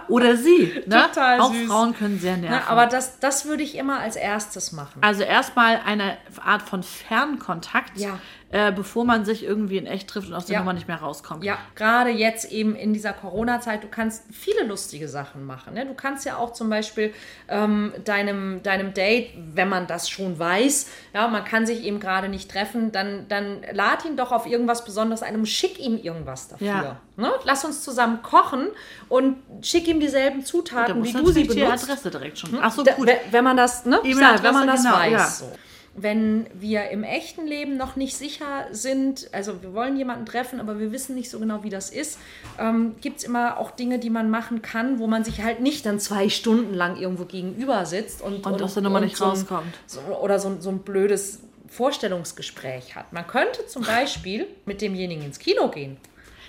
Oder 0.08 0.36
sie. 0.38 0.84
Ne? 0.86 1.06
Total 1.14 1.40
Auch 1.40 1.54
süß. 1.54 1.68
Frauen 1.68 1.96
können 1.96 2.20
sehr 2.20 2.38
nerven. 2.38 2.60
Na, 2.66 2.72
aber 2.72 2.86
das, 2.88 3.20
das 3.20 3.46
würde 3.46 3.64
ich 3.64 3.76
immer 3.76 4.00
als 4.00 4.16
erstes 4.16 4.72
machen. 4.72 5.02
also 5.02 5.24
erstmal 5.24 5.80
eine 5.86 6.18
Art 6.44 6.62
von 6.62 6.84
Fernkontakt, 6.84 7.98
Ja. 7.98 8.20
Äh, 8.52 8.72
bevor 8.72 9.06
man 9.06 9.24
sich 9.26 9.44
irgendwie 9.44 9.78
in 9.78 9.86
echt 9.86 10.10
trifft 10.10 10.28
und 10.28 10.34
aus 10.34 10.46
der 10.46 10.56
Ja. 10.56 10.60
Nummer 10.60 10.74
nicht 10.74 10.88
mehr 10.88 10.98
rauskommt. 10.98 11.44
Ja, 11.44 11.58
gerade 11.76 12.10
jetzt 12.10 12.52
eben 12.52 12.76
in 12.76 12.94
dieser 12.94 13.14
Corona-Zeit, 13.14 13.84
du 13.84 13.88
kannst 13.88 14.24
viele 14.32 14.64
lustige 14.66 15.08
Sachen 15.08 15.46
machen. 15.46 15.74
Ne? 15.74 15.86
Du 15.86 15.94
kannst 15.94 16.26
ja 16.26 16.38
auch 16.38 16.52
zum 16.54 16.70
Beispiel 16.70 17.14
ähm, 17.48 17.94
deinem, 18.04 18.62
deinem 18.62 18.94
Date, 18.94 19.30
wenn 19.54 19.70
man 19.70 19.88
das 19.88 20.10
schon 20.10 20.38
weiß, 20.38 20.88
ja, 21.14 21.28
man 21.30 21.46
kann 21.46 21.66
sich 21.66 21.84
eben 21.84 22.00
gerade 22.02 22.28
nicht 22.28 22.52
treffen, 22.52 22.92
dann, 22.92 23.26
dann 23.30 23.62
lad 23.72 24.04
ihn 24.06 24.18
doch 24.18 24.32
auf 24.32 24.46
irgendwas 24.46 24.84
Besonderes 24.84 25.24
ein 25.24 25.36
und 25.36 25.46
schick 25.48 25.80
ihm 25.80 25.98
irgendwas 25.98 26.50
dafür. 26.50 26.68
Ja. 26.68 26.98
Ne? 27.18 27.32
Lass 27.46 27.64
uns 27.64 27.84
zusammen 27.84 28.22
kochen 28.22 28.68
und 29.08 29.38
schick 29.62 29.88
ihm 29.88 30.00
dieselben 30.00 30.40
Da 30.42 30.46
Zutaten, 30.46 30.96
wie 31.04 31.12
du 31.14 31.20
sie 31.20 31.24
natürlich 31.24 31.48
die 31.50 31.60
benutzt. 31.62 31.84
Adresse 31.90 32.12
direkt 32.12 32.38
schon. 32.40 32.58
Ach 32.62 32.72
so, 32.72 32.84
Da, 32.84 32.94
gut. 32.94 33.08
we- 33.08 33.18
Wenn 33.32 33.44
man 33.44 33.56
das, 33.56 33.86
ne? 33.86 34.00
Sag, 34.04 34.44
wenn 34.44 34.54
man 34.54 34.68
das 34.68 34.82
E-Mail-Adresse, 34.84 34.92
weiß. 34.92 35.06
genau, 35.06 35.18
ja. 35.18 35.28
So. 35.28 35.52
Wenn 35.94 36.48
wir 36.54 36.90
im 36.90 37.04
echten 37.04 37.46
Leben 37.46 37.76
noch 37.76 37.98
nicht 37.98 38.16
sicher 38.16 38.68
sind, 38.72 39.28
also 39.34 39.62
wir 39.62 39.74
wollen 39.74 39.98
jemanden 39.98 40.26
treffen, 40.26 40.62
aber 40.62 40.80
wir 40.80 40.94
wissen 40.94 41.16
nicht 41.16 41.30
so 41.30 41.38
genau, 41.38 41.64
wie 41.64 41.70
das 41.70 41.90
ist, 41.90 42.18
ähm, 42.58 42.96
gibt 43.02 43.18
es 43.20 43.24
immer 43.26 43.58
auch 43.58 43.72
Dinge, 43.72 44.00
die 44.00 44.10
man 44.10 44.30
machen 44.30 44.62
kann, 44.62 45.00
wo 45.00 45.08
man 45.08 45.26
sich 45.26 45.42
halt 45.44 45.60
nicht 45.60 45.86
dann 45.86 46.00
zwei 46.00 46.30
Stunden 46.30 46.74
lang 46.74 46.96
irgendwo 46.96 47.26
gegenüber 47.26 47.86
sitzt 47.86 48.22
und, 48.22 48.46
Und 48.46 48.62
aus 48.62 48.74
der 48.76 48.84
Nummer 48.84 49.02
nicht 49.02 49.18
so 49.18 49.26
rauskommt. 49.26 49.74
So, 49.86 50.00
oder 50.22 50.40
so, 50.40 50.48
ein- 50.50 50.62
so 50.62 50.70
ein 50.70 50.80
blödes 50.80 51.40
Vorstellungsgespräch 51.68 52.96
hat. 52.96 53.12
Man 53.14 53.28
könnte 53.28 53.66
zum 53.68 53.84
Beispiel 53.84 54.48
mit 54.66 54.82
demjenigen 54.82 55.24
ins 55.26 55.40
Kino 55.40 55.70
gehen. 55.70 55.98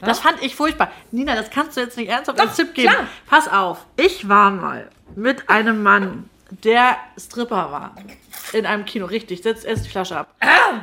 Das 0.00 0.18
fand 0.20 0.42
ich 0.42 0.56
furchtbar. 0.56 0.90
Nina, 1.12 1.36
das 1.36 1.50
kannst 1.50 1.76
du 1.76 1.80
jetzt 1.80 1.96
nicht 1.96 2.08
ernsthaft 2.10 2.38
Doch, 2.38 2.46
als 2.46 2.56
Tipp 2.56 2.74
geben. 2.74 2.88
klar. 2.92 3.06
Pass 3.26 3.46
auf. 3.48 3.86
Ich 3.96 4.28
war 4.28 4.50
mal 4.50 4.88
mit 5.14 5.48
einem 5.48 5.82
Mann, 5.82 6.28
der 6.64 6.96
Stripper 7.16 7.70
war. 7.70 7.94
In 8.52 8.66
einem 8.66 8.84
Kino. 8.84 9.06
Richtig, 9.06 9.42
setz 9.42 9.64
erst 9.64 9.86
die 9.86 9.90
Flasche 9.90 10.16
ab. 10.16 10.34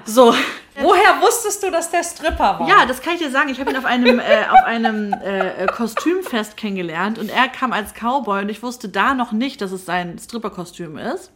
So. 0.06 0.34
Woher 0.82 1.22
wusstest 1.22 1.62
du, 1.64 1.72
dass 1.72 1.92
der 1.92 2.04
Stripper 2.04 2.60
war? 2.60 2.68
Ja, 2.68 2.86
das 2.86 3.02
kann 3.02 3.14
ich 3.14 3.20
dir 3.20 3.32
sagen. 3.32 3.50
Ich 3.50 3.60
habe 3.60 3.70
ihn 3.72 3.78
auf 3.78 3.86
einem, 3.86 4.20
äh, 4.20 4.46
auf 4.50 4.64
einem 4.66 5.14
äh, 5.14 5.64
äh, 5.64 5.68
Kostümfest 5.68 6.56
kennengelernt 6.58 7.20
und 7.20 7.30
er 7.30 7.50
kam 7.50 7.74
als 7.74 7.94
Cowboy 7.94 8.44
und 8.44 8.50
ich 8.50 8.64
wusste 8.64 8.88
da 8.88 9.14
noch 9.14 9.32
nicht, 9.32 9.62
dass 9.62 9.72
es 9.72 9.86
sein 9.86 10.18
Stripperkostüm 10.18 10.98
ist. 10.98 11.32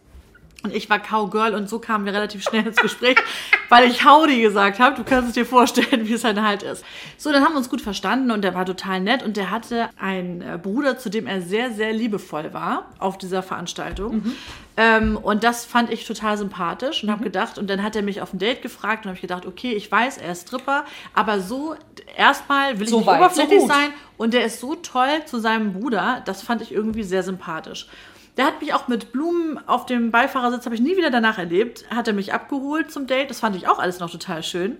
Und 0.63 0.73
ich 0.73 0.89
war 0.89 0.99
Cowgirl 0.99 1.55
und 1.55 1.69
so 1.69 1.79
kamen 1.79 2.05
wir 2.05 2.13
relativ 2.13 2.41
schnell 2.41 2.65
ins 2.65 2.77
Gespräch, 2.77 3.17
weil 3.69 3.89
ich 3.89 4.05
Howdy 4.05 4.41
gesagt 4.41 4.79
habe. 4.79 4.95
Du 4.95 5.03
kannst 5.03 5.27
es 5.27 5.33
dir 5.33 5.45
vorstellen, 5.45 6.07
wie 6.07 6.13
es 6.13 6.23
halt 6.23 6.41
halt 6.41 6.63
ist. 6.63 6.85
So, 7.17 7.31
dann 7.33 7.43
haben 7.43 7.51
wir 7.53 7.57
uns 7.57 7.69
gut 7.69 7.81
verstanden 7.81 8.31
und 8.31 8.43
der 8.43 8.55
war 8.55 8.65
total 8.65 9.01
nett 9.01 9.23
und 9.23 9.35
der 9.35 9.51
hatte 9.51 9.89
einen 9.99 10.41
äh, 10.41 10.57
Bruder, 10.61 10.97
zu 10.97 11.09
dem 11.09 11.27
er 11.27 11.41
sehr, 11.41 11.71
sehr 11.73 11.91
liebevoll 11.91 12.53
war 12.53 12.85
auf 12.97 13.17
dieser 13.17 13.43
Veranstaltung. 13.43 14.33
Ähm, 14.77 15.17
und 15.17 15.43
das 15.43 15.65
fand 15.65 15.91
ich 15.91 16.05
total 16.07 16.37
sympathisch 16.37 17.03
und 17.03 17.11
habe 17.11 17.23
gedacht, 17.23 17.57
und 17.57 17.69
dann 17.69 17.83
hat 17.83 17.95
er 17.95 18.01
mich 18.01 18.21
auf 18.21 18.33
ein 18.33 18.39
Date 18.39 18.61
gefragt 18.61 19.05
und 19.05 19.09
habe 19.09 19.15
ich 19.15 19.21
gedacht, 19.21 19.45
okay, 19.45 19.73
ich 19.73 19.91
weiß, 19.91 20.17
er 20.17 20.31
ist 20.31 20.47
Stripper, 20.47 20.85
aber 21.13 21.41
so 21.41 21.75
erstmal 22.17 22.79
will 22.79 22.85
ich 22.85 22.89
So 22.89 22.99
nicht 22.99 23.07
weit, 23.07 23.17
so 23.17 23.23
oberflächlich 23.25 23.59
gut. 23.59 23.69
sein 23.69 23.89
und 24.17 24.33
der 24.33 24.45
ist 24.45 24.59
so 24.59 24.75
toll 24.75 25.09
zu 25.25 25.39
seinem 25.39 25.73
Bruder, 25.73 26.21
das 26.25 26.41
fand 26.41 26.61
ich 26.61 26.71
irgendwie 26.71 27.03
sehr 27.03 27.21
sympathisch. 27.21 27.87
Der 28.37 28.45
hat 28.45 28.61
mich 28.61 28.73
auch 28.73 28.87
mit 28.87 29.11
Blumen 29.11 29.59
auf 29.67 29.85
dem 29.85 30.09
Beifahrersitz, 30.11 30.65
habe 30.65 30.75
ich 30.75 30.81
nie 30.81 30.97
wieder 30.97 31.11
danach 31.11 31.37
erlebt, 31.37 31.85
hat 31.89 32.07
er 32.07 32.13
mich 32.13 32.33
abgeholt 32.33 32.91
zum 32.91 33.05
Date, 33.05 33.29
das 33.29 33.39
fand 33.41 33.55
ich 33.55 33.67
auch 33.67 33.77
alles 33.79 33.99
noch 33.99 34.09
total 34.09 34.41
schön. 34.41 34.77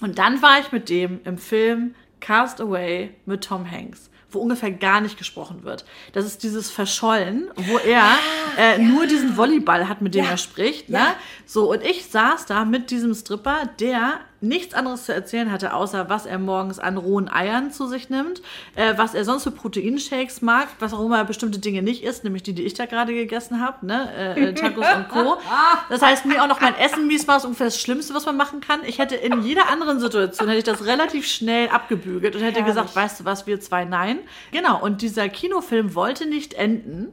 Und 0.00 0.18
dann 0.18 0.42
war 0.42 0.58
ich 0.60 0.72
mit 0.72 0.88
dem 0.88 1.20
im 1.24 1.38
Film 1.38 1.94
Cast 2.20 2.60
Away 2.60 3.14
mit 3.24 3.44
Tom 3.44 3.70
Hanks, 3.70 4.10
wo 4.30 4.40
ungefähr 4.40 4.72
gar 4.72 5.00
nicht 5.00 5.16
gesprochen 5.18 5.62
wird. 5.62 5.84
Das 6.12 6.26
ist 6.26 6.42
dieses 6.42 6.70
Verschollen, 6.70 7.48
wo 7.54 7.78
er 7.78 8.18
äh, 8.58 8.78
nur 8.78 9.06
diesen 9.06 9.36
Volleyball 9.36 9.88
hat, 9.88 10.02
mit 10.02 10.14
dem 10.14 10.24
Ja. 10.24 10.32
er 10.32 10.36
spricht. 10.36 10.88
Ne? 10.88 10.98
Ja. 10.98 11.14
So, 11.46 11.70
und 11.70 11.82
ich 11.82 12.06
saß 12.06 12.46
da 12.46 12.64
mit 12.64 12.90
diesem 12.90 13.14
Stripper, 13.14 13.70
der 13.78 14.20
nichts 14.40 14.74
anderes 14.74 15.04
zu 15.04 15.14
erzählen 15.14 15.50
hatte, 15.50 15.72
außer 15.72 16.08
was 16.08 16.26
er 16.26 16.38
morgens 16.38 16.78
an 16.78 16.96
rohen 16.96 17.28
Eiern 17.28 17.70
zu 17.70 17.86
sich 17.86 18.10
nimmt, 18.10 18.42
äh, 18.74 18.94
was 18.96 19.14
er 19.14 19.24
sonst 19.24 19.44
für 19.44 19.50
Proteinshakes 19.50 20.42
mag, 20.42 20.68
was 20.78 20.92
auch 20.92 21.04
immer 21.04 21.24
bestimmte 21.24 21.58
Dinge 21.58 21.82
nicht 21.82 22.02
isst, 22.04 22.24
nämlich 22.24 22.42
die, 22.42 22.52
die 22.52 22.62
ich 22.62 22.74
da 22.74 22.86
gerade 22.86 23.14
gegessen 23.14 23.60
habe, 23.60 23.86
ne? 23.86 24.08
äh, 24.16 24.48
äh, 24.48 24.54
Tacos 24.54 24.86
und 24.94 25.08
Co. 25.08 25.36
Das 25.88 26.02
heißt, 26.02 26.26
mir 26.26 26.42
auch 26.42 26.48
noch 26.48 26.60
mein 26.60 26.76
Essen 26.76 27.06
mies 27.06 27.26
war, 27.28 27.36
ist 27.36 27.44
ungefähr 27.44 27.66
das 27.66 27.80
Schlimmste, 27.80 28.14
was 28.14 28.26
man 28.26 28.36
machen 28.36 28.60
kann. 28.60 28.80
Ich 28.84 28.98
hätte 28.98 29.14
in 29.14 29.42
jeder 29.42 29.68
anderen 29.70 30.00
Situation, 30.00 30.48
hätte 30.48 30.58
ich 30.58 30.64
das 30.64 30.84
relativ 30.84 31.26
schnell 31.26 31.68
abgebügelt 31.68 32.34
und 32.34 32.42
hätte 32.42 32.60
Herrlich. 32.60 32.74
gesagt, 32.74 32.96
weißt 32.96 33.20
du 33.20 33.24
was, 33.24 33.46
wir 33.46 33.60
zwei, 33.60 33.84
nein. 33.84 34.18
Genau, 34.52 34.80
und 34.80 35.02
dieser 35.02 35.28
Kinofilm 35.28 35.94
wollte 35.94 36.26
nicht 36.26 36.54
enden. 36.54 37.12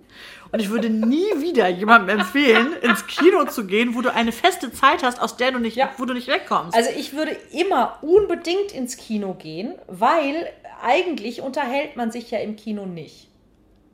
Und 0.53 0.59
ich 0.59 0.69
würde 0.69 0.89
nie 0.89 1.25
wieder 1.39 1.67
jemandem 1.67 2.19
empfehlen, 2.19 2.73
ins 2.81 3.07
Kino 3.07 3.45
zu 3.45 3.65
gehen, 3.65 3.95
wo 3.95 4.01
du 4.01 4.13
eine 4.13 4.31
feste 4.31 4.71
Zeit 4.71 5.01
hast, 5.03 5.19
aus 5.19 5.35
der 5.35 5.51
du 5.51 5.57
nicht, 5.59 5.75
Ja. 5.75 5.89
wo 5.97 6.05
du 6.05 6.13
nicht 6.13 6.27
wegkommst. 6.27 6.77
Also 6.77 6.91
ich 6.95 7.13
würde 7.13 7.35
immer 7.51 7.97
unbedingt 8.03 8.71
ins 8.71 8.95
Kino 8.97 9.33
gehen, 9.33 9.73
weil 9.87 10.47
eigentlich 10.83 11.41
unterhält 11.41 11.95
man 11.95 12.11
sich 12.11 12.29
ja 12.29 12.37
im 12.39 12.55
Kino 12.55 12.85
nicht. 12.85 13.27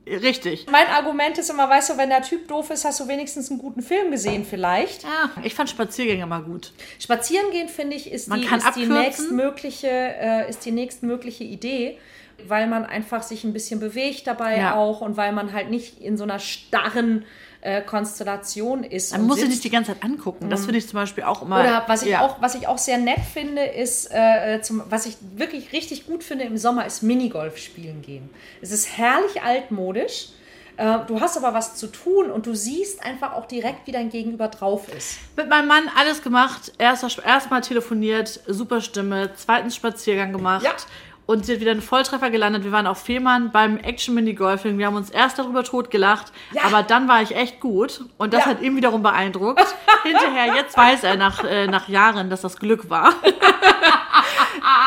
Richtig. 0.06 0.66
Mein 0.70 0.86
Argument 0.88 1.38
ist 1.38 1.50
immer, 1.50 1.68
weißt 1.68 1.90
du, 1.90 1.96
wenn 1.98 2.08
der 2.08 2.22
Typ 2.22 2.48
doof 2.48 2.70
ist, 2.70 2.84
hast 2.84 3.00
du 3.00 3.08
wenigstens 3.08 3.48
einen 3.50 3.58
guten 3.60 3.80
Film 3.82 4.10
gesehen 4.10 4.44
vielleicht. 4.44 5.04
Ja, 5.04 5.30
ich 5.42 5.54
fand 5.54 5.70
Spaziergänge 5.70 6.26
mal 6.26 6.42
gut. 6.42 6.72
Spazieren 6.98 7.50
gehen, 7.52 7.68
finde 7.68 7.96
ich, 7.96 8.10
ist 8.10 8.28
Man 8.28 8.40
die, 8.40 8.46
ist 8.46 8.76
die 8.76 8.86
nächstmögliche, 8.86 9.88
äh, 9.88 10.50
ist 10.50 10.64
die 10.64 10.72
nächstmögliche 10.72 11.44
Idee, 11.44 11.98
weil 12.48 12.66
man 12.66 12.84
einfach 12.84 13.22
sich 13.22 13.44
ein 13.44 13.52
bisschen 13.52 13.80
bewegt 13.80 14.26
dabei 14.26 14.58
Ja. 14.58 14.74
auch 14.76 15.00
und 15.00 15.16
weil 15.16 15.32
man 15.32 15.52
halt 15.52 15.70
nicht 15.70 16.00
in 16.00 16.16
so 16.16 16.24
einer 16.24 16.38
starren 16.38 17.24
äh, 17.62 17.82
Konstellation 17.82 18.84
ist. 18.84 19.12
Man 19.12 19.26
muss 19.26 19.36
sich 19.36 19.44
sitzt. 19.44 19.50
nicht 19.56 19.64
die 19.64 19.70
ganze 19.70 19.92
Zeit 19.92 20.02
angucken. 20.02 20.48
Das 20.48 20.64
finde 20.64 20.78
ich 20.78 20.88
zum 20.88 20.98
Beispiel 20.98 21.24
auch 21.24 21.42
immer. 21.42 21.60
Oder 21.60 21.84
was 21.86 22.02
ich, 22.02 22.10
ja. 22.10 22.20
auch, 22.22 22.40
was 22.40 22.54
ich 22.54 22.66
auch 22.66 22.78
sehr 22.78 22.98
nett 22.98 23.20
finde, 23.20 23.62
ist, 23.62 24.10
äh, 24.12 24.60
zum, 24.62 24.82
was 24.88 25.06
ich 25.06 25.16
wirklich 25.36 25.72
richtig 25.72 26.06
gut 26.06 26.24
finde 26.24 26.44
im 26.44 26.56
Sommer, 26.56 26.86
ist 26.86 27.02
Minigolf 27.02 27.58
spielen 27.58 28.00
gehen. 28.02 28.30
Es 28.62 28.70
ist 28.70 28.96
herrlich 28.96 29.42
altmodisch. 29.42 30.28
Äh, 30.78 31.00
du 31.06 31.20
hast 31.20 31.36
aber 31.36 31.52
was 31.52 31.76
zu 31.76 31.88
tun 31.88 32.30
und 32.30 32.46
du 32.46 32.54
siehst 32.54 33.04
einfach 33.04 33.34
auch 33.34 33.44
direkt, 33.44 33.86
wie 33.86 33.92
dein 33.92 34.08
Gegenüber 34.08 34.48
drauf 34.48 34.88
ist. 34.96 35.18
Mit 35.36 35.50
meinem 35.50 35.68
Mann 35.68 35.90
alles 35.94 36.22
gemacht. 36.22 36.72
Erstmal 36.78 37.60
telefoniert, 37.60 38.40
super 38.46 38.80
Stimme. 38.80 39.30
Zweitens 39.36 39.76
Spaziergang 39.76 40.32
gemacht. 40.32 40.64
Ja. 40.64 40.72
Und 41.30 41.46
sie 41.46 41.52
hat 41.54 41.60
wieder 41.60 41.70
einen 41.70 41.80
Volltreffer 41.80 42.28
gelandet. 42.28 42.64
Wir 42.64 42.72
waren 42.72 42.88
auf 42.88 42.98
Fehmarn 43.02 43.52
beim 43.52 43.76
Action 43.76 44.16
Mini 44.16 44.34
Golfing. 44.34 44.78
Wir 44.78 44.86
haben 44.86 44.96
uns 44.96 45.10
erst 45.10 45.38
darüber 45.38 45.62
totgelacht, 45.62 46.32
Ja. 46.50 46.62
aber 46.64 46.82
dann 46.82 47.06
war 47.06 47.22
ich 47.22 47.36
echt 47.36 47.60
gut. 47.60 48.00
Und 48.18 48.34
das 48.34 48.40
Ja. 48.46 48.50
hat 48.50 48.62
ihn 48.62 48.74
wiederum 48.74 49.04
beeindruckt. 49.04 49.62
Hinterher, 50.02 50.56
jetzt 50.56 50.76
weiß 50.76 51.04
er 51.04 51.16
nach, 51.16 51.44
äh, 51.44 51.68
nach 51.68 51.86
Jahren, 51.88 52.30
dass 52.30 52.40
das 52.40 52.56
Glück 52.58 52.90
war. 52.90 53.12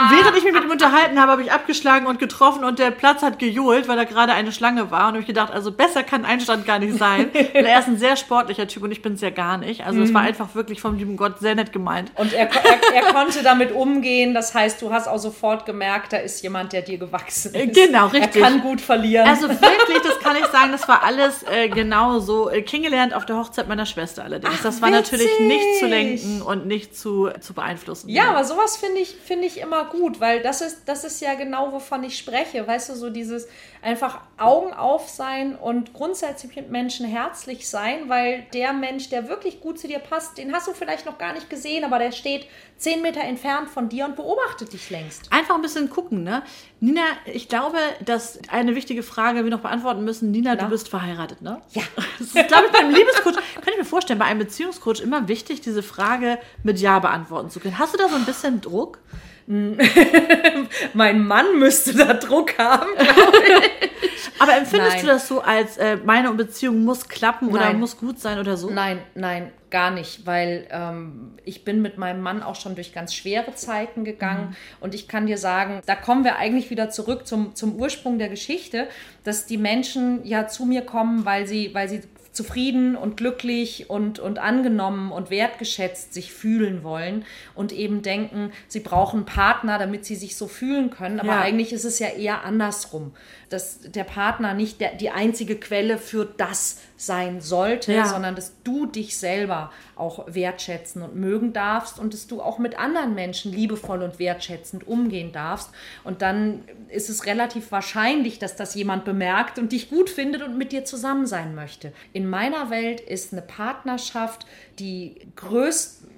Während 0.10 0.38
ich 0.38 0.44
mich 0.44 0.54
mit 0.54 0.64
ihm 0.64 0.72
unterhalten 0.72 1.20
habe, 1.20 1.32
habe 1.32 1.42
ich 1.42 1.52
abgeschlagen 1.52 2.08
und 2.08 2.20
getroffen 2.20 2.64
und 2.64 2.80
der 2.80 2.92
Platz 2.92 3.22
hat 3.22 3.40
gejohlt, 3.40 3.88
weil 3.88 3.96
da 3.96 4.04
gerade 4.04 4.34
eine 4.34 4.52
Schlange 4.52 4.92
war. 4.92 5.08
Und 5.08 5.14
habe 5.14 5.20
ich 5.20 5.28
gedacht, 5.28 5.52
also 5.52 5.72
besser 5.72 6.04
kann 6.04 6.26
Einstand 6.26 6.66
gar 6.66 6.80
nicht 6.80 6.98
sein. 6.98 7.30
Weil 7.34 7.66
er 7.66 7.80
ist 7.80 7.88
ein 7.88 7.98
sehr 7.98 8.16
sportlicher 8.16 8.68
Typ 8.68 8.84
und 8.84 8.92
ich 8.92 9.02
bin 9.02 9.14
es 9.14 9.22
ja 9.22 9.30
gar 9.30 9.58
nicht. 9.58 9.86
Also 9.86 10.02
es 10.02 10.14
war 10.14 10.22
einfach 10.22 10.56
wirklich 10.56 10.82
vom 10.82 10.98
lieben 10.98 11.18
Gott 11.18 11.40
sehr 11.40 11.56
nett 11.56 11.72
gemeint. 11.72 12.12
Und 12.16 12.34
er, 12.34 12.50
er, 12.50 12.94
er 12.94 13.14
konnte 13.14 13.44
damit 13.44 13.72
umgehen. 13.72 14.34
Das 14.34 14.54
heißt, 14.54 14.82
du 14.82 14.92
hast 14.92 15.08
auch 15.08 15.20
sofort 15.20 15.66
gemerkt, 15.66 16.14
da 16.14 16.18
ist 16.18 16.42
jemand, 16.42 16.74
der 16.74 16.82
dir 16.82 16.98
gewachsen 16.98 17.54
ist. 17.54 17.76
Genau, 17.76 18.08
richtig. 18.08 18.42
Er 18.42 18.50
kann 18.50 18.62
gut 18.62 18.82
verlieren. 18.82 19.28
Also 19.28 19.50
wirklich, 19.50 20.00
das 20.04 20.20
kann 20.20 20.36
ich 20.36 20.46
sagen, 20.48 20.72
das 20.72 20.88
war 20.88 21.04
alles 21.04 21.44
äh, 21.44 21.70
genau 21.70 22.20
so 22.20 22.50
äh, 22.50 22.62
kennengelernt 22.62 23.14
auf 23.14 23.26
der 23.26 23.38
Hochzeit 23.38 23.68
meiner 23.68 23.86
Schwester 23.86 24.24
allerdings. 24.24 24.54
Ach, 24.58 24.64
das 24.64 24.82
war 24.82 24.90
natürlich 24.90 25.28
witzig. 25.28 25.48
nicht 25.48 25.80
zu 25.80 25.86
lenken 25.88 26.42
und 26.42 26.66
nicht 26.66 26.98
zu, 26.98 27.30
zu 27.40 27.54
beeinflussen. 27.54 28.10
ja, 28.10 28.30
aber 28.30 28.44
sowas 28.44 28.78
finde 28.78 29.00
ich, 29.00 29.16
finde 29.26 29.46
ich 29.46 29.60
immer 29.60 29.83
gut, 29.84 30.20
weil 30.20 30.42
das 30.42 30.62
ist, 30.62 30.84
das 30.86 31.04
ist 31.04 31.22
ja 31.22 31.36
genau, 31.36 31.72
wovon 31.72 32.04
ich 32.04 32.18
spreche. 32.18 32.66
Weißt 32.66 32.90
du, 32.90 32.96
so 32.96 33.10
dieses 33.10 33.48
einfach 33.82 34.22
Augen 34.38 34.74
auf 34.74 35.10
sein 35.10 35.56
und 35.56 35.94
grundsätzlich 35.94 36.56
mit 36.56 36.70
Menschen 36.70 37.06
herzlich 37.06 37.68
sein, 37.68 38.10
weil 38.10 38.46
der 38.54 38.74
Mensch, 38.74 39.10
der 39.10 39.28
wirklich 39.30 39.62
gut 39.62 39.80
zu 39.80 39.88
dir 39.88 40.00
passt, 40.00 40.38
den 40.38 40.54
hast 40.54 40.68
du 40.68 40.74
vielleicht 40.74 41.06
noch 41.06 41.18
gar 41.18 41.34
nicht 41.34 41.50
gesehen, 41.50 41.84
aber 41.84 42.00
der 42.00 42.12
steht 42.12 42.48
zehn 42.78 43.02
Meter 43.02 43.22
entfernt 43.22 43.70
von 43.70 43.90
dir 43.90 44.06
und 44.06 44.16
beobachtet 44.16 44.74
dich 44.74 44.90
längst. 44.90 45.32
Einfach 45.32 45.56
ein 45.56 45.62
bisschen 45.62 45.90
gucken, 45.90 46.24
ne? 46.24 46.44
Nina, 46.80 47.02
ich 47.26 47.48
glaube, 47.48 47.78
dass 48.04 48.40
eine 48.50 48.76
wichtige 48.76 49.04
Frage 49.04 49.44
wir 49.44 49.52
noch 49.52 49.62
beantworten 49.62 50.04
müssen. 50.04 50.32
Nina, 50.32 50.56
Na? 50.56 50.64
du 50.64 50.70
bist 50.70 50.90
verheiratet, 50.90 51.42
ne? 51.42 51.62
Ja. 51.72 51.84
Das 52.20 52.28
ist, 52.28 52.48
glaube 52.48 52.66
ich, 52.68 52.72
beim 52.72 52.90
Liebescoach, 52.90 53.34
kann 53.34 53.74
ich 53.74 53.78
mir 53.78 53.86
vorstellen, 53.86 54.20
bei 54.20 54.26
einem 54.26 54.40
Beziehungscoach 54.40 55.02
immer 55.02 55.28
wichtig, 55.28 55.62
diese 55.62 55.84
Frage 55.84 56.38
mit 56.64 56.80
Ja 56.80 57.00
beantworten 57.00 57.50
zu 57.50 57.60
können. 57.60 57.78
Hast 57.80 57.94
du 57.94 57.98
da 57.98 58.08
so 58.08 58.16
ein 58.16 58.26
bisschen 58.26 58.62
Druck? 58.62 59.00
mein 60.94 61.26
Mann 61.26 61.60
müsste 61.60 61.96
da 61.96 62.14
Druck 62.14 62.58
haben. 62.58 62.90
Aber 64.40 64.56
empfindest 64.56 64.96
Nein. 64.96 65.06
du 65.06 65.08
das 65.08 65.28
so 65.28 65.42
als 65.42 65.78
äh, 65.78 65.98
meine 66.04 66.32
Beziehung 66.34 66.84
muss 66.84 67.08
klappen 67.08 67.50
oder 67.50 67.66
Nein. 67.66 67.80
muss 67.80 67.98
gut 67.98 68.20
sein 68.20 68.40
oder 68.40 68.58
so? 68.58 68.70
Nein, 68.70 69.00
nein, 69.16 69.52
gar 69.70 69.92
nicht, 69.92 70.26
weil 70.26 70.68
ähm, 70.72 71.34
ich 71.46 71.64
bin 71.64 71.82
mit 71.82 71.98
meinem 71.98 72.22
Mann 72.22 72.44
auch 72.44 72.56
schon 72.56 72.76
durch 72.76 72.94
ganz 72.94 73.14
schwere 73.14 73.54
Zeiten 73.56 74.04
gegangen 74.04 74.56
und 74.80 74.96
ich 74.96 75.08
kann 75.08 75.28
dir 75.28 75.38
sagen, 75.38 75.82
da 75.86 75.96
kommen 75.96 76.24
wir 76.24 76.38
eigentlich 76.38 76.70
wieder 76.70 76.90
zurück 76.90 77.26
zum, 77.28 77.56
zum 77.56 77.76
Ursprung 77.76 78.18
der 78.20 78.30
Geschichte, 78.30 78.88
dass 79.24 79.46
die 79.46 79.58
Menschen 79.58 80.26
ja 80.26 80.48
zu 80.48 80.66
mir 80.66 80.82
kommen, 80.82 81.26
weil 81.26 81.48
sie, 81.48 81.74
weil 81.74 81.88
sie 81.88 82.02
zufrieden 82.34 82.96
und 82.96 83.16
glücklich 83.16 83.90
und, 83.90 84.20
und 84.20 84.40
angenommen 84.40 85.12
und 85.12 85.30
wertgeschätzt 85.30 86.14
sich 86.14 86.34
fühlen 86.34 86.84
wollen 86.84 87.24
und 87.56 87.72
eben 87.72 88.02
denken, 88.02 88.52
sie 88.68 88.80
brauchen 88.82 89.18
einen 89.18 89.26
Partner, 89.26 89.78
damit 89.78 90.04
sie 90.04 90.16
sich 90.16 90.36
so 90.36 90.48
fühlen 90.48 90.90
können. 90.90 91.20
Aber 91.20 91.30
Ja. 91.30 91.42
eigentlich 91.42 91.72
ist 91.72 91.86
es 91.86 92.00
ja 92.00 92.08
eher 92.10 92.44
andersrum, 92.44 93.14
dass 93.54 93.80
der 93.82 94.04
Partner 94.04 94.54
nicht 94.54 94.82
der, 94.82 94.96
die 94.96 95.12
einzige 95.12 95.56
Quelle 95.56 95.98
für 95.98 96.26
das 96.26 96.80
sein 96.98 97.40
sollte, 97.42 97.94
Ja. 97.94 98.06
sondern 98.06 98.36
dass 98.36 98.54
du 98.64 98.86
dich 98.88 99.18
selber 99.18 99.72
auch 99.96 100.26
wertschätzen 100.28 101.02
und 101.04 101.16
mögen 101.16 101.54
darfst 101.54 102.00
und 102.00 102.14
dass 102.14 102.28
du 102.28 102.42
auch 102.42 102.58
mit 102.58 102.80
anderen 102.80 103.14
Menschen 103.14 103.52
liebevoll 103.52 104.02
und 104.02 104.18
wertschätzend 104.20 104.88
umgehen 104.88 105.32
darfst. 105.32 105.70
Und 106.04 106.22
dann 106.22 106.64
ist 106.90 107.10
es 107.10 107.26
relativ 107.26 107.72
wahrscheinlich, 107.72 108.40
dass 108.40 108.56
das 108.56 108.74
jemand 108.74 109.06
bemerkt 109.06 109.60
und 109.60 109.72
dich 109.72 109.90
gut 109.90 110.10
findet 110.10 110.42
und 110.42 110.58
mit 110.58 110.72
dir 110.72 110.84
zusammen 110.86 111.28
sein 111.28 111.54
möchte. 111.54 111.94
In 112.12 112.28
meiner 112.28 112.70
Welt 112.70 113.00
ist 113.02 113.34
eine 113.34 113.42
Partnerschaft 113.44 114.46
die 114.80 115.28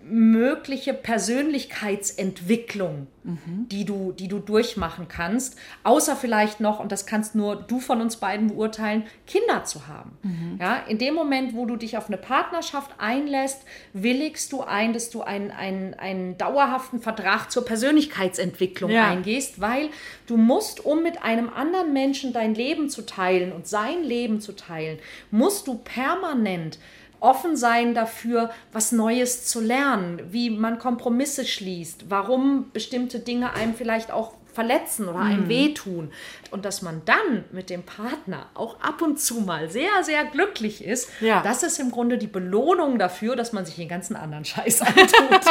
größtmögliche 0.05 0.93
Persönlichkeitsentwicklung, 0.93 3.07
die, 3.71 3.85
du, 3.85 4.11
die 4.11 4.27
du 4.27 4.37
durchmachen 4.37 5.07
kannst, 5.07 5.57
außer 5.83 6.15
vielleicht 6.15 6.59
noch, 6.59 6.79
und 6.79 6.91
das 6.91 7.07
kannst 7.07 7.33
nur 7.33 7.55
du 7.55 7.79
von 7.79 8.01
uns 8.01 8.17
beiden 8.17 8.49
beurteilen, 8.49 9.03
Kinder 9.25 9.63
zu 9.63 9.87
haben. 9.87 10.57
Ja, 10.59 10.75
in 10.87 10.99
dem 10.99 11.15
Moment, 11.15 11.55
wo 11.55 11.65
du 11.65 11.75
dich 11.75 11.97
auf 11.97 12.05
eine 12.07 12.17
Partnerschaft 12.17 12.91
einlässt, 12.99 13.63
willigst 13.93 14.51
du 14.51 14.61
ein, 14.61 14.93
dass 14.93 15.09
du 15.09 15.23
einen, 15.23 15.49
einen, 15.49 15.95
einen 15.95 16.37
dauerhaften 16.37 17.01
Vertrag 17.01 17.51
zur 17.51 17.65
Persönlichkeitsentwicklung 17.65 18.91
Ja. 18.91 19.09
eingehst, 19.09 19.59
weil 19.59 19.89
du 20.27 20.37
musst, 20.37 20.85
um 20.85 21.01
mit 21.01 21.23
einem 21.23 21.49
anderen 21.49 21.93
Menschen 21.93 22.31
dein 22.31 22.53
Leben 22.53 22.89
zu 22.89 23.07
teilen 23.07 23.51
und 23.51 23.67
sein 23.67 24.03
Leben 24.03 24.39
zu 24.39 24.51
teilen, 24.51 24.99
musst 25.31 25.65
du 25.67 25.75
permanent 25.75 26.77
offen 27.20 27.55
sein 27.57 27.93
dafür, 27.95 28.49
was 28.72 28.91
Neues 28.91 29.45
zu 29.45 29.61
lernen, 29.61 30.22
wie 30.32 30.49
man 30.49 30.80
Kompromisse 30.80 31.45
schließt, 31.45 32.05
warum 32.09 32.72
bestimmte 32.72 33.20
Dinge 33.20 33.53
einem 33.53 33.74
vielleicht 33.76 34.11
auch 34.11 34.34
verletzen 34.53 35.09
oder 35.09 35.20
Mhm. 35.20 35.26
einem 35.32 35.49
wehtun. 35.49 36.11
Und 36.49 36.63
dass 36.63 36.82
man 36.82 37.01
dann 37.03 37.43
mit 37.51 37.70
dem 37.70 37.84
Partner 37.84 38.45
auch 38.53 38.80
ab 38.80 39.01
und 39.01 39.20
zu 39.20 39.41
mal 39.41 39.70
sehr, 39.70 40.03
sehr 40.03 40.24
glücklich 40.24 40.82
ist, 40.82 41.09
Ja. 41.20 41.41
das 41.41 41.61
ist 41.63 41.78
im 41.78 41.91
Grunde 41.91 42.18
die 42.18 42.28
Belohnung 42.28 42.97
dafür, 42.97 43.36
dass 43.36 43.51
man 43.51 43.66
sich 43.66 43.76
den 43.76 43.89
ganzen 43.89 44.16
anderen 44.16 44.45
Scheiß 44.45 44.82
antut. 44.82 45.41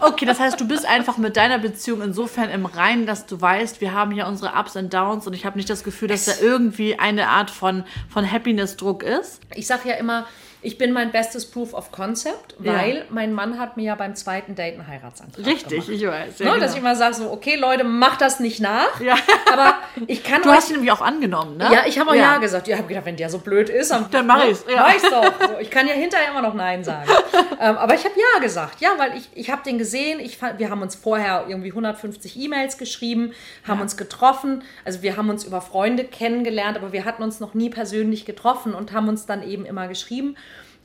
Okay, 0.00 0.26
das 0.26 0.38
heißt, 0.38 0.60
du 0.60 0.68
bist 0.68 0.86
einfach 0.86 1.16
mit 1.18 1.36
deiner 1.36 1.58
Beziehung 1.58 2.02
insofern 2.02 2.50
im 2.50 2.66
Reinen, 2.66 3.04
dass 3.06 3.26
du 3.26 3.40
weißt, 3.40 3.80
wir 3.80 3.92
haben 3.92 4.12
hier 4.12 4.26
unsere 4.28 4.52
Ups 4.58 4.76
und 4.76 4.92
Downs 4.94 5.26
und 5.26 5.32
ich 5.32 5.44
habe 5.44 5.56
nicht 5.56 5.68
das 5.70 5.82
Gefühl, 5.82 6.06
dass 6.08 6.26
da 6.26 6.32
irgendwie 6.40 6.98
eine 6.98 7.28
Art 7.28 7.50
von, 7.50 7.84
von 8.08 8.30
Happiness-Druck 8.30 9.02
ist. 9.02 9.40
Ich 9.56 9.66
sage 9.66 9.88
ja 9.88 9.94
immer, 9.96 10.26
ich 10.64 10.78
bin 10.78 10.92
mein 10.92 11.12
bestes 11.12 11.44
Proof 11.50 11.74
of 11.74 11.92
Concept, 11.92 12.56
Ja. 12.60 12.72
weil 12.74 13.04
mein 13.10 13.32
Mann 13.32 13.58
hat 13.58 13.76
mir 13.76 13.84
ja 13.84 13.94
beim 13.94 14.14
zweiten 14.16 14.54
Date 14.54 14.74
einen 14.74 14.86
Heiratsantrag 14.88 15.44
Richtig, 15.46 15.68
gemacht. 15.86 15.88
ich 15.90 16.06
weiß. 16.06 16.38
Ne, 16.40 16.46
Ja, 16.46 16.56
Dass 16.58 16.70
ich 16.70 16.76
genau. 16.78 16.88
immer 16.88 16.96
sage 16.96 17.14
so, 17.14 17.30
okay 17.30 17.56
Leute, 17.56 17.84
macht 17.84 18.20
das 18.20 18.40
nicht 18.40 18.60
nach. 18.60 19.00
Ja. 19.00 19.14
Aber 19.52 19.74
ich 20.06 20.24
kann 20.24 20.42
Du 20.42 20.48
euch 20.48 20.56
hast 20.56 20.70
ihn 20.70 20.76
nämlich 20.76 20.90
auch 20.92 21.02
angenommen, 21.02 21.58
ne? 21.58 21.68
Ja, 21.70 21.82
ich 21.86 21.98
habe 21.98 22.10
auch 22.10 22.14
ja. 22.14 22.38
gesagt. 22.38 22.66
Ja, 22.66 22.78
habe 22.78 22.88
gedacht, 22.88 23.04
wenn 23.04 23.16
der 23.16 23.28
so 23.28 23.38
blöd 23.38 23.68
ist, 23.68 23.90
dann, 23.90 24.10
Dann 24.10 24.26
mach 24.26 24.44
ich's, 24.46 24.64
ja. 24.68 24.76
Mach 24.76 24.94
ich's 24.94 25.02
doch. 25.08 25.24
So, 25.48 25.58
ich 25.60 25.70
kann 25.70 25.86
ja 25.86 25.92
hinterher 25.94 26.30
immer 26.30 26.42
noch 26.42 26.54
Nein 26.54 26.82
sagen. 26.82 27.08
ähm, 27.60 27.76
aber 27.76 27.94
ich 27.94 28.04
habe 28.04 28.14
ja 28.16 28.40
gesagt. 28.40 28.80
Ja, 28.80 28.90
weil 28.96 29.16
ich, 29.18 29.28
ich 29.34 29.50
habe 29.50 29.62
den 29.62 29.78
gesehen. 29.78 30.18
Ich 30.20 30.38
wir 30.56 30.70
haben 30.70 30.82
uns 30.82 30.94
vorher 30.94 31.44
irgendwie 31.48 31.70
150 31.70 32.36
E-Mails 32.38 32.78
geschrieben, 32.78 33.32
haben 33.68 33.80
uns 33.80 33.96
getroffen. 33.96 34.62
Also 34.84 35.02
wir 35.02 35.16
haben 35.16 35.28
uns 35.28 35.44
über 35.44 35.60
Freunde 35.60 36.04
kennengelernt, 36.04 36.76
aber 36.78 36.92
wir 36.92 37.04
hatten 37.04 37.22
uns 37.22 37.38
noch 37.40 37.54
nie 37.54 37.68
persönlich 37.70 38.24
getroffen 38.24 38.74
und 38.74 38.92
haben 38.92 39.08
uns 39.08 39.26
dann 39.26 39.42
eben 39.42 39.66
immer 39.66 39.88
geschrieben. 39.88 40.36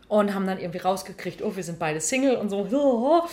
Und 0.09 0.33
haben 0.35 0.45
dann 0.45 0.59
irgendwie 0.59 0.79
rausgekriegt, 0.79 1.41
oh, 1.41 1.55
wir 1.55 1.63
sind 1.63 1.79
beide 1.79 2.01
Single 2.01 2.35
und 2.35 2.49
so. 2.49 2.57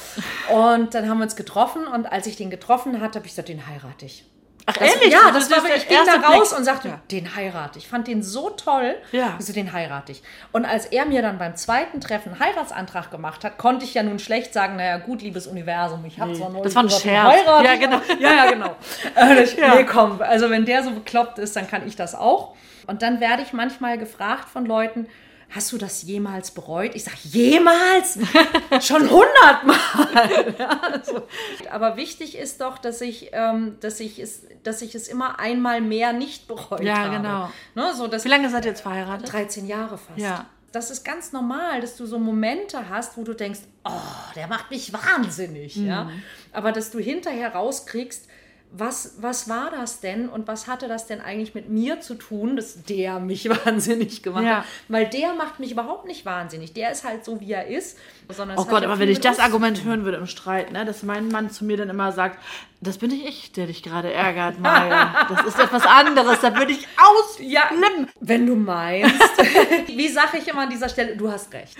Und 0.52 0.94
dann 0.94 1.08
haben 1.08 1.18
wir 1.18 1.24
uns 1.24 1.34
getroffen 1.34 1.86
und 1.86 2.06
als 2.06 2.26
ich 2.28 2.36
den 2.36 2.50
getroffen 2.50 3.00
hatte, 3.00 3.18
habe 3.18 3.26
ich 3.26 3.32
gesagt, 3.32 3.48
den 3.48 3.66
heirate 3.66 4.06
ich. 4.06 4.24
Ach, 4.68 4.74
Das, 4.76 4.94
ehrlich? 4.94 5.12
Ja, 5.12 5.30
Das 5.32 5.48
das, 5.48 5.62
war 5.62 5.74
ich 5.76 5.88
ging 5.88 5.96
da 6.04 6.14
raus 6.28 6.48
Blick. 6.50 6.58
und 6.58 6.64
sagte, 6.64 6.88
Ja. 6.88 7.00
den 7.10 7.34
heirate 7.36 7.78
ich. 7.78 7.84
Ich 7.84 7.90
fand 7.90 8.08
den 8.08 8.22
so 8.22 8.50
toll. 8.50 8.96
Ja. 9.12 9.34
Also 9.38 9.52
den 9.52 9.72
heirate 9.72 10.10
ich. 10.12 10.22
Und 10.52 10.64
als 10.64 10.86
er 10.86 11.06
mir 11.06 11.22
dann 11.22 11.38
beim 11.38 11.54
zweiten 11.56 12.00
Treffen 12.00 12.32
einen 12.32 12.40
Heiratsantrag 12.40 13.10
gemacht 13.12 13.44
hat, 13.44 13.58
konnte 13.58 13.84
ich 13.84 13.94
ja 13.94 14.02
nun 14.02 14.18
schlecht 14.18 14.52
sagen, 14.52 14.76
naja 14.76 14.98
gut, 14.98 15.22
liebes 15.22 15.46
Universum, 15.46 16.04
ich 16.04 16.18
habe 16.20 16.34
zwar 16.34 16.48
neulich 16.50 16.64
das 16.64 16.74
war 16.74 16.82
ein 16.82 16.90
Scherz. 16.90 17.36
Ja, 17.64 17.76
genau. 17.76 18.00
Ja, 18.18 18.34
ja, 18.44 18.50
genau. 18.50 18.76
Äh, 19.14 19.42
ich, 19.44 19.56
Ja. 19.56 19.76
Nee, 19.76 19.84
komm, 19.84 20.20
also 20.20 20.50
wenn 20.50 20.64
der 20.66 20.82
so 20.82 20.90
bekloppt 20.90 21.38
ist, 21.38 21.54
dann 21.56 21.68
kann 21.68 21.86
ich 21.86 21.94
das 21.96 22.14
auch. 22.16 22.54
Und 22.88 23.02
dann 23.02 23.20
werde 23.20 23.42
ich 23.42 23.52
manchmal 23.52 23.96
gefragt 23.98 24.48
von 24.48 24.66
Leuten, 24.66 25.06
Hast 25.50 25.70
du 25.72 25.78
das 25.78 26.02
jemals 26.02 26.50
bereut? 26.50 26.94
Ich 26.94 27.04
sage, 27.04 27.16
jemals? 27.22 28.18
Schon 28.86 29.08
hundertmal. 29.08 30.54
Ja, 30.58 30.80
also. 30.92 31.22
Aber 31.70 31.96
wichtig 31.96 32.36
ist 32.36 32.60
doch, 32.60 32.78
dass 32.78 33.00
ich, 33.00 33.30
ähm, 33.32 33.76
dass, 33.80 34.00
ich 34.00 34.18
es, 34.18 34.42
dass 34.64 34.82
ich 34.82 34.94
es 34.94 35.08
immer 35.08 35.38
einmal 35.38 35.80
mehr 35.80 36.12
nicht 36.12 36.48
bereut 36.48 36.82
Ja, 36.82 36.98
habe. 36.98 37.16
genau. 37.16 37.50
Ne, 37.74 37.94
so, 37.94 38.06
dass 38.08 38.24
Wie 38.24 38.28
lange 38.28 38.50
seid 38.50 38.64
ihr 38.64 38.72
jetzt 38.72 38.80
verheiratet? 38.82 39.32
13 39.32 39.66
Jahre 39.66 39.98
fast. 39.98 40.18
Ja. 40.18 40.46
Das 40.72 40.90
ist 40.90 41.04
ganz 41.04 41.32
normal, 41.32 41.80
dass 41.80 41.96
du 41.96 42.06
so 42.06 42.18
Momente 42.18 42.90
hast, 42.90 43.16
wo 43.16 43.22
du 43.22 43.32
denkst, 43.32 43.60
oh, 43.84 43.90
der 44.34 44.48
macht 44.48 44.70
mich 44.70 44.92
wahnsinnig. 44.92 45.76
Ja? 45.76 46.04
Mhm. 46.04 46.22
Aber 46.52 46.72
dass 46.72 46.90
du 46.90 46.98
hinterher 46.98 47.54
rauskriegst, 47.54 48.26
was, 48.72 49.14
was 49.20 49.48
war 49.48 49.70
das 49.70 50.00
denn 50.00 50.28
und 50.28 50.46
was 50.48 50.66
hatte 50.66 50.88
das 50.88 51.06
denn 51.06 51.20
eigentlich 51.20 51.54
mit 51.54 51.68
mir 51.68 52.00
zu 52.00 52.14
tun, 52.14 52.56
dass 52.56 52.82
der 52.84 53.18
mich 53.20 53.48
wahnsinnig 53.48 54.22
gemacht 54.22 54.44
Ja. 54.44 54.56
hat? 54.58 54.64
Weil 54.88 55.06
der 55.06 55.34
macht 55.34 55.60
mich 55.60 55.72
überhaupt 55.72 56.06
nicht 56.06 56.26
wahnsinnig. 56.26 56.72
Der 56.74 56.90
ist 56.92 57.04
halt 57.04 57.24
so, 57.24 57.40
wie 57.40 57.52
er 57.52 57.66
ist. 57.66 57.98
Sondern 58.28 58.58
Oh 58.58 58.64
Gott, 58.64 58.82
ja 58.82 58.88
aber 58.88 58.98
wenn 58.98 59.08
ich 59.08 59.20
das 59.20 59.38
Argument 59.38 59.84
hören 59.84 60.04
würde 60.04 60.18
im 60.18 60.26
Streit, 60.26 60.72
ne, 60.72 60.84
dass 60.84 61.02
mein 61.02 61.28
Mann 61.28 61.50
zu 61.50 61.64
mir 61.64 61.76
dann 61.76 61.88
immer 61.90 62.12
sagt, 62.12 62.38
das 62.80 62.98
bin 62.98 63.10
nicht 63.10 63.26
ich, 63.26 63.52
der 63.52 63.66
dich 63.66 63.82
gerade 63.82 64.12
ärgert, 64.12 64.58
Maya. 64.60 65.26
Das 65.36 65.44
ist 65.46 65.58
etwas 65.58 65.84
anderes, 65.86 66.40
da 66.40 66.56
würde 66.56 66.72
ich 66.72 66.86
ausflippen. 66.96 68.08
Wenn 68.20 68.46
du 68.46 68.54
meinst. 68.56 69.20
wie 69.86 70.08
sage 70.08 70.38
ich 70.38 70.48
immer 70.48 70.62
an 70.62 70.70
dieser 70.70 70.88
Stelle, 70.88 71.16
du 71.16 71.30
hast 71.30 71.52
recht. 71.54 71.76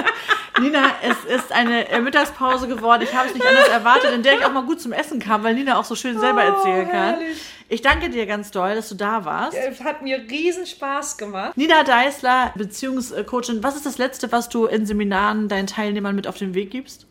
Nina, 0.60 0.90
es 1.02 1.24
ist 1.24 1.52
eine 1.52 1.86
Mittagspause 2.00 2.68
geworden. 2.68 3.02
Ich 3.02 3.14
habe 3.14 3.28
es 3.28 3.34
nicht 3.34 3.46
anders 3.46 3.68
erwartet, 3.68 4.12
in 4.12 4.22
der 4.22 4.34
ich 4.34 4.44
auch 4.44 4.52
mal 4.52 4.64
gut 4.64 4.80
zum 4.80 4.92
Essen 4.92 5.20
kam, 5.20 5.42
weil 5.44 5.54
Nina 5.54 5.78
auch 5.78 5.84
so 5.84 5.94
schön 5.94 6.18
selber 6.18 6.42
erzählen 6.42 6.88
kann. 6.88 7.14
Oh, 7.14 7.20
herrlich. 7.20 7.42
Ich 7.68 7.82
danke 7.82 8.10
dir 8.10 8.26
ganz 8.26 8.52
doll, 8.52 8.76
dass 8.76 8.88
du 8.88 8.94
da 8.94 9.24
warst. 9.24 9.56
Es 9.56 9.82
hat 9.82 10.00
mir 10.00 10.18
riesen 10.30 10.66
Spaß 10.66 11.18
gemacht. 11.18 11.56
Nina 11.56 11.82
Deißler, 11.82 12.52
Beziehungscoachin, 12.54 13.62
was 13.62 13.74
ist 13.74 13.84
das 13.84 13.98
Letzte, 13.98 14.30
was 14.30 14.48
du 14.48 14.66
in 14.66 14.86
Seminaren 14.86 15.48
deinen 15.48 15.66
Teilnehmern 15.66 16.14
mit 16.14 16.28
auf 16.28 16.38
den 16.38 16.54
Weg 16.54 16.70
gibst? 16.70 17.06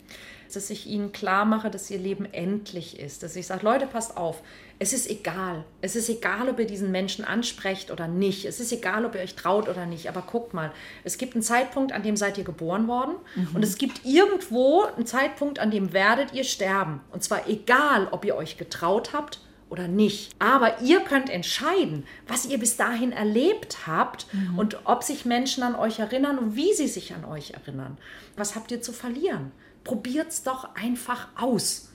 Dass 0.56 0.70
ich 0.70 0.88
ihnen 0.88 1.12
klar 1.12 1.46
mache, 1.46 1.70
dass 1.70 1.90
ihr 1.90 1.98
Leben 1.98 2.26
endlich 2.32 3.00
ist. 3.00 3.24
Dass 3.24 3.36
ich 3.36 3.48
sage, 3.48 3.66
Leute, 3.66 3.88
passt 3.88 4.18
auf. 4.18 4.42
Es 4.78 4.94
ist 4.94 5.10
egal. 5.10 5.64
Es 5.82 5.96
ist 5.96 6.10
egal, 6.10 6.50
ob 6.50 6.60
ihr 6.60 6.68
diesen 6.68 6.92
Menschen 6.92 7.24
ansprecht 7.24 7.92
oder 7.92 8.08
nicht. 8.08 8.46
Es 8.46 8.60
ist 8.60 8.72
egal, 8.72 9.06
ob 9.06 9.16
ihr 9.16 9.22
euch 9.22 9.36
traut 9.36 9.70
oder 9.70 9.86
nicht. 9.86 10.10
Aber 10.10 10.22
guckt 10.22 10.54
mal, 10.54 10.72
es 11.04 11.18
gibt 11.18 11.34
einen 11.34 11.44
Zeitpunkt, 11.44 11.92
an 11.92 12.04
dem 12.04 12.18
seid 12.18 12.38
ihr 12.38 12.44
geboren 12.44 12.88
worden. 12.88 13.16
Und 13.54 13.64
es 13.64 13.78
gibt 13.78 14.06
irgendwo 14.06 14.84
einen 14.84 15.06
Zeitpunkt, 15.06 15.60
an 15.60 15.72
dem 15.72 15.94
werdet 15.94 16.34
ihr 16.34 16.44
sterben. 16.44 17.02
Und 17.12 17.24
zwar 17.24 17.48
egal, 17.48 18.08
ob 18.12 18.26
ihr 18.26 18.36
euch 18.36 18.58
getraut 18.58 19.14
habt 19.14 19.40
oder 19.70 19.88
nicht. 19.88 20.36
Aber 20.40 20.82
ihr 20.82 21.00
könnt 21.02 21.30
entscheiden, 21.30 22.06
was 22.28 22.46
ihr 22.46 22.60
bis 22.60 22.78
dahin 22.78 23.12
erlebt 23.12 23.88
habt 23.88 24.28
und 24.58 24.80
ob 24.86 25.04
sich 25.04 25.26
Menschen 25.26 25.64
an 25.64 25.76
euch 25.76 26.00
erinnern 26.00 26.38
und 26.38 26.56
wie 26.56 26.74
sie 26.74 26.88
sich 26.88 27.14
an 27.14 27.26
euch 27.26 27.52
erinnern. 27.52 27.98
Was 28.36 28.56
habt 28.56 28.72
ihr 28.72 28.82
zu 28.82 28.94
verlieren? 28.94 29.52
Probiert's 29.86 30.44
doch 30.44 30.68
einfach 30.76 31.28
aus. 31.38 31.90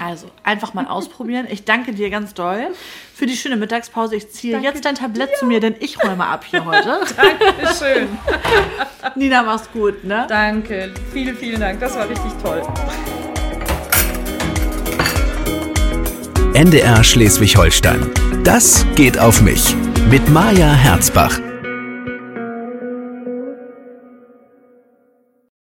Also, 0.00 0.28
einfach 0.42 0.74
mal 0.74 0.86
ausprobieren. 0.86 1.46
Ich 1.48 1.64
danke 1.64 1.94
dir 1.94 2.10
ganz 2.10 2.34
doll 2.34 2.66
für 3.14 3.26
die 3.26 3.36
schöne 3.36 3.56
Mittagspause. 3.56 4.16
Ich 4.16 4.28
ziehe 4.30 4.54
Danke 4.54 4.66
jetzt 4.66 4.84
dein 4.84 4.96
Tablett 4.96 5.36
zu 5.38 5.46
mir, 5.46 5.60
denn 5.60 5.76
ich 5.78 6.02
räume 6.02 6.16
mal 6.16 6.32
ab 6.32 6.44
hier 6.44 6.64
heute. 6.64 7.00
Dankeschön. 7.16 8.08
Nina, 9.14 9.44
mach's 9.44 9.70
gut, 9.70 10.02
ne? 10.02 10.26
Danke. 10.28 10.92
Vielen, 11.12 11.36
vielen 11.36 11.60
Dank. 11.60 11.78
Das 11.78 11.94
war 11.94 12.08
richtig 12.08 12.32
toll. 12.42 12.62
NDR 16.54 17.04
Schleswig-Holstein. 17.04 18.10
Das 18.42 18.84
geht 18.96 19.18
auf 19.18 19.42
mich. 19.42 19.76
Mit 20.10 20.28
Maja 20.28 20.72
Herzbach. 20.72 21.38